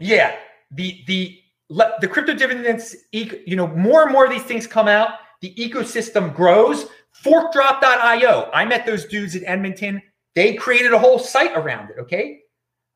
yeah, 0.00 0.36
the 0.70 1.04
the 1.06 1.38
the 1.68 2.08
crypto 2.08 2.32
dividends, 2.32 2.96
you 3.12 3.56
know, 3.56 3.66
more 3.66 4.04
and 4.04 4.12
more 4.12 4.24
of 4.24 4.30
these 4.30 4.44
things 4.44 4.66
come 4.66 4.88
out. 4.88 5.18
The 5.42 5.54
ecosystem 5.56 6.34
grows. 6.34 6.86
Forkdrop.io. 7.22 8.48
I 8.54 8.64
met 8.64 8.86
those 8.86 9.04
dudes 9.04 9.34
in 9.34 9.44
Edmonton. 9.44 10.00
They 10.34 10.54
created 10.54 10.94
a 10.94 10.98
whole 10.98 11.18
site 11.18 11.52
around 11.54 11.90
it. 11.90 11.96
Okay, 11.98 12.41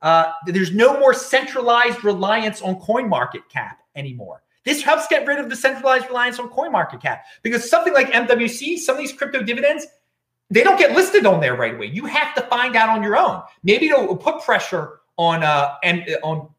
uh, 0.06 0.30
there's 0.46 0.72
no 0.72 1.00
more 1.00 1.12
centralized 1.12 2.04
reliance 2.04 2.62
on 2.62 2.76
coin 2.76 3.08
market 3.08 3.42
cap 3.48 3.80
anymore. 3.96 4.40
This 4.64 4.80
helps 4.80 5.08
get 5.08 5.26
rid 5.26 5.40
of 5.40 5.50
the 5.50 5.56
centralized 5.56 6.06
reliance 6.06 6.38
on 6.38 6.48
coin 6.48 6.70
market 6.70 7.00
cap 7.00 7.24
because 7.42 7.68
something 7.68 7.92
like 7.92 8.12
MWC, 8.12 8.78
some 8.78 8.94
of 8.94 9.00
these 9.00 9.12
crypto 9.12 9.42
dividends, 9.42 9.84
they 10.48 10.62
don't 10.62 10.78
get 10.78 10.94
listed 10.94 11.26
on 11.26 11.40
there 11.40 11.56
right 11.56 11.74
away. 11.74 11.86
You 11.86 12.04
have 12.06 12.36
to 12.36 12.42
find 12.42 12.76
out 12.76 12.88
on 12.88 13.02
your 13.02 13.16
own. 13.16 13.42
Maybe 13.64 13.88
it'll 13.88 14.16
put 14.16 14.42
pressure 14.42 15.00
on 15.16 15.42
uh 15.42 15.74
and 15.82 16.04
on 16.22 16.50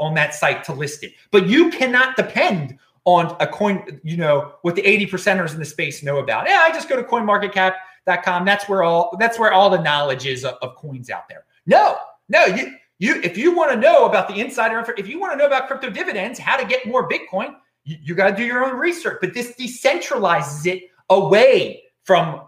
on 0.00 0.14
that 0.14 0.34
site 0.34 0.64
to 0.64 0.72
list 0.72 1.04
it, 1.04 1.12
but 1.30 1.46
you 1.46 1.70
cannot 1.70 2.16
depend 2.16 2.76
on 3.04 3.36
a 3.38 3.46
coin. 3.46 4.00
You 4.02 4.16
know 4.16 4.54
what 4.62 4.74
the 4.74 4.84
eighty 4.84 5.06
percenters 5.06 5.52
in 5.52 5.60
the 5.60 5.64
space 5.64 6.02
know 6.02 6.18
about. 6.18 6.48
Yeah, 6.48 6.64
I 6.66 6.72
just 6.72 6.88
go 6.88 6.96
to 6.96 7.04
CoinMarketCap.com. 7.04 8.44
That's 8.44 8.68
where 8.68 8.82
all 8.82 9.16
that's 9.20 9.38
where 9.38 9.52
all 9.52 9.70
the 9.70 9.80
knowledge 9.80 10.26
is 10.26 10.44
of, 10.44 10.56
of 10.62 10.74
coins 10.74 11.10
out 11.10 11.28
there. 11.28 11.44
No, 11.64 11.96
no, 12.28 12.44
you 12.46 12.74
you 12.98 13.20
if 13.22 13.38
you 13.38 13.54
want 13.54 13.70
to 13.72 13.78
know 13.78 14.06
about 14.06 14.28
the 14.28 14.40
insider, 14.40 14.84
if 14.96 15.08
you 15.08 15.20
want 15.20 15.32
to 15.32 15.38
know 15.38 15.46
about 15.46 15.68
crypto 15.68 15.90
dividends, 15.90 16.38
how 16.38 16.56
to 16.56 16.66
get 16.66 16.86
more 16.86 17.08
Bitcoin, 17.08 17.54
you, 17.84 17.96
you 18.02 18.14
got 18.14 18.30
to 18.30 18.36
do 18.36 18.44
your 18.44 18.64
own 18.64 18.76
research. 18.76 19.18
But 19.20 19.34
this 19.34 19.54
decentralizes 19.56 20.66
it 20.66 20.84
away 21.08 21.84
from 22.04 22.42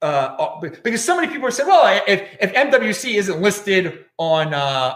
uh, 0.00 0.60
because 0.60 1.04
so 1.04 1.14
many 1.14 1.28
people 1.28 1.46
are 1.46 1.50
saying, 1.50 1.68
well, 1.68 2.02
if 2.06 2.22
if 2.40 2.52
MWC 2.52 3.14
isn't 3.14 3.40
listed 3.40 4.04
on 4.18 4.54
uh, 4.54 4.94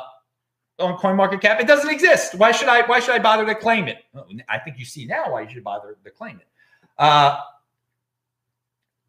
on 0.79 0.99
CoinMarketCap, 0.99 1.61
it 1.61 1.67
doesn't 1.67 1.91
exist. 1.91 2.35
Why 2.35 2.53
should 2.53 2.69
I 2.69 2.87
why 2.87 3.01
should 3.01 3.15
I 3.15 3.19
bother 3.19 3.47
to 3.47 3.55
claim 3.55 3.89
it? 3.89 3.99
Well, 4.13 4.27
I 4.49 4.59
think 4.59 4.79
you 4.79 4.85
see 4.85 5.07
now 5.07 5.33
why 5.33 5.43
you 5.43 5.51
should 5.51 5.65
bother 5.65 5.97
to 6.03 6.11
claim 6.11 6.41
it. 6.41 6.49
Uh, 6.99 7.39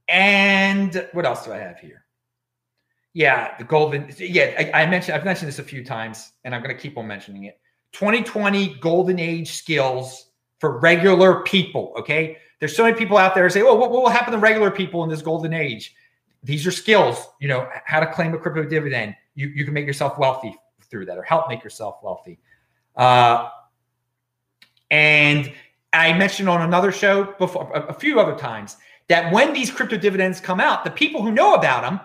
and 0.07 1.07
what 1.13 1.25
else 1.25 1.45
do 1.45 1.53
I 1.53 1.57
have 1.57 1.79
here? 1.79 2.03
Yeah, 3.17 3.57
the 3.57 3.63
golden. 3.63 4.13
Yeah, 4.19 4.53
I, 4.59 4.83
I, 4.83 4.85
mentioned. 4.85 5.17
I've 5.17 5.25
mentioned 5.25 5.47
this 5.47 5.57
a 5.57 5.63
few 5.63 5.83
times, 5.83 6.33
and 6.43 6.53
I'm 6.53 6.61
going 6.61 6.75
to 6.75 6.79
keep 6.79 6.99
on 6.99 7.07
mentioning 7.07 7.45
it. 7.45 7.59
2020 7.93 8.75
golden 8.75 9.17
age 9.17 9.53
skills 9.53 10.27
for 10.59 10.77
regular 10.77 11.41
people. 11.41 11.95
Okay, 11.97 12.37
there's 12.59 12.75
so 12.75 12.83
many 12.83 12.95
people 12.95 13.17
out 13.17 13.33
there 13.33 13.45
who 13.45 13.49
say, 13.49 13.63
"Well, 13.63 13.75
what, 13.79 13.89
what 13.89 14.03
will 14.03 14.11
happen 14.11 14.33
to 14.33 14.37
regular 14.37 14.69
people 14.69 15.03
in 15.03 15.09
this 15.09 15.23
golden 15.23 15.51
age?" 15.51 15.95
These 16.43 16.67
are 16.67 16.71
skills. 16.71 17.27
You 17.41 17.47
know 17.47 17.67
how 17.85 17.99
to 17.99 18.05
claim 18.05 18.35
a 18.35 18.37
crypto 18.37 18.63
dividend. 18.65 19.15
You 19.33 19.47
you 19.47 19.65
can 19.65 19.73
make 19.73 19.87
yourself 19.87 20.19
wealthy 20.19 20.55
through 20.83 21.07
that, 21.07 21.17
or 21.17 21.23
help 21.23 21.49
make 21.49 21.63
yourself 21.63 21.97
wealthy. 22.03 22.37
Uh, 22.95 23.49
and 24.91 25.51
I 25.91 26.13
mentioned 26.13 26.49
on 26.49 26.61
another 26.61 26.91
show 26.91 27.33
before, 27.39 27.71
a, 27.73 27.87
a 27.87 27.93
few 27.93 28.19
other 28.19 28.35
times, 28.35 28.77
that 29.07 29.33
when 29.33 29.53
these 29.53 29.71
crypto 29.71 29.97
dividends 29.97 30.39
come 30.39 30.59
out, 30.59 30.83
the 30.83 30.91
people 30.91 31.23
who 31.23 31.31
know 31.31 31.55
about 31.55 31.81
them 31.81 31.99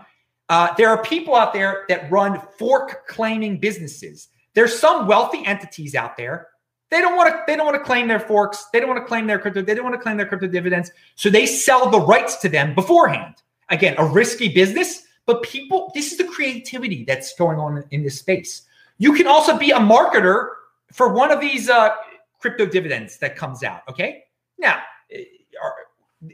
uh, 0.53 0.75
there 0.77 0.91
are 0.91 1.03
people 1.03 1.35
out 1.35 1.55
there 1.55 1.87
that 1.89 2.13
run 2.13 2.39
fork 2.59 3.07
claiming 3.07 3.59
businesses. 3.59 4.29
There's 4.53 4.79
some 4.79 5.07
wealthy 5.07 5.43
entities 5.47 5.95
out 5.95 6.19
there. 6.19 6.49
They 6.91 7.01
don't 7.01 7.17
want 7.17 7.33
to. 7.33 7.41
They 7.47 7.57
don't 7.57 7.65
want 7.65 7.79
to 7.79 7.83
claim 7.83 8.07
their 8.07 8.21
forks. 8.21 8.67
They 8.71 8.79
don't 8.79 8.91
want 8.91 9.01
to 9.01 9.07
claim 9.07 9.27
their 9.27 9.39
crypto. 9.39 9.63
They 9.63 9.75
don't 9.75 9.85
want 9.85 9.97
to 9.97 10.03
claim 10.03 10.19
their 10.19 10.27
crypto 10.27 10.47
dividends. 10.47 10.91
So 11.15 11.31
they 11.31 11.47
sell 11.47 11.89
the 11.89 12.01
rights 12.01 12.37
to 12.43 12.51
them 12.51 12.75
beforehand. 12.75 13.37
Again, 13.71 13.95
a 13.97 14.05
risky 14.05 14.53
business, 14.53 15.05
but 15.25 15.43
people. 15.43 15.91
This 15.95 16.13
is 16.13 16.19
the 16.19 16.25
creativity 16.25 17.05
that's 17.05 17.35
going 17.37 17.59
on 17.59 17.83
in 17.91 18.03
this 18.03 18.19
space. 18.19 18.69
You 18.99 19.15
can 19.15 19.27
also 19.27 19.57
be 19.57 19.71
a 19.71 19.79
marketer 19.79 20.49
for 20.93 21.15
one 21.15 21.31
of 21.33 21.41
these 21.41 21.71
uh, 21.71 21.93
crypto 22.41 22.67
dividends 22.67 23.17
that 23.21 23.37
comes 23.37 23.63
out. 23.63 23.81
Okay. 23.89 24.25
Now, 24.59 24.83
it, 25.09 25.29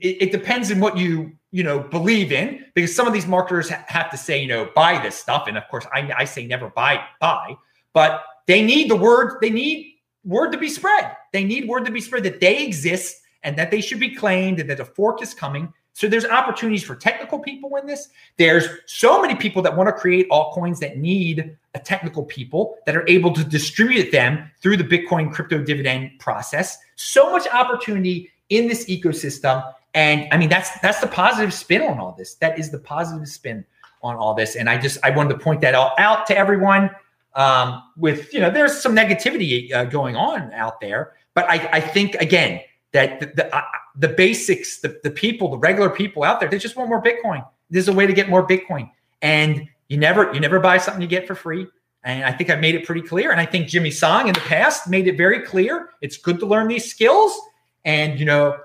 it 0.00 0.33
depends 0.33 0.72
on 0.72 0.81
what 0.81 0.98
you 0.98 1.38
you 1.50 1.62
know 1.62 1.80
believe 1.80 2.32
in 2.32 2.64
because 2.74 2.94
some 2.94 3.06
of 3.06 3.12
these 3.12 3.26
marketers 3.26 3.70
ha- 3.70 3.84
have 3.88 4.11
to 4.11 4.16
say 4.16 4.40
you 4.40 4.48
know 4.48 4.70
buy 4.74 5.00
this 5.02 5.14
stuff 5.14 5.46
and 5.46 5.56
of 5.56 5.66
course 5.68 5.87
I, 5.92 6.12
I 6.16 6.24
say 6.24 6.46
never 6.46 6.68
buy 6.70 7.02
buy 7.20 7.56
but 7.92 8.22
they 8.46 8.62
need 8.62 8.90
the 8.90 8.96
word 8.96 9.38
they 9.40 9.50
need 9.50 9.94
word 10.24 10.52
to 10.52 10.58
be 10.58 10.68
spread 10.68 11.16
they 11.32 11.44
need 11.44 11.68
word 11.68 11.87
to 11.87 11.92
be 11.92 12.00
spread 12.00 12.24
that 12.24 12.40
they 12.40 12.64
exist 12.64 13.16
and 13.42 13.56
that 13.56 13.70
they 13.70 13.80
should 13.80 14.00
be 14.00 14.14
claimed 14.14 14.61
and 14.61 14.68
that 14.68 14.80
a 14.80 14.84
fork 14.84 15.22
is 15.22 15.32
coming 15.32 15.72
so 15.98 16.06
there's 16.06 16.26
opportunities 16.26 16.84
for 16.84 16.94
technical 16.94 17.40
people 17.40 17.74
in 17.74 17.84
this. 17.84 18.11
There's 18.37 18.68
so 18.87 19.20
many 19.20 19.34
people 19.34 19.62
that 19.62 19.76
want 19.76 19.88
to 19.88 19.92
create 19.92 20.30
altcoins 20.30 20.78
that 20.78 20.96
need 20.96 21.56
a 21.74 21.80
technical 21.80 22.24
people 22.24 22.76
that 22.87 22.94
are 22.94 23.04
able 23.08 23.32
to 23.32 23.42
distribute 23.42 24.12
them 24.12 24.48
through 24.62 24.76
the 24.76 24.84
Bitcoin 24.84 25.32
crypto 25.32 25.61
dividend 25.61 26.12
process. 26.20 26.78
So 26.94 27.32
much 27.32 27.48
opportunity 27.48 28.30
in 28.48 28.68
this 28.68 28.84
ecosystem. 28.84 29.74
And 29.94 30.29
I 30.33 30.37
mean, 30.37 30.48
that's 30.48 30.79
that's 30.81 31.01
the 31.01 31.07
positive 31.07 31.53
spin 31.53 31.83
on 31.83 31.98
all 31.98 32.12
this. 32.12 32.35
That 32.37 32.59
is 32.59 32.70
the 32.70 32.79
positive 32.79 33.29
spin 33.29 33.64
on 34.03 34.16
all 34.16 34.35
this. 34.35 34.57
And 34.57 34.68
I 34.68 34.79
just 34.79 34.98
I 35.03 35.11
wanted 35.11 35.35
to 35.35 35.38
point 35.38 35.61
that 35.62 35.74
all 35.74 35.94
out 35.98 36.27
to 36.27 36.37
everyone. 36.37 36.90
Um, 37.35 37.83
with 37.96 38.33
you 38.33 38.40
know, 38.40 38.51
there's 38.51 38.81
some 38.81 38.94
negativity 38.94 39.72
uh, 39.72 39.85
going 39.85 40.16
on 40.16 40.53
out 40.53 40.81
there, 40.81 41.14
but 41.35 41.48
I, 41.48 41.68
I 41.72 41.81
think 41.81 42.14
again 42.16 42.61
that 42.92 43.20
the 43.20 43.27
the, 43.27 43.57
uh, 43.57 43.62
the 43.96 44.09
basics, 44.09 44.81
the, 44.81 44.98
the 45.03 45.11
people, 45.11 45.51
the 45.51 45.59
regular 45.59 45.90
people 45.90 46.24
out 46.24 46.40
there, 46.40 46.48
they 46.48 46.59
just 46.59 46.77
want 46.77 46.88
more 46.88 47.03
Bitcoin. 47.03 47.46
There's 47.70 47.88
a 47.88 47.92
way 47.92 48.07
to 48.07 48.12
get 48.12 48.29
more 48.29 48.46
Bitcoin, 48.46 48.90
and 49.22 49.68
you 49.88 49.98
never 49.98 50.33
you 50.33 50.40
never 50.40 50.59
buy 50.59 50.79
something 50.79 51.03
you 51.03 51.09
get 51.09 51.27
for 51.27 51.35
free. 51.35 51.66
And 52.05 52.24
I 52.24 52.33
think 52.33 52.48
I 52.51 52.55
made 52.55 52.74
it 52.74 52.87
pretty 52.87 53.03
clear. 53.03 53.33
And 53.33 53.40
I 53.40 53.46
think 53.46 53.68
Jimmy 53.68 53.90
Song 53.90 54.29
in 54.29 54.35
the 54.35 54.40
past 54.40 54.88
made 54.88 55.09
it 55.09 55.16
very 55.16 55.42
clear. 55.42 55.90
It's 56.01 56.16
good 56.16 56.38
to 56.40 56.46
learn 56.46 56.68
these 56.68 56.90
skills. 56.90 57.38
And 57.85 58.18
you 58.18 58.24
know, 58.27 58.59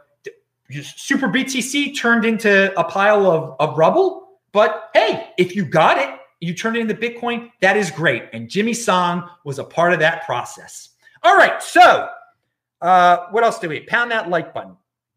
Super 0.81 1.27
BTC 1.27 1.95
turned 1.97 2.25
into 2.25 2.77
a 2.79 2.83
pile 2.83 3.29
of, 3.29 3.55
of 3.59 3.77
rubble. 3.77 4.39
But 4.51 4.89
hey, 4.93 5.29
if 5.37 5.55
you 5.55 5.65
got 5.65 5.97
it, 5.97 6.19
you 6.39 6.53
turned 6.53 6.77
it 6.77 6.81
into 6.81 6.95
Bitcoin, 6.95 7.51
that 7.61 7.77
is 7.77 7.91
great. 7.91 8.23
And 8.33 8.49
Jimmy 8.49 8.73
Song 8.73 9.29
was 9.45 9.59
a 9.59 9.63
part 9.63 9.93
of 9.93 9.99
that 9.99 10.25
process. 10.25 10.89
All 11.23 11.37
right. 11.37 11.61
So 11.61 12.09
uh, 12.81 13.27
what 13.31 13.43
else 13.43 13.59
do 13.59 13.69
we 13.69 13.81
pound 13.81 14.11
that 14.11 14.29
like 14.29 14.53
button? 14.53 14.75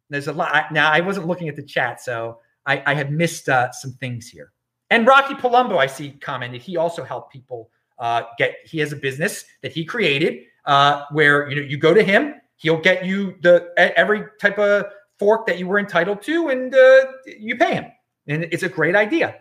There's 0.09 0.29
a 0.29 0.33
lot. 0.33 0.73
Now 0.73 0.93
I 0.93 1.01
wasn't 1.01 1.27
looking 1.27 1.49
at 1.49 1.57
the 1.57 1.65
chat, 1.65 2.01
so 2.01 2.39
I, 2.65 2.83
I 2.87 2.95
have 2.95 3.11
missed 3.11 3.49
uh, 3.49 3.73
some 3.73 3.93
things 3.95 4.29
here. 4.29 4.53
And 4.91 5.05
Rocky 5.05 5.35
Palumbo, 5.35 5.79
I 5.79 5.87
see 5.87 6.13
commented. 6.13 6.63
He 6.63 6.77
also 6.77 7.03
helped 7.03 7.33
people 7.33 7.71
uh, 7.99 8.23
get. 8.39 8.55
He 8.65 8.79
has 8.79 8.93
a 8.93 8.97
business 8.97 9.45
that 9.63 9.73
he 9.73 9.85
created 9.85 10.45
uh, 10.65 11.05
where 11.11 11.49
you 11.51 11.57
know 11.57 11.63
you 11.63 11.77
go 11.77 11.93
to 11.93 12.05
him, 12.05 12.35
he'll 12.57 12.81
get 12.81 13.05
you 13.05 13.37
the 13.43 13.73
every 13.77 14.25
type 14.41 14.59
of 14.61 14.87
fork 15.19 15.47
that 15.47 15.59
you 15.59 15.67
were 15.67 15.79
entitled 15.79 16.23
to, 16.23 16.49
and 16.49 16.75
uh, 16.75 17.07
you 17.39 17.57
pay 17.57 17.75
him. 17.75 17.87
And 18.27 18.45
it's 18.45 18.63
a 18.63 18.69
great 18.69 18.97
idea. 18.97 19.37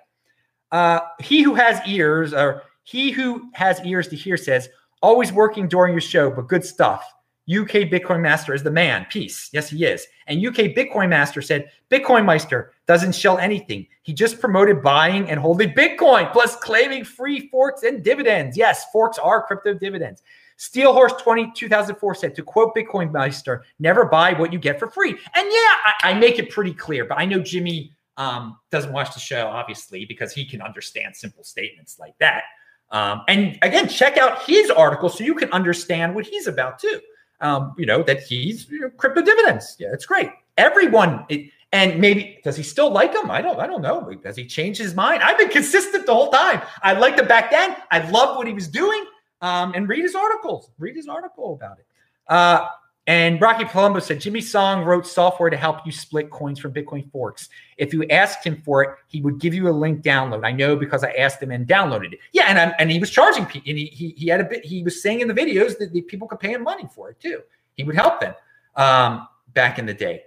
Uh, 0.71 0.99
he 1.19 1.41
who 1.41 1.55
has 1.55 1.81
ears, 1.87 2.33
or 2.33 2.63
he 2.83 3.11
who 3.11 3.49
has 3.53 3.83
ears 3.85 4.07
to 4.09 4.15
hear, 4.15 4.37
says, 4.37 4.69
"Always 5.01 5.31
working 5.31 5.67
during 5.67 5.93
your 5.93 6.01
show, 6.01 6.29
but 6.29 6.47
good 6.47 6.65
stuff." 6.65 7.05
UK 7.47 7.91
Bitcoin 7.91 8.21
Master 8.21 8.55
is 8.55 8.63
the 8.63 8.71
man. 8.71 9.05
Peace. 9.09 9.49
Yes, 9.53 9.69
he 9.69 9.85
is. 9.85 10.07
And 10.25 10.43
UK 10.43 10.73
Bitcoin 10.75 11.09
Master 11.09 11.43
said, 11.43 11.69
Bitcoin 11.91 12.25
Meister 12.25 12.73
doesn't 12.87 13.13
shell 13.13 13.37
anything. 13.37 13.85
He 14.01 14.13
just 14.13 14.39
promoted 14.39 14.81
buying 14.81 15.29
and 15.29 15.39
holding 15.39 15.69
Bitcoin, 15.69 16.31
plus 16.31 16.55
claiming 16.55 17.03
free 17.03 17.47
forks 17.49 17.83
and 17.83 18.03
dividends. 18.03 18.57
Yes, 18.57 18.85
forks 18.91 19.19
are 19.19 19.45
crypto 19.45 19.75
dividends. 19.75 20.23
Steel 20.57 20.93
Horse 20.93 21.13
20, 21.21 21.51
2004 21.55 22.15
said, 22.15 22.35
to 22.35 22.43
quote 22.43 22.75
Bitcoin 22.75 23.11
Meister, 23.11 23.63
never 23.79 24.05
buy 24.05 24.33
what 24.33 24.53
you 24.53 24.59
get 24.59 24.79
for 24.79 24.89
free. 24.89 25.09
And 25.09 25.19
yeah, 25.33 25.75
I, 25.85 25.93
I 26.03 26.13
make 26.13 26.39
it 26.39 26.49
pretty 26.49 26.73
clear, 26.73 27.05
but 27.05 27.17
I 27.17 27.25
know 27.25 27.39
Jimmy 27.39 27.91
um, 28.17 28.57
doesn't 28.71 28.93
watch 28.93 29.13
the 29.13 29.19
show, 29.19 29.47
obviously, 29.47 30.05
because 30.05 30.31
he 30.31 30.45
can 30.45 30.61
understand 30.61 31.15
simple 31.15 31.43
statements 31.43 31.99
like 31.99 32.17
that. 32.19 32.43
Um, 32.91 33.23
and 33.27 33.57
again, 33.61 33.89
check 33.89 34.17
out 34.17 34.43
his 34.43 34.69
article 34.69 35.09
so 35.09 35.23
you 35.23 35.35
can 35.35 35.51
understand 35.51 36.15
what 36.15 36.25
he's 36.25 36.47
about 36.47 36.79
too 36.79 37.01
um, 37.41 37.73
you 37.77 37.85
know, 37.85 38.03
that 38.03 38.23
he's 38.23 38.69
you 38.69 38.81
know, 38.81 38.89
crypto 38.91 39.21
dividends. 39.21 39.75
Yeah, 39.79 39.89
it's 39.93 40.05
great. 40.05 40.29
Everyone, 40.57 41.25
it, 41.29 41.51
and 41.71 41.99
maybe 41.99 42.39
does 42.43 42.55
he 42.55 42.63
still 42.63 42.89
like 42.89 43.13
him? 43.13 43.29
I 43.29 43.41
don't, 43.41 43.59
I 43.59 43.67
don't 43.67 43.81
know. 43.81 44.13
Does 44.23 44.35
he 44.35 44.45
change 44.45 44.77
his 44.77 44.95
mind? 44.95 45.21
I've 45.21 45.37
been 45.37 45.49
consistent 45.49 46.05
the 46.05 46.13
whole 46.13 46.29
time. 46.29 46.61
I 46.81 46.93
liked 46.93 47.19
him 47.19 47.27
back 47.27 47.51
then. 47.51 47.75
I 47.91 48.09
loved 48.09 48.37
what 48.37 48.47
he 48.47 48.53
was 48.53 48.67
doing. 48.67 49.03
Um, 49.45 49.73
and 49.75 49.87
read 49.87 50.01
his 50.01 50.15
articles. 50.15 50.71
Read 50.79 50.95
his 50.95 51.07
article 51.07 51.53
about 51.53 51.77
it. 51.77 51.85
Uh, 52.27 52.67
and 53.05 53.39
Rocky 53.39 53.63
Palumbo 53.63 54.01
said 54.01 54.19
Jimmy 54.19 54.41
Song 54.41 54.83
wrote 54.83 55.05
software 55.05 55.51
to 55.51 55.57
help 55.57 55.85
you 55.85 55.91
split 55.91 56.31
coins 56.31 56.57
from 56.57 56.73
Bitcoin 56.73 57.11
forks. 57.11 57.49
If 57.77 57.93
you 57.93 58.05
asked 58.05 58.43
him 58.43 58.59
for 58.65 58.83
it, 58.83 58.89
he 59.05 59.21
would 59.21 59.39
give 59.39 59.53
you 59.53 59.69
a 59.69 59.75
link 59.83 60.01
download. 60.01 60.43
I 60.43 60.51
know 60.51 60.75
because 60.75 61.03
I 61.03 61.11
asked 61.11 61.43
him 61.43 61.51
and 61.51 61.67
downloaded 61.67 62.13
it. 62.13 62.19
Yeah, 62.31 62.45
and 62.47 62.57
I'm, 62.57 62.73
and 62.79 62.89
he 62.89 62.97
was 62.97 63.11
charging 63.11 63.45
people. 63.45 63.69
And 63.69 63.77
he, 63.77 63.85
he 63.85 64.09
he 64.17 64.27
had 64.27 64.41
a 64.41 64.45
bit. 64.45 64.65
He 64.65 64.81
was 64.81 65.03
saying 65.03 65.19
in 65.19 65.27
the 65.27 65.35
videos 65.35 65.77
that 65.77 65.93
the 65.93 66.01
people 66.01 66.27
could 66.27 66.39
pay 66.39 66.53
him 66.53 66.63
money 66.63 66.87
for 66.95 67.11
it 67.11 67.19
too. 67.19 67.41
He 67.75 67.83
would 67.83 67.95
help 67.95 68.19
them 68.19 68.33
um, 68.75 69.27
back 69.53 69.77
in 69.77 69.85
the 69.85 69.93
day. 69.93 70.23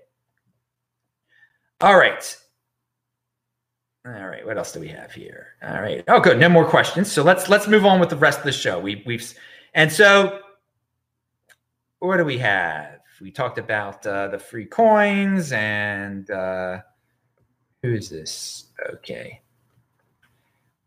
All 1.80 1.98
right. 1.98 2.36
All 4.06 4.26
right. 4.26 4.46
What 4.46 4.56
else 4.56 4.72
do 4.72 4.80
we 4.80 4.88
have 4.88 5.12
here? 5.12 5.48
All 5.62 5.80
right. 5.80 6.02
Oh, 6.08 6.20
good. 6.20 6.38
No 6.38 6.48
more 6.48 6.64
questions. 6.64 7.10
So 7.10 7.22
let's 7.22 7.48
let's 7.48 7.66
move 7.66 7.84
on 7.84 8.00
with 8.00 8.10
the 8.10 8.16
rest 8.16 8.38
of 8.38 8.44
the 8.44 8.52
show. 8.52 8.78
We 8.78 9.02
we've 9.06 9.34
and 9.74 9.90
so 9.92 10.40
what 11.98 12.16
do 12.16 12.24
we 12.24 12.38
have? 12.38 13.00
We 13.20 13.30
talked 13.30 13.58
about 13.58 14.06
uh, 14.06 14.28
the 14.28 14.38
free 14.38 14.66
coins 14.66 15.52
and 15.52 16.30
uh, 16.30 16.78
who 17.82 17.92
is 17.94 18.08
this? 18.08 18.66
Okay. 18.94 19.40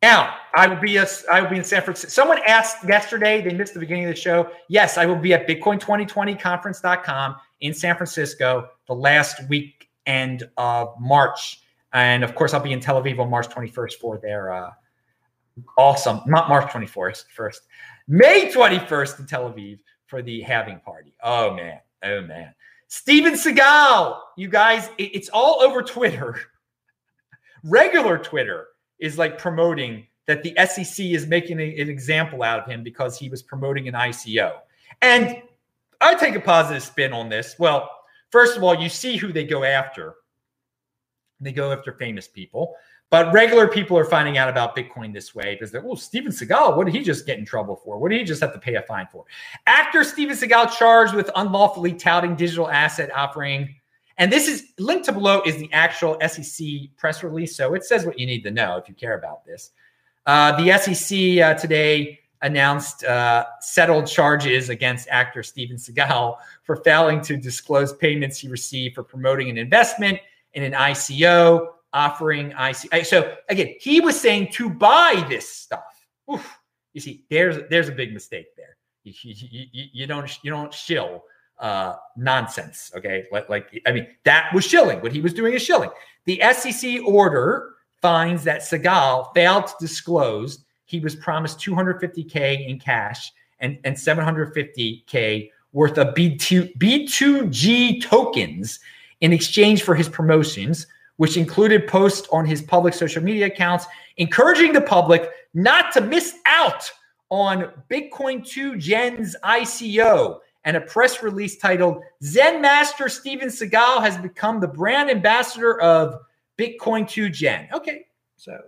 Now 0.01 0.35
I 0.55 0.67
will 0.67 0.77
be 0.79 0.97
a, 0.97 1.05
I 1.31 1.41
will 1.41 1.49
be 1.49 1.57
in 1.57 1.63
San 1.63 1.83
Francisco. 1.83 2.09
Someone 2.09 2.39
asked 2.47 2.87
yesterday. 2.87 3.41
They 3.41 3.53
missed 3.53 3.73
the 3.73 3.79
beginning 3.79 4.05
of 4.05 4.15
the 4.15 4.19
show. 4.19 4.49
Yes, 4.67 4.97
I 4.97 5.05
will 5.05 5.17
be 5.17 5.33
at 5.33 5.47
Bitcoin 5.47 5.79
2020 5.79 6.35
conference.com 6.35 7.35
in 7.59 7.73
San 7.73 7.95
Francisco 7.95 8.69
the 8.87 8.95
last 8.95 9.47
weekend 9.47 10.43
of 10.57 10.93
March, 10.99 11.61
and 11.93 12.23
of 12.23 12.35
course 12.35 12.53
I'll 12.53 12.61
be 12.61 12.73
in 12.73 12.79
Tel 12.79 13.01
Aviv 13.01 13.19
on 13.19 13.29
March 13.29 13.47
21st 13.49 13.93
for 13.95 14.17
their 14.17 14.51
uh, 14.51 14.71
awesome 15.77 16.21
not 16.25 16.49
March 16.49 16.71
24th 16.71 17.25
first 17.33 17.63
May 18.07 18.51
21st 18.51 19.19
in 19.19 19.25
Tel 19.25 19.51
Aviv 19.51 19.79
for 20.07 20.21
the 20.21 20.41
halving 20.41 20.81
party. 20.81 21.13
Oh 21.23 21.53
man, 21.53 21.79
oh 22.03 22.21
man. 22.21 22.53
Steven 22.89 23.33
Seagal, 23.33 24.19
you 24.35 24.49
guys, 24.49 24.89
it's 24.97 25.29
all 25.29 25.61
over 25.61 25.81
Twitter. 25.81 26.37
Regular 27.63 28.17
Twitter 28.17 28.67
is 28.99 29.17
like 29.17 29.37
promoting 29.37 30.05
that 30.27 30.43
the 30.43 30.53
SEC 30.67 31.05
is 31.05 31.25
making 31.25 31.61
an 31.61 31.89
example 31.89 32.43
out 32.43 32.59
of 32.59 32.65
him 32.65 32.83
because 32.83 33.17
he 33.17 33.29
was 33.29 33.41
promoting 33.41 33.87
an 33.87 33.93
ICO. 33.93 34.55
And 35.01 35.41
I 36.01 36.15
take 36.15 36.35
a 36.35 36.41
positive 36.41 36.83
spin 36.83 37.13
on 37.13 37.29
this. 37.29 37.55
Well, 37.57 37.89
first 38.29 38.57
of 38.57 38.63
all, 38.63 38.75
you 38.75 38.89
see 38.89 39.15
who 39.15 39.31
they 39.31 39.45
go 39.45 39.63
after. 39.63 40.15
They 41.41 41.51
go 41.51 41.71
after 41.71 41.91
famous 41.93 42.27
people. 42.27 42.75
But 43.09 43.33
regular 43.33 43.67
people 43.67 43.97
are 43.97 44.05
finding 44.05 44.37
out 44.37 44.47
about 44.47 44.73
Bitcoin 44.73 45.13
this 45.13 45.35
way 45.35 45.55
because 45.55 45.69
they're, 45.69 45.83
oh, 45.85 45.95
Steven 45.95 46.31
Seagal, 46.31 46.77
what 46.77 46.85
did 46.85 46.95
he 46.95 47.03
just 47.03 47.25
get 47.25 47.37
in 47.37 47.45
trouble 47.45 47.75
for? 47.75 47.97
What 47.97 48.09
did 48.09 48.19
he 48.19 48.23
just 48.23 48.41
have 48.41 48.53
to 48.53 48.59
pay 48.59 48.75
a 48.75 48.81
fine 48.83 49.05
for? 49.11 49.25
Actor 49.67 50.05
Steven 50.05 50.35
Seagal 50.35 50.77
charged 50.77 51.13
with 51.13 51.29
unlawfully 51.35 51.91
touting 51.93 52.37
digital 52.37 52.69
asset 52.69 53.11
offering. 53.13 53.75
And 54.17 54.31
this 54.31 54.47
is 54.47 54.67
linked 54.79 55.05
to 55.05 55.11
below 55.11 55.41
is 55.45 55.57
the 55.57 55.69
actual 55.73 56.17
SEC 56.25 56.65
press 56.95 57.21
release. 57.21 57.53
So 57.57 57.73
it 57.73 57.83
says 57.83 58.05
what 58.05 58.17
you 58.17 58.25
need 58.25 58.43
to 58.43 58.51
know 58.51 58.77
if 58.77 58.87
you 58.87 58.95
care 58.95 59.17
about 59.17 59.43
this. 59.45 59.71
Uh, 60.25 60.55
the 60.63 60.77
SEC 60.77 61.43
uh, 61.43 61.53
today 61.55 62.17
announced 62.43 63.03
uh, 63.03 63.45
settled 63.59 64.07
charges 64.07 64.69
against 64.69 65.09
actor 65.09 65.43
Steven 65.43 65.75
Seagal 65.75 66.37
for 66.63 66.77
failing 66.77 67.19
to 67.21 67.35
disclose 67.35 67.91
payments 67.91 68.39
he 68.39 68.47
received 68.47 68.95
for 68.95 69.03
promoting 69.03 69.49
an 69.49 69.57
investment 69.57 70.17
in 70.53 70.63
an 70.63 70.73
ICO 70.73 71.67
offering 71.93 72.51
IC. 72.51 73.05
So 73.05 73.35
again, 73.49 73.75
he 73.79 73.99
was 73.99 74.19
saying 74.19 74.49
to 74.53 74.69
buy 74.69 75.25
this 75.29 75.47
stuff. 75.47 76.05
Oof. 76.31 76.57
You 76.93 77.01
see, 77.01 77.25
there's 77.29 77.69
there's 77.69 77.89
a 77.89 77.93
big 77.93 78.13
mistake 78.13 78.47
there. 78.57 78.77
You, 79.03 79.13
you, 79.21 79.65
you, 79.71 79.85
you 79.93 80.07
don't 80.07 80.43
you 80.43 80.51
don't 80.51 80.73
shill 80.73 81.23
uh, 81.59 81.95
nonsense. 82.17 82.91
Okay, 82.95 83.25
like, 83.31 83.49
like 83.49 83.81
I 83.87 83.91
mean 83.91 84.07
that 84.25 84.53
was 84.53 84.65
shilling. 84.65 84.99
What 85.01 85.11
he 85.11 85.21
was 85.21 85.33
doing 85.33 85.53
is 85.53 85.61
shilling. 85.61 85.89
The 86.25 86.41
SEC 86.53 87.01
order 87.05 87.75
finds 88.01 88.43
that 88.43 88.61
Seagal 88.61 89.33
failed 89.33 89.67
to 89.67 89.73
disclose 89.79 90.65
he 90.85 90.99
was 90.99 91.15
promised 91.15 91.59
250k 91.59 92.67
in 92.67 92.77
cash 92.77 93.31
and 93.59 93.79
and 93.85 93.95
750k 93.95 95.49
worth 95.71 95.97
of 95.97 96.13
B2 96.13 96.77
B2G 96.77 98.03
tokens 98.03 98.79
in 99.21 99.33
exchange 99.33 99.83
for 99.83 99.95
his 99.95 100.09
promotions 100.09 100.87
which 101.17 101.37
included 101.37 101.87
posts 101.87 102.27
on 102.31 102.45
his 102.45 102.63
public 102.63 102.93
social 102.93 103.21
media 103.21 103.45
accounts 103.45 103.85
encouraging 104.17 104.73
the 104.73 104.81
public 104.81 105.29
not 105.53 105.91
to 105.91 106.01
miss 106.01 106.35
out 106.45 106.89
on 107.29 107.71
Bitcoin 107.89 108.45
2 108.45 108.77
Gen's 108.77 109.35
ICO 109.43 110.39
and 110.63 110.77
a 110.77 110.81
press 110.81 111.23
release 111.23 111.57
titled 111.57 112.01
Zen 112.23 112.61
Master 112.61 113.09
Steven 113.09 113.49
Seagal 113.49 114.01
has 114.01 114.17
become 114.17 114.59
the 114.59 114.67
brand 114.67 115.09
ambassador 115.09 115.79
of 115.81 116.19
Bitcoin 116.57 117.07
2 117.07 117.29
Gen. 117.29 117.67
Okay, 117.73 118.05
so 118.35 118.59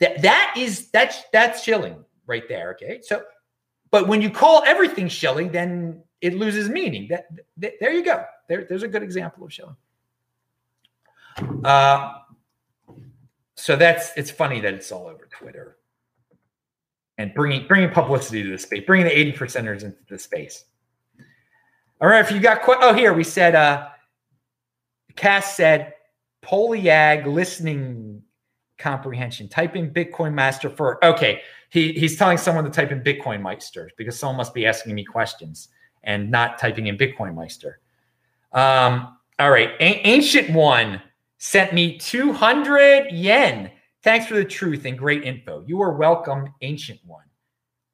that 0.00 0.22
that 0.22 0.54
is 0.56 0.90
that's 0.90 1.22
that's 1.32 1.62
shilling 1.62 2.04
right 2.26 2.48
there. 2.48 2.70
Okay, 2.72 3.00
so 3.02 3.22
but 3.90 4.08
when 4.08 4.20
you 4.20 4.30
call 4.30 4.62
everything 4.66 5.08
shilling, 5.08 5.52
then 5.52 6.02
it 6.20 6.34
loses 6.34 6.68
meaning. 6.68 7.06
That, 7.08 7.26
that 7.58 7.74
there 7.80 7.92
you 7.92 8.04
go. 8.04 8.24
There, 8.48 8.64
there's 8.64 8.82
a 8.82 8.88
good 8.88 9.02
example 9.02 9.44
of 9.44 9.52
shilling. 9.52 9.76
Uh, 11.64 12.12
so 13.54 13.76
that's 13.76 14.10
it's 14.16 14.30
funny 14.30 14.60
that 14.60 14.74
it's 14.74 14.92
all 14.92 15.06
over 15.06 15.28
Twitter 15.32 15.76
and 17.18 17.32
bringing 17.34 17.66
bringing 17.66 17.90
publicity 17.90 18.42
to 18.42 18.50
the 18.50 18.58
space, 18.58 18.84
bringing 18.86 19.06
the 19.06 19.18
eighty 19.18 19.32
percenters 19.32 19.82
into 19.82 19.98
the 20.08 20.18
space. 20.18 20.64
All 22.00 22.08
right, 22.08 22.24
if 22.24 22.30
you 22.30 22.40
got 22.40 22.60
oh 22.66 22.94
here 22.94 23.12
we 23.12 23.24
said 23.24 23.54
uh, 23.54 23.88
Cass 25.16 25.56
said 25.56 25.94
Polyag 26.42 27.26
listening 27.26 28.22
comprehension. 28.78 29.48
Type 29.48 29.76
in 29.76 29.90
Bitcoin 29.90 30.34
Master 30.34 30.70
for 30.70 31.04
okay. 31.04 31.40
He 31.70 31.92
he's 31.92 32.16
telling 32.16 32.38
someone 32.38 32.64
to 32.64 32.70
type 32.70 32.92
in 32.92 33.02
Bitcoin 33.02 33.42
Meister 33.42 33.90
because 33.96 34.18
someone 34.18 34.36
must 34.36 34.54
be 34.54 34.66
asking 34.66 34.94
me 34.94 35.04
questions 35.04 35.68
and 36.04 36.30
not 36.30 36.58
typing 36.58 36.86
in 36.86 36.96
Bitcoin 36.96 37.34
Meister. 37.34 37.80
Um, 38.52 39.18
all 39.38 39.50
right, 39.50 39.70
A- 39.80 40.06
Ancient 40.06 40.50
One 40.50 41.02
sent 41.46 41.72
me 41.72 41.96
200 41.96 43.12
yen. 43.12 43.70
Thanks 44.02 44.26
for 44.26 44.34
the 44.34 44.44
truth 44.44 44.84
and 44.84 44.98
great 44.98 45.22
info. 45.22 45.62
You 45.64 45.80
are 45.80 45.92
welcome, 45.92 46.52
Ancient 46.60 46.98
One. 47.04 47.24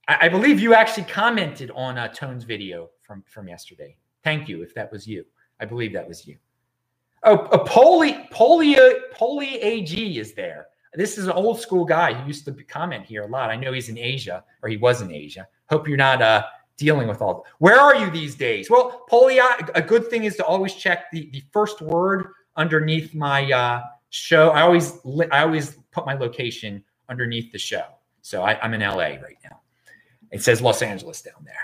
I, 0.08 0.18
I 0.22 0.28
believe 0.30 0.58
you 0.58 0.72
actually 0.72 1.04
commented 1.04 1.70
on 1.74 1.98
uh, 1.98 2.08
Tone's 2.08 2.44
video 2.44 2.88
from 3.02 3.22
from 3.28 3.48
yesterday. 3.48 3.98
Thank 4.24 4.48
you, 4.48 4.62
if 4.62 4.74
that 4.74 4.90
was 4.90 5.06
you. 5.06 5.26
I 5.60 5.66
believe 5.66 5.92
that 5.92 6.08
was 6.08 6.26
you. 6.26 6.38
Oh, 7.24 7.44
a 7.52 7.62
Poly 7.62 8.26
Poly 8.30 8.74
Poly 9.12 9.56
AG 9.60 10.18
is 10.18 10.32
there. 10.32 10.68
This 10.94 11.18
is 11.18 11.26
an 11.26 11.32
old 11.32 11.60
school 11.60 11.84
guy 11.84 12.14
who 12.14 12.26
used 12.26 12.46
to 12.46 12.52
comment 12.64 13.04
here 13.04 13.24
a 13.24 13.28
lot. 13.28 13.50
I 13.50 13.56
know 13.56 13.74
he's 13.74 13.90
in 13.90 13.98
Asia, 13.98 14.44
or 14.62 14.70
he 14.70 14.78
was 14.78 15.02
in 15.02 15.12
Asia. 15.12 15.46
Hope 15.68 15.86
you're 15.86 15.98
not 15.98 16.22
uh, 16.22 16.44
dealing 16.78 17.06
with 17.06 17.20
all. 17.20 17.44
Where 17.58 17.78
are 17.78 17.96
you 17.96 18.10
these 18.10 18.34
days? 18.34 18.70
Well, 18.70 19.04
Poly, 19.10 19.40
a 19.74 19.82
good 19.82 20.08
thing 20.08 20.24
is 20.24 20.36
to 20.36 20.44
always 20.46 20.74
check 20.74 21.10
the 21.10 21.28
the 21.32 21.42
first 21.52 21.82
word 21.82 22.32
underneath 22.56 23.14
my 23.14 23.50
uh, 23.50 23.82
show. 24.10 24.50
I 24.50 24.62
always 24.62 24.98
I 25.30 25.40
always 25.40 25.76
put 25.90 26.06
my 26.06 26.14
location 26.14 26.84
underneath 27.08 27.52
the 27.52 27.58
show. 27.58 27.84
So 28.22 28.42
I, 28.42 28.58
I'm 28.60 28.74
in 28.74 28.80
LA 28.80 28.96
right 28.96 29.38
now. 29.44 29.60
It 30.30 30.42
says 30.42 30.60
Los 30.60 30.80
Angeles 30.82 31.22
down 31.22 31.44
there. 31.44 31.54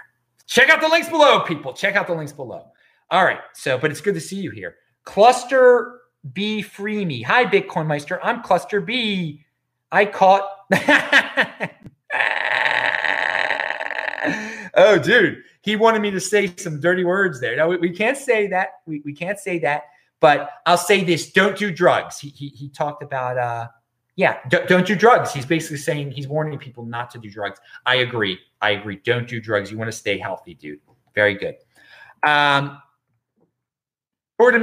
Check 0.46 0.70
out 0.70 0.80
the 0.80 0.88
links 0.88 1.08
below, 1.08 1.40
people. 1.40 1.72
Check 1.72 1.96
out 1.96 2.06
the 2.06 2.14
links 2.14 2.32
below. 2.32 2.66
All 3.10 3.24
right. 3.24 3.40
So, 3.54 3.78
but 3.78 3.90
it's 3.90 4.00
good 4.00 4.14
to 4.14 4.20
see 4.20 4.36
you 4.36 4.50
here. 4.50 4.76
Cluster 5.04 6.00
B 6.32 6.62
free 6.62 7.04
me. 7.04 7.22
Hi, 7.22 7.44
Bitcoin 7.44 7.86
Meister. 7.86 8.22
I'm 8.24 8.42
Cluster 8.42 8.80
B. 8.80 9.44
I 9.90 10.04
caught. 10.04 10.48
oh, 14.74 14.98
dude. 14.98 15.42
He 15.62 15.76
wanted 15.76 16.00
me 16.00 16.10
to 16.10 16.20
say 16.20 16.52
some 16.56 16.80
dirty 16.80 17.04
words 17.04 17.40
there. 17.40 17.56
No, 17.56 17.68
we, 17.68 17.76
we 17.76 17.90
can't 17.90 18.16
say 18.16 18.46
that. 18.48 18.80
We, 18.86 19.02
we 19.04 19.12
can't 19.12 19.38
say 19.38 19.58
that. 19.60 19.84
But 20.20 20.50
I'll 20.66 20.76
say 20.76 21.04
this 21.04 21.32
don't 21.32 21.56
do 21.56 21.72
drugs. 21.72 22.18
He, 22.18 22.30
he, 22.30 22.48
he 22.48 22.68
talked 22.68 23.02
about, 23.02 23.38
uh, 23.38 23.68
yeah, 24.16 24.38
don't, 24.48 24.66
don't 24.66 24.86
do 24.86 24.96
drugs. 24.96 25.32
He's 25.32 25.46
basically 25.46 25.76
saying 25.76 26.10
he's 26.10 26.26
warning 26.26 26.58
people 26.58 26.84
not 26.84 27.10
to 27.12 27.18
do 27.18 27.30
drugs. 27.30 27.60
I 27.86 27.96
agree. 27.96 28.38
I 28.60 28.70
agree. 28.70 29.00
Don't 29.04 29.28
do 29.28 29.40
drugs. 29.40 29.70
You 29.70 29.78
want 29.78 29.88
to 29.88 29.96
stay 29.96 30.18
healthy, 30.18 30.54
dude. 30.54 30.80
Very 31.14 31.34
good. 31.34 31.54
Um, 32.24 32.82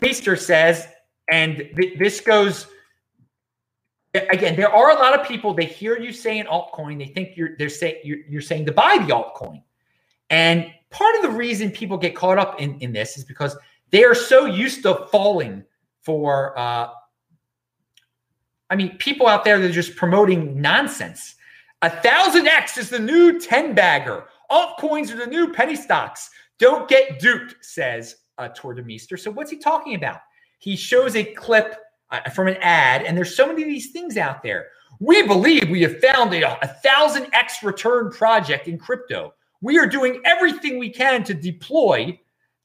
Meester 0.02 0.36
says, 0.36 0.88
and 1.32 1.70
th- 1.76 1.98
this 1.98 2.20
goes 2.22 2.68
again. 4.14 4.56
There 4.56 4.70
are 4.70 4.92
a 4.92 4.96
lot 4.96 5.20
of 5.20 5.28
people. 5.28 5.54
They 5.54 5.66
hear 5.66 5.98
you 6.00 6.12
saying 6.14 6.46
altcoin. 6.46 6.98
They 6.98 7.08
think 7.08 7.36
you're 7.36 7.56
they're 7.58 7.70
saying 7.70 8.02
you're, 8.04 8.20
you're 8.30 8.42
saying 8.42 8.66
to 8.68 8.72
buy 8.72 8.98
the 9.06 9.14
altcoin. 9.14 9.62
And 10.30 10.72
part 10.90 11.16
of 11.16 11.22
the 11.24 11.30
reason 11.30 11.72
people 11.72 11.98
get 11.98 12.16
caught 12.16 12.38
up 12.38 12.62
in, 12.62 12.80
in 12.80 12.92
this 12.94 13.18
is 13.18 13.24
because 13.24 13.56
they 13.92 14.04
are 14.04 14.16
so 14.16 14.46
used 14.46 14.84
to 14.84 15.08
falling 15.12 15.64
for, 16.02 16.58
uh, 16.58 16.90
I 18.70 18.76
mean, 18.76 18.98
people 18.98 19.28
out 19.28 19.44
there 19.44 19.60
that 19.60 19.70
are 19.70 19.74
just 19.74 19.96
promoting 19.96 20.60
nonsense. 20.60 21.36
A 21.82 21.90
thousand 21.90 22.48
X 22.48 22.78
is 22.78 22.90
the 22.90 23.00
new 23.00 23.40
10 23.40 23.76
bagger. 23.76 24.26
Altcoins 24.50 25.12
are 25.12 25.18
the 25.18 25.28
new 25.28 25.52
penny 25.54 25.76
stocks. 25.76 26.30
Don't 26.58 26.88
get 26.88 27.20
duped, 27.20 27.56
says 27.62 28.16
uh, 28.38 28.50
Tor 28.56 28.76
Demeester. 28.76 29.20
So, 29.20 29.32
what's 29.32 29.52
he 29.52 29.58
talking 29.58 29.96
about? 29.96 30.20
He 30.60 30.76
shows 30.76 31.16
a 31.16 31.24
clip 31.24 31.76
uh, 32.12 32.30
from 32.30 32.48
an 32.48 32.58
ad, 32.62 33.04
and 33.04 33.18
there's 33.18 33.36
so 33.36 33.46
many 33.48 33.62
of 33.62 33.68
these 33.68 33.92
things 33.92 34.18
out 34.18 34.42
there. 34.42 34.68
We 35.00 35.24
believe 35.28 35.70
we 35.70 35.82
have 35.82 36.00
found 36.00 36.34
a, 36.34 36.64
a 36.64 36.68
thousand 36.68 37.28
X 37.34 37.62
return 37.64 38.12
project 38.12 38.68
in 38.68 38.78
crypto. 38.78 39.34
We 39.62 39.78
are 39.78 39.88
doing 39.88 40.22
everything 40.26 40.80
we 40.80 40.90
can 40.90 41.24
to 41.26 41.34
deploy 41.34 42.18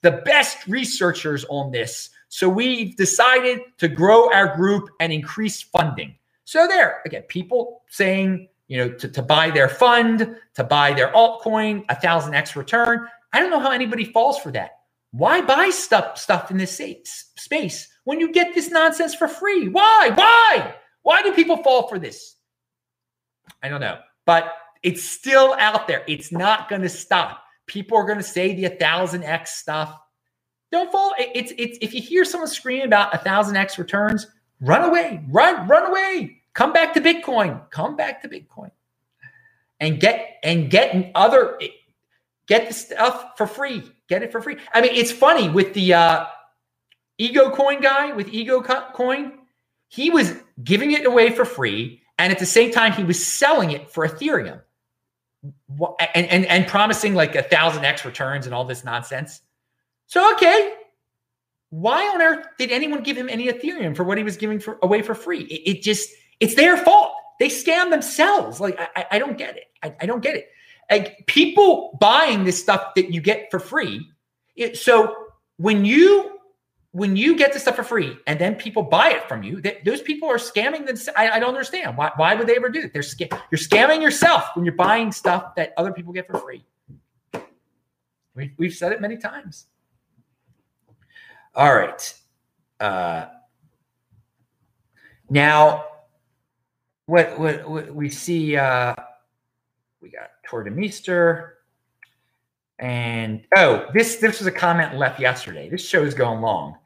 the 0.03 0.23
best 0.25 0.67
researchers 0.67 1.45
on 1.49 1.71
this. 1.71 2.11
So 2.29 2.49
we've 2.49 2.97
decided 2.97 3.61
to 3.79 3.89
grow 3.89 4.33
our 4.33 4.57
group 4.57 4.89
and 5.01 5.13
increase 5.13 5.63
funding. 5.63 6.15
So 6.45 6.67
there, 6.67 7.01
again, 7.05 7.23
people 7.23 7.83
saying, 7.89 8.49
you 8.69 8.79
know, 8.79 8.91
to, 8.91 9.09
to 9.09 9.23
buy 9.23 9.51
their 9.51 9.69
fund, 9.69 10.37
to 10.55 10.65
buy 10.65 10.93
their 10.93 11.13
altcoin, 11.13 11.85
a 11.89 11.95
thousand 11.95 12.35
X 12.35 12.55
return. 12.57 13.07
I 13.33 13.41
don't 13.41 13.51
know 13.51 13.61
how 13.61 13.73
anybody 13.73 14.05
falls 14.05 14.39
for 14.39 14.53
that. 14.53 14.79
Why 15.13 15.41
buy 15.41 15.71
stuff 15.71 16.19
stuff 16.19 16.51
in 16.53 16.57
this 16.57 16.81
space 17.37 17.89
when 18.05 18.21
you 18.21 18.33
get 18.33 18.55
this 18.55 18.71
nonsense 18.71 19.15
for 19.15 19.27
free? 19.27 19.69
Why? 19.69 20.13
Why? 20.15 20.75
Why 21.03 21.23
do 21.23 21.33
people 21.33 21.57
fall 21.65 21.89
for 21.89 21.99
this? 21.99 22.37
I 23.63 23.69
don't 23.69 23.81
know, 23.81 23.99
but 24.25 24.53
it's 24.83 25.03
still 25.03 25.57
out 25.59 25.89
there. 25.89 26.05
It's 26.07 26.31
not 26.31 26.69
going 26.69 26.83
to 26.83 26.89
stop. 26.89 27.43
People 27.71 27.97
are 27.97 28.05
going 28.05 28.19
to 28.19 28.25
say 28.25 28.53
the 28.53 28.65
1000x 28.65 29.47
stuff. 29.47 29.97
Don't 30.73 30.91
fall. 30.91 31.15
It's 31.19 31.53
it's 31.57 31.79
if 31.81 31.95
you 31.95 32.03
hear 32.03 32.25
someone 32.25 32.49
screaming 32.49 32.85
about 32.85 33.13
1000x 33.13 33.79
returns, 33.79 34.27
run 34.61 34.83
away. 34.83 35.23
Run 35.29 35.69
run 35.69 35.87
away. 35.87 36.43
Come 36.53 36.73
back 36.73 36.95
to 36.95 37.01
Bitcoin. 37.01 37.71
Come 37.71 37.95
back 37.95 38.23
to 38.23 38.29
Bitcoin. 38.29 38.73
And 39.79 40.01
get 40.01 40.39
and 40.43 40.69
get 40.69 41.13
other 41.15 41.61
get 42.49 42.67
the 42.67 42.75
stuff 42.75 43.37
for 43.37 43.47
free. 43.47 43.85
Get 44.09 44.25
it 44.25 44.33
for 44.33 44.43
free. 44.43 44.57
I 44.75 44.81
mean, 44.81 44.93
it's 44.93 45.13
funny 45.13 45.49
with 45.49 45.73
the 45.75 45.95
uh 45.95 46.27
Ego 47.19 47.51
Coin 47.51 47.81
guy 47.81 48.13
with 48.15 48.31
Ego 48.31 48.63
Coin, 48.63 49.39
he 49.87 50.11
was 50.11 50.35
giving 50.65 50.91
it 50.91 51.07
away 51.07 51.31
for 51.31 51.45
free 51.45 52.03
and 52.19 52.33
at 52.33 52.41
the 52.41 52.47
same 52.47 52.73
time 52.73 52.93
he 52.95 53.05
was 53.05 53.25
selling 53.25 53.71
it 53.71 53.93
for 53.93 54.09
Ethereum 54.09 54.61
and, 55.43 56.27
and, 56.27 56.47
and 56.47 56.67
promising 56.67 57.15
like 57.15 57.35
a 57.35 57.43
thousand 57.43 57.85
X 57.85 58.05
returns 58.05 58.47
and 58.47 58.55
all 58.55 58.65
this 58.65 58.85
nonsense. 58.85 59.41
So, 60.07 60.33
okay, 60.35 60.75
why 61.71 62.07
on 62.09 62.21
earth 62.21 62.47
did 62.59 62.71
anyone 62.71 63.03
give 63.03 63.17
him 63.17 63.29
any 63.29 63.47
Ethereum 63.47 63.97
for 63.97 64.05
what 64.05 64.19
he 64.19 64.25
was 64.25 64.37
giving 64.37 64.59
for, 64.59 64.79
away 64.83 65.03
for 65.03 65.15
free? 65.15 65.43
It, 65.43 65.71
it 65.71 65.83
just, 65.83 66.11
it's 66.41 66.55
their 66.55 66.77
fault. 66.77 67.13
They 67.39 67.49
scam 67.49 67.91
themselves. 67.91 68.61
Like, 68.61 68.79
I, 68.97 69.07
I 69.13 69.19
don't 69.19 69.39
get 69.39 69.57
it. 69.57 69.65
I, 69.83 69.95
I, 70.01 70.07
don't 70.07 70.23
get 70.23 70.37
it. 70.37 70.49
Like, 70.91 71.27
people 71.27 71.97
buying 72.01 72.45
this 72.45 72.61
stuff 72.61 72.95
that 72.97 73.15
you 73.15 73.21
get 73.21 73.51
for 73.51 73.59
free. 73.59 74.07
It, 74.57 74.77
so, 74.77 75.15
when 75.57 75.85
you 75.85 76.40
when 76.93 77.17
you 77.17 77.37
get 77.37 77.53
this 77.53 77.63
stuff 77.63 77.77
for 77.77 77.85
free 77.85 78.19
and 78.27 78.39
then 78.39 78.57
people 78.57 78.83
buy 78.83 79.11
it 79.11 79.29
from 79.29 79.43
you, 79.43 79.61
that 79.61 79.85
those 79.85 80.03
people 80.03 80.29
are 80.29 80.39
scamming 80.39 80.87
them. 80.87 80.97
I, 81.17 81.31
I, 81.31 81.39
don't 81.39 81.51
understand 81.51 81.97
why. 81.97 82.11
Why 82.17 82.35
would 82.35 82.47
they 82.47 82.57
ever 82.57 82.69
do 82.69 82.83
that? 82.83 82.93
They're 82.93 83.03
sca- 83.03 83.29
you're 83.51 83.59
scamming 83.59 84.03
yourself 84.03 84.51
when 84.55 84.65
you're 84.65 84.75
buying 84.75 85.13
stuff 85.13 85.55
that 85.55 85.73
other 85.77 85.93
people 85.93 86.13
get 86.13 86.27
for 86.27 86.39
free. 86.39 86.65
We, 88.35 88.55
we've 88.57 88.75
said 88.75 88.93
it 88.93 89.01
many 89.01 89.19
times. 89.19 89.67
All 91.55 91.75
right. 91.75 92.15
Uh, 92.81 93.27
now, 95.29 95.85
what, 97.07 97.39
what, 97.39 97.69
what 97.69 97.95
we 97.95 98.09
see, 98.09 98.57
uh, 98.57 98.95
we 100.01 100.11
got 100.11 100.31
Tor 100.45 100.65
Demeester. 100.65 101.51
And 102.81 103.45
oh, 103.57 103.87
this 103.93 104.17
this 104.17 104.39
was 104.39 104.47
a 104.47 104.53
comment 104.53 104.97
left 104.97 105.21
yesterday. 105.21 105.69
This 105.69 105.87
show 105.87 106.03
is 106.03 106.15
going 106.15 106.41
long. 106.41 106.77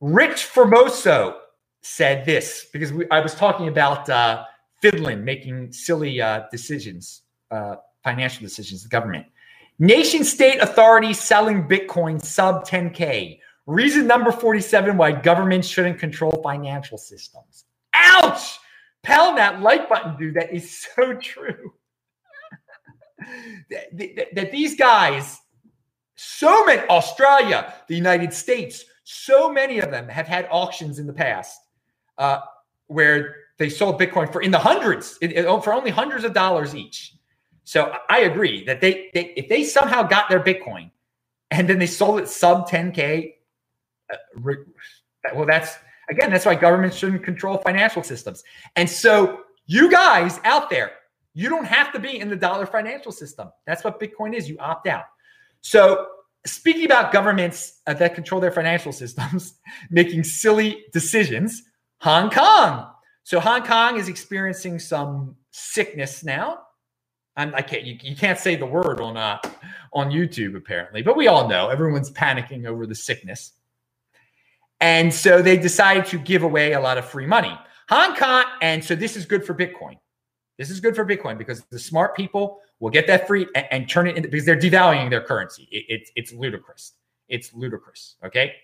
Rich 0.00 0.50
Formoso 0.52 1.36
said 1.80 2.26
this 2.26 2.66
because 2.70 2.92
we, 2.92 3.08
I 3.10 3.20
was 3.20 3.34
talking 3.34 3.68
about 3.68 4.10
uh, 4.10 4.44
Finland 4.82 5.24
making 5.24 5.72
silly 5.72 6.20
uh, 6.20 6.42
decisions, 6.50 7.22
uh, 7.50 7.76
financial 8.04 8.42
decisions, 8.42 8.82
the 8.82 8.90
government. 8.90 9.24
Nation 9.78 10.22
state 10.22 10.58
authorities 10.58 11.18
selling 11.18 11.66
Bitcoin 11.66 12.22
sub 12.22 12.66
10K. 12.66 13.40
Reason 13.64 14.06
number 14.06 14.30
47 14.30 14.98
why 14.98 15.12
governments 15.12 15.66
shouldn't 15.66 15.98
control 15.98 16.40
financial 16.42 16.98
systems. 16.98 17.64
Ouch! 17.94 18.58
Pound 19.02 19.38
that 19.38 19.62
like 19.62 19.88
button, 19.88 20.14
dude. 20.18 20.34
That 20.34 20.52
is 20.52 20.86
so 20.94 21.14
true 21.20 21.72
that, 23.70 24.28
that, 24.34 24.52
these 24.52 24.76
guys 24.76 25.40
So 26.16 26.64
many, 26.64 26.82
Australia, 26.88 27.74
the 27.88 27.94
United 27.94 28.32
States, 28.32 28.84
so 29.04 29.52
many 29.52 29.78
of 29.78 29.90
them 29.90 30.08
have 30.08 30.26
had 30.26 30.48
auctions 30.50 30.98
in 30.98 31.06
the 31.06 31.12
past 31.12 31.60
uh, 32.18 32.40
where 32.86 33.36
they 33.58 33.68
sold 33.68 34.00
Bitcoin 34.00 34.32
for 34.32 34.42
in 34.42 34.50
the 34.50 34.58
hundreds, 34.58 35.18
it, 35.20 35.44
for 35.62 35.72
only 35.72 35.90
hundreds 35.90 36.24
of 36.24 36.32
dollars 36.32 36.74
each. 36.74 37.14
So 37.64 37.92
I 38.08 38.20
agree 38.20 38.64
that 38.64 38.80
they, 38.80 39.10
they 39.12 39.32
if 39.36 39.48
they 39.48 39.64
somehow 39.64 40.02
got 40.04 40.28
their 40.28 40.40
Bitcoin 40.40 40.90
and 41.50 41.68
then 41.68 41.78
they 41.78 41.86
sold 41.86 42.20
it 42.20 42.28
sub 42.28 42.68
10k, 42.68 43.34
uh, 44.12 44.16
well, 45.34 45.46
that's 45.46 45.76
again 46.08 46.30
that's 46.30 46.46
why 46.46 46.54
governments 46.54 46.96
shouldn't 46.96 47.24
control 47.24 47.58
financial 47.58 48.02
systems. 48.02 48.44
And 48.76 48.88
so 48.88 49.40
you 49.66 49.90
guys 49.90 50.40
out 50.44 50.70
there, 50.70 50.92
you 51.36 51.50
don't 51.50 51.66
have 51.66 51.92
to 51.92 51.98
be 51.98 52.18
in 52.18 52.30
the 52.30 52.36
dollar 52.36 52.64
financial 52.64 53.12
system. 53.12 53.50
That's 53.66 53.84
what 53.84 54.00
Bitcoin 54.00 54.34
is. 54.34 54.48
You 54.48 54.56
opt 54.58 54.86
out. 54.86 55.04
So 55.60 56.06
speaking 56.46 56.86
about 56.86 57.12
governments 57.12 57.82
uh, 57.86 57.92
that 57.92 58.14
control 58.14 58.40
their 58.40 58.50
financial 58.50 58.90
systems 58.90 59.58
making 59.90 60.24
silly 60.24 60.86
decisions, 60.94 61.62
Hong 62.00 62.30
Kong. 62.30 62.90
So 63.22 63.38
Hong 63.38 63.64
Kong 63.64 63.98
is 63.98 64.08
experiencing 64.08 64.78
some 64.78 65.36
sickness 65.50 66.24
now. 66.24 66.60
I'm, 67.36 67.54
I 67.54 67.60
can't. 67.60 67.84
You, 67.84 67.98
you 68.00 68.16
can't 68.16 68.38
say 68.38 68.56
the 68.56 68.64
word 68.64 68.98
on 68.98 69.18
uh, 69.18 69.38
on 69.92 70.10
YouTube 70.10 70.56
apparently, 70.56 71.02
but 71.02 71.18
we 71.18 71.26
all 71.26 71.48
know 71.48 71.68
everyone's 71.68 72.10
panicking 72.10 72.64
over 72.64 72.86
the 72.86 72.94
sickness, 72.94 73.52
and 74.80 75.12
so 75.12 75.42
they 75.42 75.58
decided 75.58 76.06
to 76.06 76.18
give 76.18 76.44
away 76.44 76.72
a 76.72 76.80
lot 76.80 76.96
of 76.96 77.04
free 77.04 77.26
money. 77.26 77.54
Hong 77.90 78.16
Kong, 78.16 78.44
and 78.62 78.82
so 78.82 78.94
this 78.94 79.18
is 79.18 79.26
good 79.26 79.44
for 79.44 79.54
Bitcoin. 79.54 79.98
This 80.58 80.70
is 80.70 80.80
good 80.80 80.96
for 80.96 81.04
Bitcoin 81.04 81.36
because 81.36 81.64
the 81.64 81.78
smart 81.78 82.16
people 82.16 82.60
will 82.80 82.90
get 82.90 83.06
that 83.06 83.26
free 83.26 83.46
and, 83.54 83.66
and 83.70 83.88
turn 83.88 84.06
it 84.06 84.16
into 84.16 84.28
because 84.28 84.46
they're 84.46 84.58
devaluing 84.58 85.10
their 85.10 85.20
currency. 85.20 85.68
It, 85.70 85.84
it, 85.88 86.10
it's 86.16 86.32
ludicrous. 86.32 86.92
It's 87.28 87.52
ludicrous. 87.54 88.16
Okay, 88.24 88.54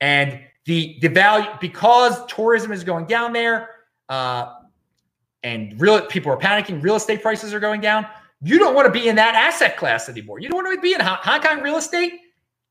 and 0.00 0.40
the 0.64 0.98
the 1.00 1.08
value 1.08 1.48
because 1.60 2.24
tourism 2.26 2.72
is 2.72 2.84
going 2.84 3.06
down 3.06 3.32
there. 3.32 3.70
Uh, 4.08 4.54
and 5.44 5.80
real 5.80 6.00
people 6.06 6.32
are 6.32 6.36
panicking, 6.36 6.82
real 6.82 6.96
estate 6.96 7.22
prices 7.22 7.54
are 7.54 7.60
going 7.60 7.80
down. 7.80 8.06
You 8.42 8.58
don't 8.58 8.74
want 8.74 8.86
to 8.86 8.92
be 8.92 9.08
in 9.08 9.16
that 9.16 9.34
asset 9.34 9.76
class 9.76 10.08
anymore. 10.08 10.40
You 10.40 10.48
don't 10.48 10.64
want 10.64 10.76
to 10.76 10.80
be 10.80 10.94
in 10.94 11.00
Hong 11.00 11.40
Kong 11.40 11.60
real 11.60 11.76
estate. 11.76 12.12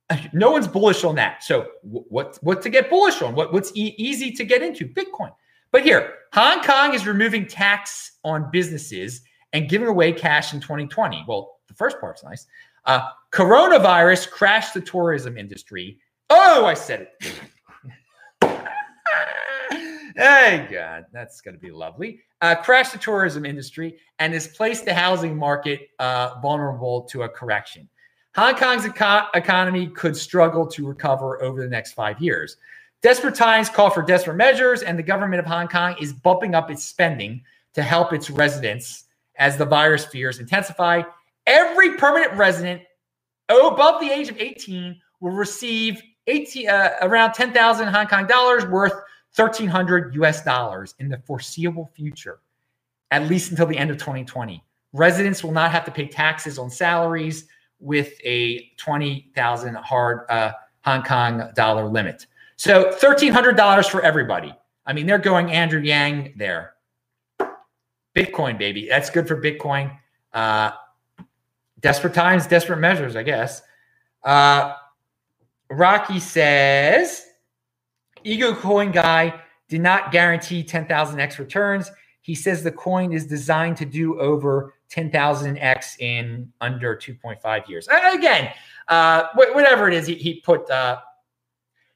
No 0.32 0.52
one's 0.52 0.70
bullish 0.70 1.04
on 1.04 1.16
that. 1.16 1.44
So 1.44 1.68
what 1.82 2.38
what 2.42 2.62
to 2.62 2.70
get 2.70 2.90
bullish 2.90 3.22
on? 3.22 3.36
What 3.36 3.52
what's 3.52 3.76
e- 3.76 3.94
easy 3.98 4.32
to 4.32 4.46
get 4.46 4.62
into? 4.62 4.88
Bitcoin. 4.88 5.34
But 5.72 5.84
here, 5.84 6.14
Hong 6.38 6.62
Kong 6.62 6.94
is 6.94 7.08
removing 7.08 7.48
tax 7.48 8.12
on 8.24 8.52
businesses 8.52 9.22
and 9.54 9.68
giving 9.68 9.88
away 9.88 10.12
cash 10.12 10.54
in 10.54 10.60
2020. 10.60 11.26
Well, 11.28 11.58
the 11.68 11.74
first 11.74 12.00
part's 12.00 12.24
nice. 12.24 12.46
Uh, 12.86 13.10
coronavirus 13.32 14.30
crashed 14.30 14.74
the 14.74 14.82
tourism 14.82 15.38
industry. 15.38 15.98
Oh, 16.30 16.66
I 16.66 16.76
said 16.76 17.08
it. 17.22 17.34
hey, 20.16 20.68
God, 20.72 21.06
that's 21.12 21.42
going 21.42 21.56
to 21.56 21.60
be 21.60 21.72
lovely 21.72 22.22
uh, 22.42 22.56
crashed 22.56 22.94
the 22.94 23.00
tourism 23.00 23.46
industry 23.46 23.98
and 24.20 24.34
has 24.34 24.48
placed 24.48 24.86
the 24.86 24.94
housing 24.94 25.36
market 25.36 25.90
uh, 26.00 26.36
vulnerable 26.42 27.02
to 27.04 27.24
a 27.24 27.30
correction. 27.30 27.88
Hong 28.36 28.56
Kong's 28.56 28.86
eco- 28.86 29.28
economy 29.34 29.88
could 29.88 30.16
struggle 30.16 30.68
to 30.68 30.88
recover 30.88 31.42
over 31.42 31.62
the 31.62 31.70
next 31.70 31.94
five 31.94 32.22
years. 32.22 32.58
Desperate 33.04 33.36
times 33.36 33.70
call 33.70 33.90
for 33.90 34.02
desperate 34.02 34.36
measures, 34.36 34.82
and 34.82 34.98
the 34.98 35.04
government 35.04 35.40
of 35.40 35.46
Hong 35.46 35.68
Kong 35.68 35.96
is 36.02 36.14
bumping 36.14 36.56
up 36.56 36.72
its 36.72 36.84
spending 36.84 37.44
to 37.74 37.84
help 37.84 38.12
its 38.12 38.30
residents 38.30 39.06
as 39.36 39.56
the 39.56 39.66
virus 39.66 40.06
fears 40.06 40.40
intensify. 40.40 41.04
Every 41.46 41.96
permanent 41.96 42.34
resident 42.34 42.82
above 43.50 44.02
the 44.02 44.10
age 44.10 44.30
of 44.30 44.38
18 44.40 45.00
will 45.20 45.32
receive 45.32 46.02
18, 46.26 46.70
uh, 46.70 46.90
around 47.02 47.34
10,000 47.34 47.88
Hong 47.88 48.08
Kong 48.08 48.26
dollars 48.26 48.66
worth 48.66 48.94
1300 49.36 50.16
US 50.16 50.44
dollars 50.44 50.96
in 51.00 51.08
the 51.08 51.20
foreseeable 51.20 51.90
future, 51.94 52.40
at 53.12 53.28
least 53.30 53.52
until 53.52 53.68
the 53.68 53.78
end 53.78 53.92
of 53.92 53.98
2020. 53.98 54.64
Residents 54.94 55.44
will 55.44 55.52
not 55.52 55.72
have 55.72 55.86
to 55.86 55.92
pay 55.92 56.08
taxes 56.08 56.58
on 56.58 56.70
salaries 56.70 57.48
with 57.80 58.14
a 58.24 58.72
20,000 58.78 59.76
hard 59.76 60.22
uh, 60.30 60.52
Hong 60.82 61.04
Kong 61.04 61.52
dollar 61.56 61.86
limit. 61.86 62.26
So 62.58 62.92
$1,300 62.92 63.90
for 63.90 64.02
everybody. 64.02 64.54
I 64.86 64.94
mean, 64.94 65.06
they're 65.06 65.20
going 65.20 65.52
Andrew 65.52 65.80
Yang 65.80 66.34
there. 66.38 66.74
Bitcoin, 68.16 68.58
baby. 68.58 68.88
That's 68.90 69.12
good 69.12 69.28
for 69.28 69.40
Bitcoin. 69.40 69.96
Uh, 70.34 70.72
desperate 71.80 72.16
times, 72.16 72.48
desperate 72.48 72.80
measures, 72.80 73.16
I 73.16 73.22
guess. 73.22 73.62
Uh, 74.24 74.74
Rocky 75.70 76.20
says, 76.20 77.28
Ego 78.24 78.56
Coin 78.56 78.92
guy 78.92 79.40
did 79.70 79.82
not 79.82 80.12
guarantee 80.12 80.64
10,000x 80.64 81.38
returns. 81.38 81.92
He 82.22 82.34
says 82.34 82.64
the 82.64 82.72
coin 82.72 83.14
is 83.14 83.28
designed 83.28 83.78
to 83.78 83.86
do 83.86 84.20
over 84.20 84.74
10,000x 84.90 86.00
in 86.00 86.52
under 86.60 86.96
2.5 86.96 87.68
years. 87.68 87.88
Again, 87.88 88.52
uh, 88.88 89.28
whatever 89.36 89.88
it 89.88 89.94
is, 89.94 90.08
he, 90.08 90.16
he 90.16 90.42
put. 90.42 90.68
Uh, 90.72 91.02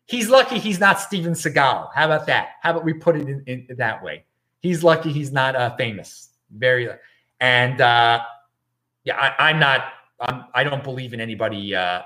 he's 0.05 0.29
lucky 0.29 0.59
he's 0.59 0.79
not 0.79 0.99
Steven 0.99 1.33
Seagal. 1.33 1.89
How 1.93 2.05
about 2.05 2.25
that? 2.27 2.51
How 2.61 2.71
about 2.71 2.85
we 2.85 2.93
put 2.93 3.15
it 3.15 3.27
in, 3.27 3.43
in 3.45 3.77
that 3.77 4.03
way? 4.03 4.25
He's 4.61 4.83
lucky 4.83 5.11
he's 5.11 5.31
not 5.31 5.55
uh, 5.55 5.75
famous. 5.75 6.29
Very, 6.51 6.89
and 7.39 7.79
uh, 7.79 8.21
yeah, 9.03 9.33
I, 9.39 9.49
am 9.51 9.59
not. 9.59 9.85
I'm, 10.19 10.45
I 10.53 10.63
do 10.63 10.69
not 10.69 10.83
believe 10.83 11.13
in 11.13 11.21
anybody 11.21 11.73
uh, 11.75 12.01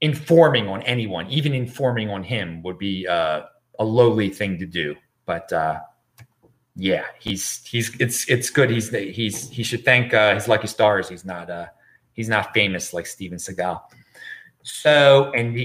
informing 0.00 0.68
on 0.68 0.82
anyone, 0.82 1.26
even 1.28 1.54
informing 1.54 2.10
on 2.10 2.22
him, 2.22 2.62
would 2.62 2.76
be 2.76 3.06
uh, 3.06 3.42
a 3.78 3.84
lowly 3.84 4.28
thing 4.28 4.58
to 4.58 4.66
do. 4.66 4.96
But 5.24 5.52
uh, 5.52 5.80
yeah, 6.76 7.04
he's 7.20 7.64
he's 7.64 7.94
it's 8.00 8.28
it's 8.28 8.50
good. 8.50 8.70
He's 8.70 8.90
he's 8.90 9.48
he 9.48 9.62
should 9.62 9.84
thank 9.84 10.12
uh, 10.12 10.34
his 10.34 10.48
lucky 10.48 10.66
stars. 10.66 11.08
He's 11.08 11.24
not 11.24 11.48
uh, 11.48 11.66
he's 12.12 12.28
not 12.28 12.52
famous 12.52 12.92
like 12.92 13.06
Steven 13.06 13.38
Seagal. 13.38 13.80
So 14.62 15.32
and 15.34 15.56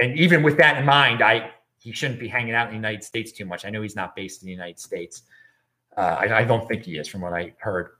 and 0.00 0.18
even 0.18 0.42
with 0.42 0.56
that 0.58 0.78
in 0.78 0.84
mind, 0.84 1.22
I 1.22 1.50
he 1.78 1.92
shouldn't 1.92 2.18
be 2.18 2.26
hanging 2.26 2.54
out 2.54 2.66
in 2.66 2.70
the 2.70 2.76
United 2.76 3.04
States 3.04 3.30
too 3.30 3.44
much. 3.44 3.64
I 3.64 3.70
know 3.70 3.80
he's 3.80 3.94
not 3.94 4.16
based 4.16 4.42
in 4.42 4.46
the 4.46 4.52
United 4.52 4.80
States. 4.80 5.22
Uh, 5.96 6.16
I, 6.20 6.38
I, 6.38 6.44
don't 6.44 6.66
think 6.66 6.82
he 6.82 6.98
is, 6.98 7.06
from 7.06 7.20
what 7.20 7.32
I 7.32 7.54
heard. 7.58 7.90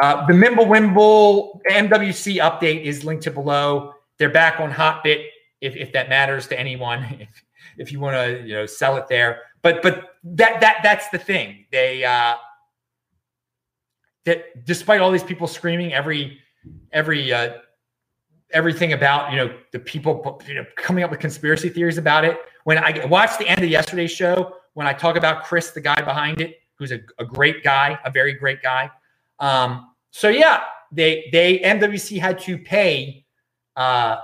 Uh, 0.00 0.24
the 0.26 0.32
Mimblewimble 0.32 1.60
MWC 1.68 2.40
update 2.40 2.84
is 2.84 3.04
linked 3.04 3.24
to 3.24 3.32
below. 3.32 3.92
They're 4.16 4.30
back 4.30 4.60
on 4.60 4.70
Hotbit 4.70 5.26
if, 5.60 5.74
if 5.74 5.92
that 5.92 6.08
matters 6.08 6.46
to 6.48 6.58
anyone. 6.58 7.04
If, 7.20 7.28
if 7.76 7.92
you 7.92 8.00
want 8.00 8.16
to 8.16 8.46
you 8.46 8.54
know 8.54 8.66
sell 8.66 8.96
it 8.96 9.06
there, 9.08 9.42
but 9.62 9.82
but 9.82 10.16
that 10.24 10.60
that 10.60 10.80
that's 10.82 11.08
the 11.10 11.18
thing. 11.18 11.66
They 11.70 12.04
uh, 12.04 12.34
that 14.24 14.64
despite 14.64 15.00
all 15.00 15.10
these 15.10 15.22
people 15.22 15.46
screaming 15.46 15.92
every 15.92 16.38
every 16.92 17.32
uh, 17.32 17.54
everything 18.52 18.92
about 18.92 19.30
you 19.30 19.36
know 19.36 19.54
the 19.72 19.78
people 19.78 20.42
you 20.46 20.54
know 20.54 20.64
coming 20.76 21.04
up 21.04 21.10
with 21.10 21.20
conspiracy 21.20 21.68
theories 21.68 21.98
about 21.98 22.24
it. 22.24 22.38
When 22.64 22.78
I 22.78 23.04
watched 23.06 23.38
the 23.38 23.48
end 23.48 23.62
of 23.62 23.70
yesterday's 23.70 24.10
show, 24.10 24.56
when 24.74 24.86
I 24.86 24.92
talk 24.92 25.16
about 25.16 25.44
Chris, 25.44 25.70
the 25.70 25.80
guy 25.80 26.00
behind 26.02 26.40
it, 26.40 26.60
who's 26.76 26.92
a, 26.92 27.00
a 27.18 27.24
great 27.24 27.62
guy, 27.62 27.98
a 28.04 28.10
very 28.10 28.32
great 28.34 28.62
guy. 28.62 28.90
Um, 29.38 29.90
so 30.10 30.28
yeah, 30.28 30.62
they 30.92 31.28
they 31.32 31.58
MWC 31.60 32.18
had 32.18 32.38
to 32.40 32.58
pay 32.58 33.24
uh, 33.76 34.16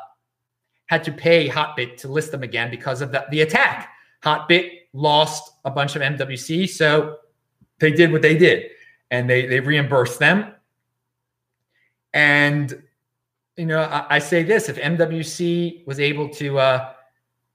had 0.86 1.04
to 1.04 1.12
pay 1.12 1.48
Hotbit 1.48 1.96
to 1.98 2.08
list 2.08 2.30
them 2.30 2.42
again 2.42 2.70
because 2.70 3.00
of 3.00 3.12
the, 3.12 3.26
the 3.30 3.40
attack. 3.42 3.90
Hotbit 4.22 4.70
lost 4.92 5.52
a 5.64 5.70
bunch 5.70 5.96
of 5.96 6.02
MWC, 6.02 6.68
so 6.68 7.16
they 7.78 7.90
did 7.90 8.12
what 8.12 8.22
they 8.22 8.36
did, 8.36 8.70
and 9.10 9.28
they 9.28 9.46
they 9.46 9.60
reimbursed 9.60 10.18
them. 10.18 10.52
And 12.12 12.82
you 13.56 13.66
know, 13.66 13.80
I, 13.80 14.16
I 14.16 14.18
say 14.18 14.42
this: 14.42 14.68
if 14.68 14.76
MWC 14.76 15.86
was 15.86 16.00
able 16.00 16.28
to 16.30 16.58
uh, 16.58 16.92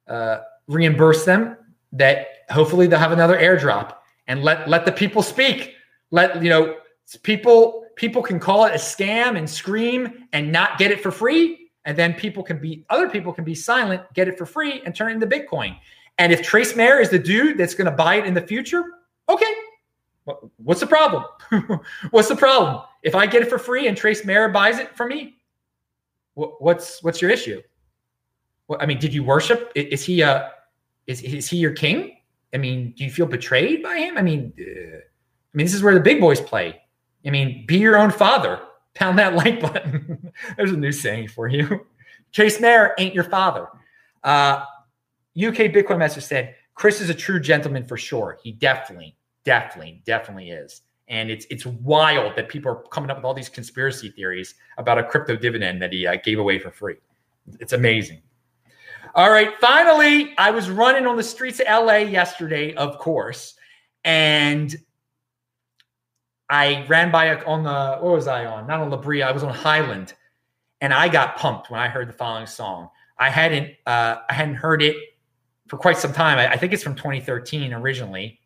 uh, 0.08 0.40
reimburse 0.68 1.26
them, 1.26 1.58
that 1.94 2.28
hopefully 2.50 2.88
they'll 2.88 3.00
have 3.00 3.12
another 3.12 3.38
airdrop 3.38 3.96
and 4.28 4.44
let 4.44 4.70
let 4.70 4.86
the 4.86 4.92
people 4.92 5.22
speak. 5.22 5.76
Let 6.12 6.42
you 6.44 6.50
know 6.50 6.78
people 7.24 7.86
people 7.96 8.22
can 8.22 8.40
call 8.40 8.66
it 8.66 8.72
a 8.72 8.78
scam 8.78 9.38
and 9.38 9.50
scream 9.50 10.28
and 10.34 10.52
not 10.52 10.78
get 10.78 10.92
it 10.92 11.02
for 11.02 11.12
free 11.12 11.62
and 11.86 11.98
then 11.98 12.14
people 12.14 12.44
can 12.44 12.60
be 12.60 12.86
other 12.90 13.10
people 13.10 13.34
can 13.34 13.44
be 13.44 13.56
silent, 13.56 14.02
get 14.14 14.28
it 14.28 14.38
for 14.38 14.46
free, 14.46 14.82
and 14.86 14.96
turn 14.96 15.12
it 15.12 15.14
into 15.16 15.28
Bitcoin. 15.28 15.76
And 16.18 16.32
if 16.32 16.42
Trace 16.42 16.76
Mayer 16.76 17.00
is 17.00 17.10
the 17.10 17.20
dude 17.20 17.58
that's 17.58 17.74
going 17.74 17.90
to 17.90 17.92
buy 17.92 18.16
it 18.16 18.26
in 18.26 18.34
the 18.34 18.42
future, 18.42 18.84
okay, 19.28 19.52
what's 20.58 20.80
the 20.80 20.88
problem? 20.88 21.24
what's 22.12 22.28
the 22.28 22.36
problem? 22.36 22.84
If 23.02 23.16
I 23.16 23.26
get 23.26 23.42
it 23.42 23.50
for 23.50 23.58
free 23.58 23.88
and 23.88 23.98
Trace 23.98 24.24
Mayer 24.24 24.50
buys 24.50 24.78
it 24.78 24.96
from 24.96 25.10
me, 25.10 25.38
what's 26.36 27.04
what's 27.04 27.22
your 27.22 27.32
issue? 27.32 27.62
I 28.80 28.86
mean, 28.86 29.00
did 29.00 29.14
you 29.14 29.24
worship? 29.24 29.72
Is 29.76 30.04
he 30.04 30.22
a 30.22 30.52
is 31.08 31.22
is 31.22 31.50
he 31.50 31.58
your 31.58 31.74
king? 31.74 32.18
I 32.54 32.58
mean, 32.58 32.94
do 32.98 33.04
you 33.04 33.12
feel 33.12 33.26
betrayed 33.26 33.82
by 33.84 33.98
him? 33.98 34.18
I 34.18 34.22
mean, 34.22 34.54
uh, 34.60 34.98
I 34.98 35.54
mean, 35.54 35.66
this 35.66 35.74
is 35.74 35.84
where 35.84 35.94
the 35.94 36.00
big 36.00 36.20
boys 36.20 36.42
play. 36.42 36.82
I 37.26 37.30
mean, 37.30 37.66
be 37.66 37.78
your 37.78 37.98
own 37.98 38.12
father. 38.12 38.60
Pound 38.94 39.18
that 39.20 39.36
like 39.36 39.62
button. 39.62 40.34
There's 40.58 40.72
a 40.74 40.78
new 40.78 40.92
saying 40.92 41.30
for 41.30 41.48
you. 41.48 41.86
Trace 42.34 42.60
Mayer 42.60 42.94
ain't 42.98 43.16
your 43.16 43.24
father. 43.24 43.68
Uh, 44.24 44.66
UK 45.38 45.72
Bitcoin 45.72 46.00
Master 46.00 46.20
said, 46.20 46.56
Chris 46.76 47.00
is 47.00 47.10
a 47.10 47.14
true 47.14 47.40
gentleman 47.40 47.86
for 47.86 47.96
sure. 47.96 48.38
He 48.44 48.52
definitely, 48.52 49.16
definitely, 49.46 50.02
definitely 50.06 50.50
is. 50.50 50.82
And 51.08 51.30
it's 51.30 51.46
it's 51.50 51.66
wild 51.66 52.36
that 52.38 52.48
people 52.48 52.72
are 52.72 52.84
coming 52.90 53.10
up 53.10 53.18
with 53.18 53.26
all 53.26 53.34
these 53.34 53.50
conspiracy 53.50 54.10
theories 54.10 54.56
about 54.78 54.98
a 54.98 55.04
crypto 55.04 55.36
dividend 55.36 55.82
that 55.82 55.92
he 55.92 56.08
uh, 56.08 56.16
gave 56.24 56.40
away 56.40 56.58
for 56.58 56.72
free. 56.72 56.96
It's 57.60 57.74
amazing. 57.74 58.22
All 59.14 59.30
right, 59.30 59.50
finally, 59.60 60.34
I 60.38 60.52
was 60.52 60.70
running 60.70 61.06
on 61.06 61.18
the 61.18 61.24
streets 61.24 61.60
of 61.60 61.68
LA 61.68 61.98
yesterday, 61.98 62.74
of 62.76 62.98
course, 62.98 63.56
and 64.06 64.74
I 66.50 66.86
ran 66.88 67.12
by 67.12 67.26
a, 67.26 67.46
on 67.46 67.64
the 67.64 67.98
what 68.00 68.14
was 68.14 68.28
I 68.28 68.46
on? 68.46 68.68
Not 68.68 68.82
on 68.82 68.90
La 68.90 68.98
Brea, 68.98 69.24
I 69.24 69.32
was 69.32 69.44
on 69.44 69.54
Highland, 69.54 70.14
and 70.82 70.94
I 70.94 71.08
got 71.08 71.38
pumped 71.38 71.72
when 71.72 71.80
I 71.80 71.88
heard 71.88 72.10
the 72.10 72.14
following 72.14 72.46
song. 72.46 72.90
I 73.18 73.30
hadn't 73.30 73.72
uh, 73.86 74.18
I 74.30 74.34
hadn't 74.34 74.56
heard 74.56 74.82
it 74.82 74.98
for 75.68 75.78
quite 75.78 75.96
some 75.96 76.12
time. 76.12 76.38
I, 76.38 76.52
I 76.52 76.58
think 76.58 76.74
it's 76.74 76.84
from 76.84 76.96
2013 76.96 77.74
originally. 77.74 78.41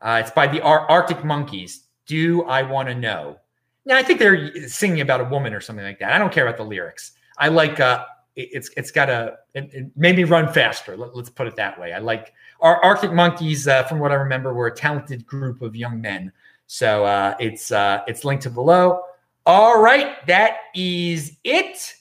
Uh, 0.00 0.20
it's 0.22 0.30
by 0.30 0.46
the 0.46 0.60
Ar- 0.60 0.88
Arctic 0.90 1.24
Monkeys. 1.24 1.84
Do 2.06 2.44
I 2.44 2.62
want 2.62 2.88
to 2.88 2.94
know? 2.94 3.38
Now 3.84 3.96
I 3.96 4.02
think 4.02 4.18
they're 4.18 4.68
singing 4.68 5.00
about 5.00 5.20
a 5.20 5.24
woman 5.24 5.54
or 5.54 5.60
something 5.60 5.84
like 5.84 5.98
that. 5.98 6.12
I 6.12 6.18
don't 6.18 6.32
care 6.32 6.46
about 6.46 6.56
the 6.56 6.64
lyrics. 6.64 7.12
I 7.38 7.48
like 7.48 7.80
uh, 7.80 8.04
it, 8.36 8.48
it's 8.52 8.70
it's 8.76 8.90
got 8.90 9.08
a 9.10 9.38
it, 9.54 9.72
it, 9.72 9.86
made 9.96 10.16
me 10.16 10.24
run 10.24 10.52
faster. 10.52 10.96
Let, 10.96 11.10
us 11.14 11.30
put 11.30 11.46
it 11.46 11.56
that 11.56 11.78
way. 11.80 11.92
I 11.92 11.98
like 11.98 12.32
our 12.60 12.82
Arctic 12.82 13.12
Monkeys. 13.12 13.66
Uh, 13.66 13.84
from 13.84 13.98
what 13.98 14.12
I 14.12 14.16
remember, 14.16 14.52
were 14.52 14.66
a 14.66 14.74
talented 14.74 15.26
group 15.26 15.62
of 15.62 15.74
young 15.74 16.00
men. 16.00 16.32
So 16.66 17.04
uh, 17.04 17.34
it's 17.40 17.72
uh, 17.72 18.02
it's 18.06 18.24
linked 18.24 18.42
to 18.44 18.50
below. 18.50 19.02
All 19.46 19.80
right, 19.80 20.26
that 20.26 20.58
is 20.74 21.38
it. 21.42 21.94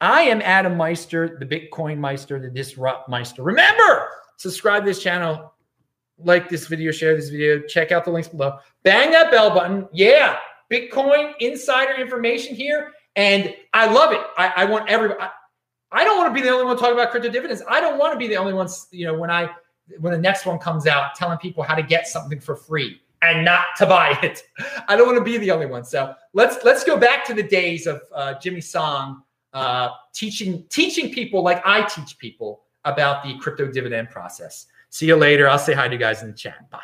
I 0.00 0.22
am 0.22 0.42
Adam 0.42 0.76
Meister, 0.76 1.38
the 1.40 1.46
Bitcoin 1.46 1.98
Meister, 1.98 2.38
the 2.38 2.50
Disrupt 2.50 3.08
Meister. 3.08 3.42
Remember, 3.42 4.10
subscribe 4.36 4.84
this 4.84 5.02
channel, 5.02 5.53
like 6.18 6.48
this 6.48 6.66
video, 6.66 6.92
share 6.92 7.16
this 7.16 7.28
video, 7.28 7.60
check 7.60 7.92
out 7.92 8.04
the 8.04 8.10
links 8.10 8.28
below, 8.28 8.58
bang 8.82 9.10
that 9.10 9.30
bell 9.30 9.50
button. 9.50 9.88
Yeah, 9.92 10.38
Bitcoin 10.70 11.34
insider 11.40 12.00
information 12.00 12.54
here. 12.54 12.92
And 13.16 13.54
I 13.72 13.86
love 13.86 14.12
it. 14.12 14.20
I, 14.36 14.52
I 14.56 14.64
want 14.64 14.88
everybody. 14.88 15.20
I, 15.20 15.30
I 15.92 16.04
don't 16.04 16.18
want 16.18 16.34
to 16.34 16.40
be 16.40 16.44
the 16.44 16.52
only 16.52 16.64
one 16.64 16.76
talking 16.76 16.94
about 16.94 17.10
crypto 17.10 17.30
dividends. 17.30 17.62
I 17.68 17.80
don't 17.80 17.98
want 17.98 18.12
to 18.12 18.18
be 18.18 18.26
the 18.26 18.36
only 18.36 18.52
ones, 18.52 18.88
you 18.90 19.06
know, 19.06 19.14
when 19.14 19.30
I 19.30 19.50
when 20.00 20.12
the 20.12 20.18
next 20.18 20.46
one 20.46 20.58
comes 20.58 20.86
out, 20.86 21.14
telling 21.14 21.38
people 21.38 21.62
how 21.62 21.74
to 21.74 21.82
get 21.82 22.08
something 22.08 22.40
for 22.40 22.56
free 22.56 23.00
and 23.22 23.44
not 23.44 23.66
to 23.78 23.86
buy 23.86 24.18
it. 24.22 24.42
I 24.88 24.96
don't 24.96 25.06
want 25.06 25.18
to 25.18 25.24
be 25.24 25.38
the 25.38 25.50
only 25.50 25.66
one. 25.66 25.84
So 25.84 26.14
let's 26.32 26.64
let's 26.64 26.82
go 26.82 26.96
back 26.96 27.24
to 27.26 27.34
the 27.34 27.42
days 27.42 27.86
of 27.86 28.02
uh, 28.12 28.34
Jimmy 28.40 28.60
Song 28.60 29.22
uh, 29.52 29.90
teaching 30.12 30.64
teaching 30.68 31.12
people 31.12 31.42
like 31.42 31.62
I 31.64 31.82
teach 31.82 32.18
people 32.18 32.62
about 32.84 33.22
the 33.22 33.38
crypto 33.38 33.70
dividend 33.70 34.10
process. 34.10 34.66
See 34.94 35.06
you 35.06 35.16
later. 35.16 35.48
I'll 35.48 35.58
say 35.58 35.72
hi 35.72 35.88
to 35.88 35.92
you 35.92 35.98
guys 35.98 36.22
in 36.22 36.28
the 36.28 36.36
chat. 36.36 36.70
Bye. 36.70 36.78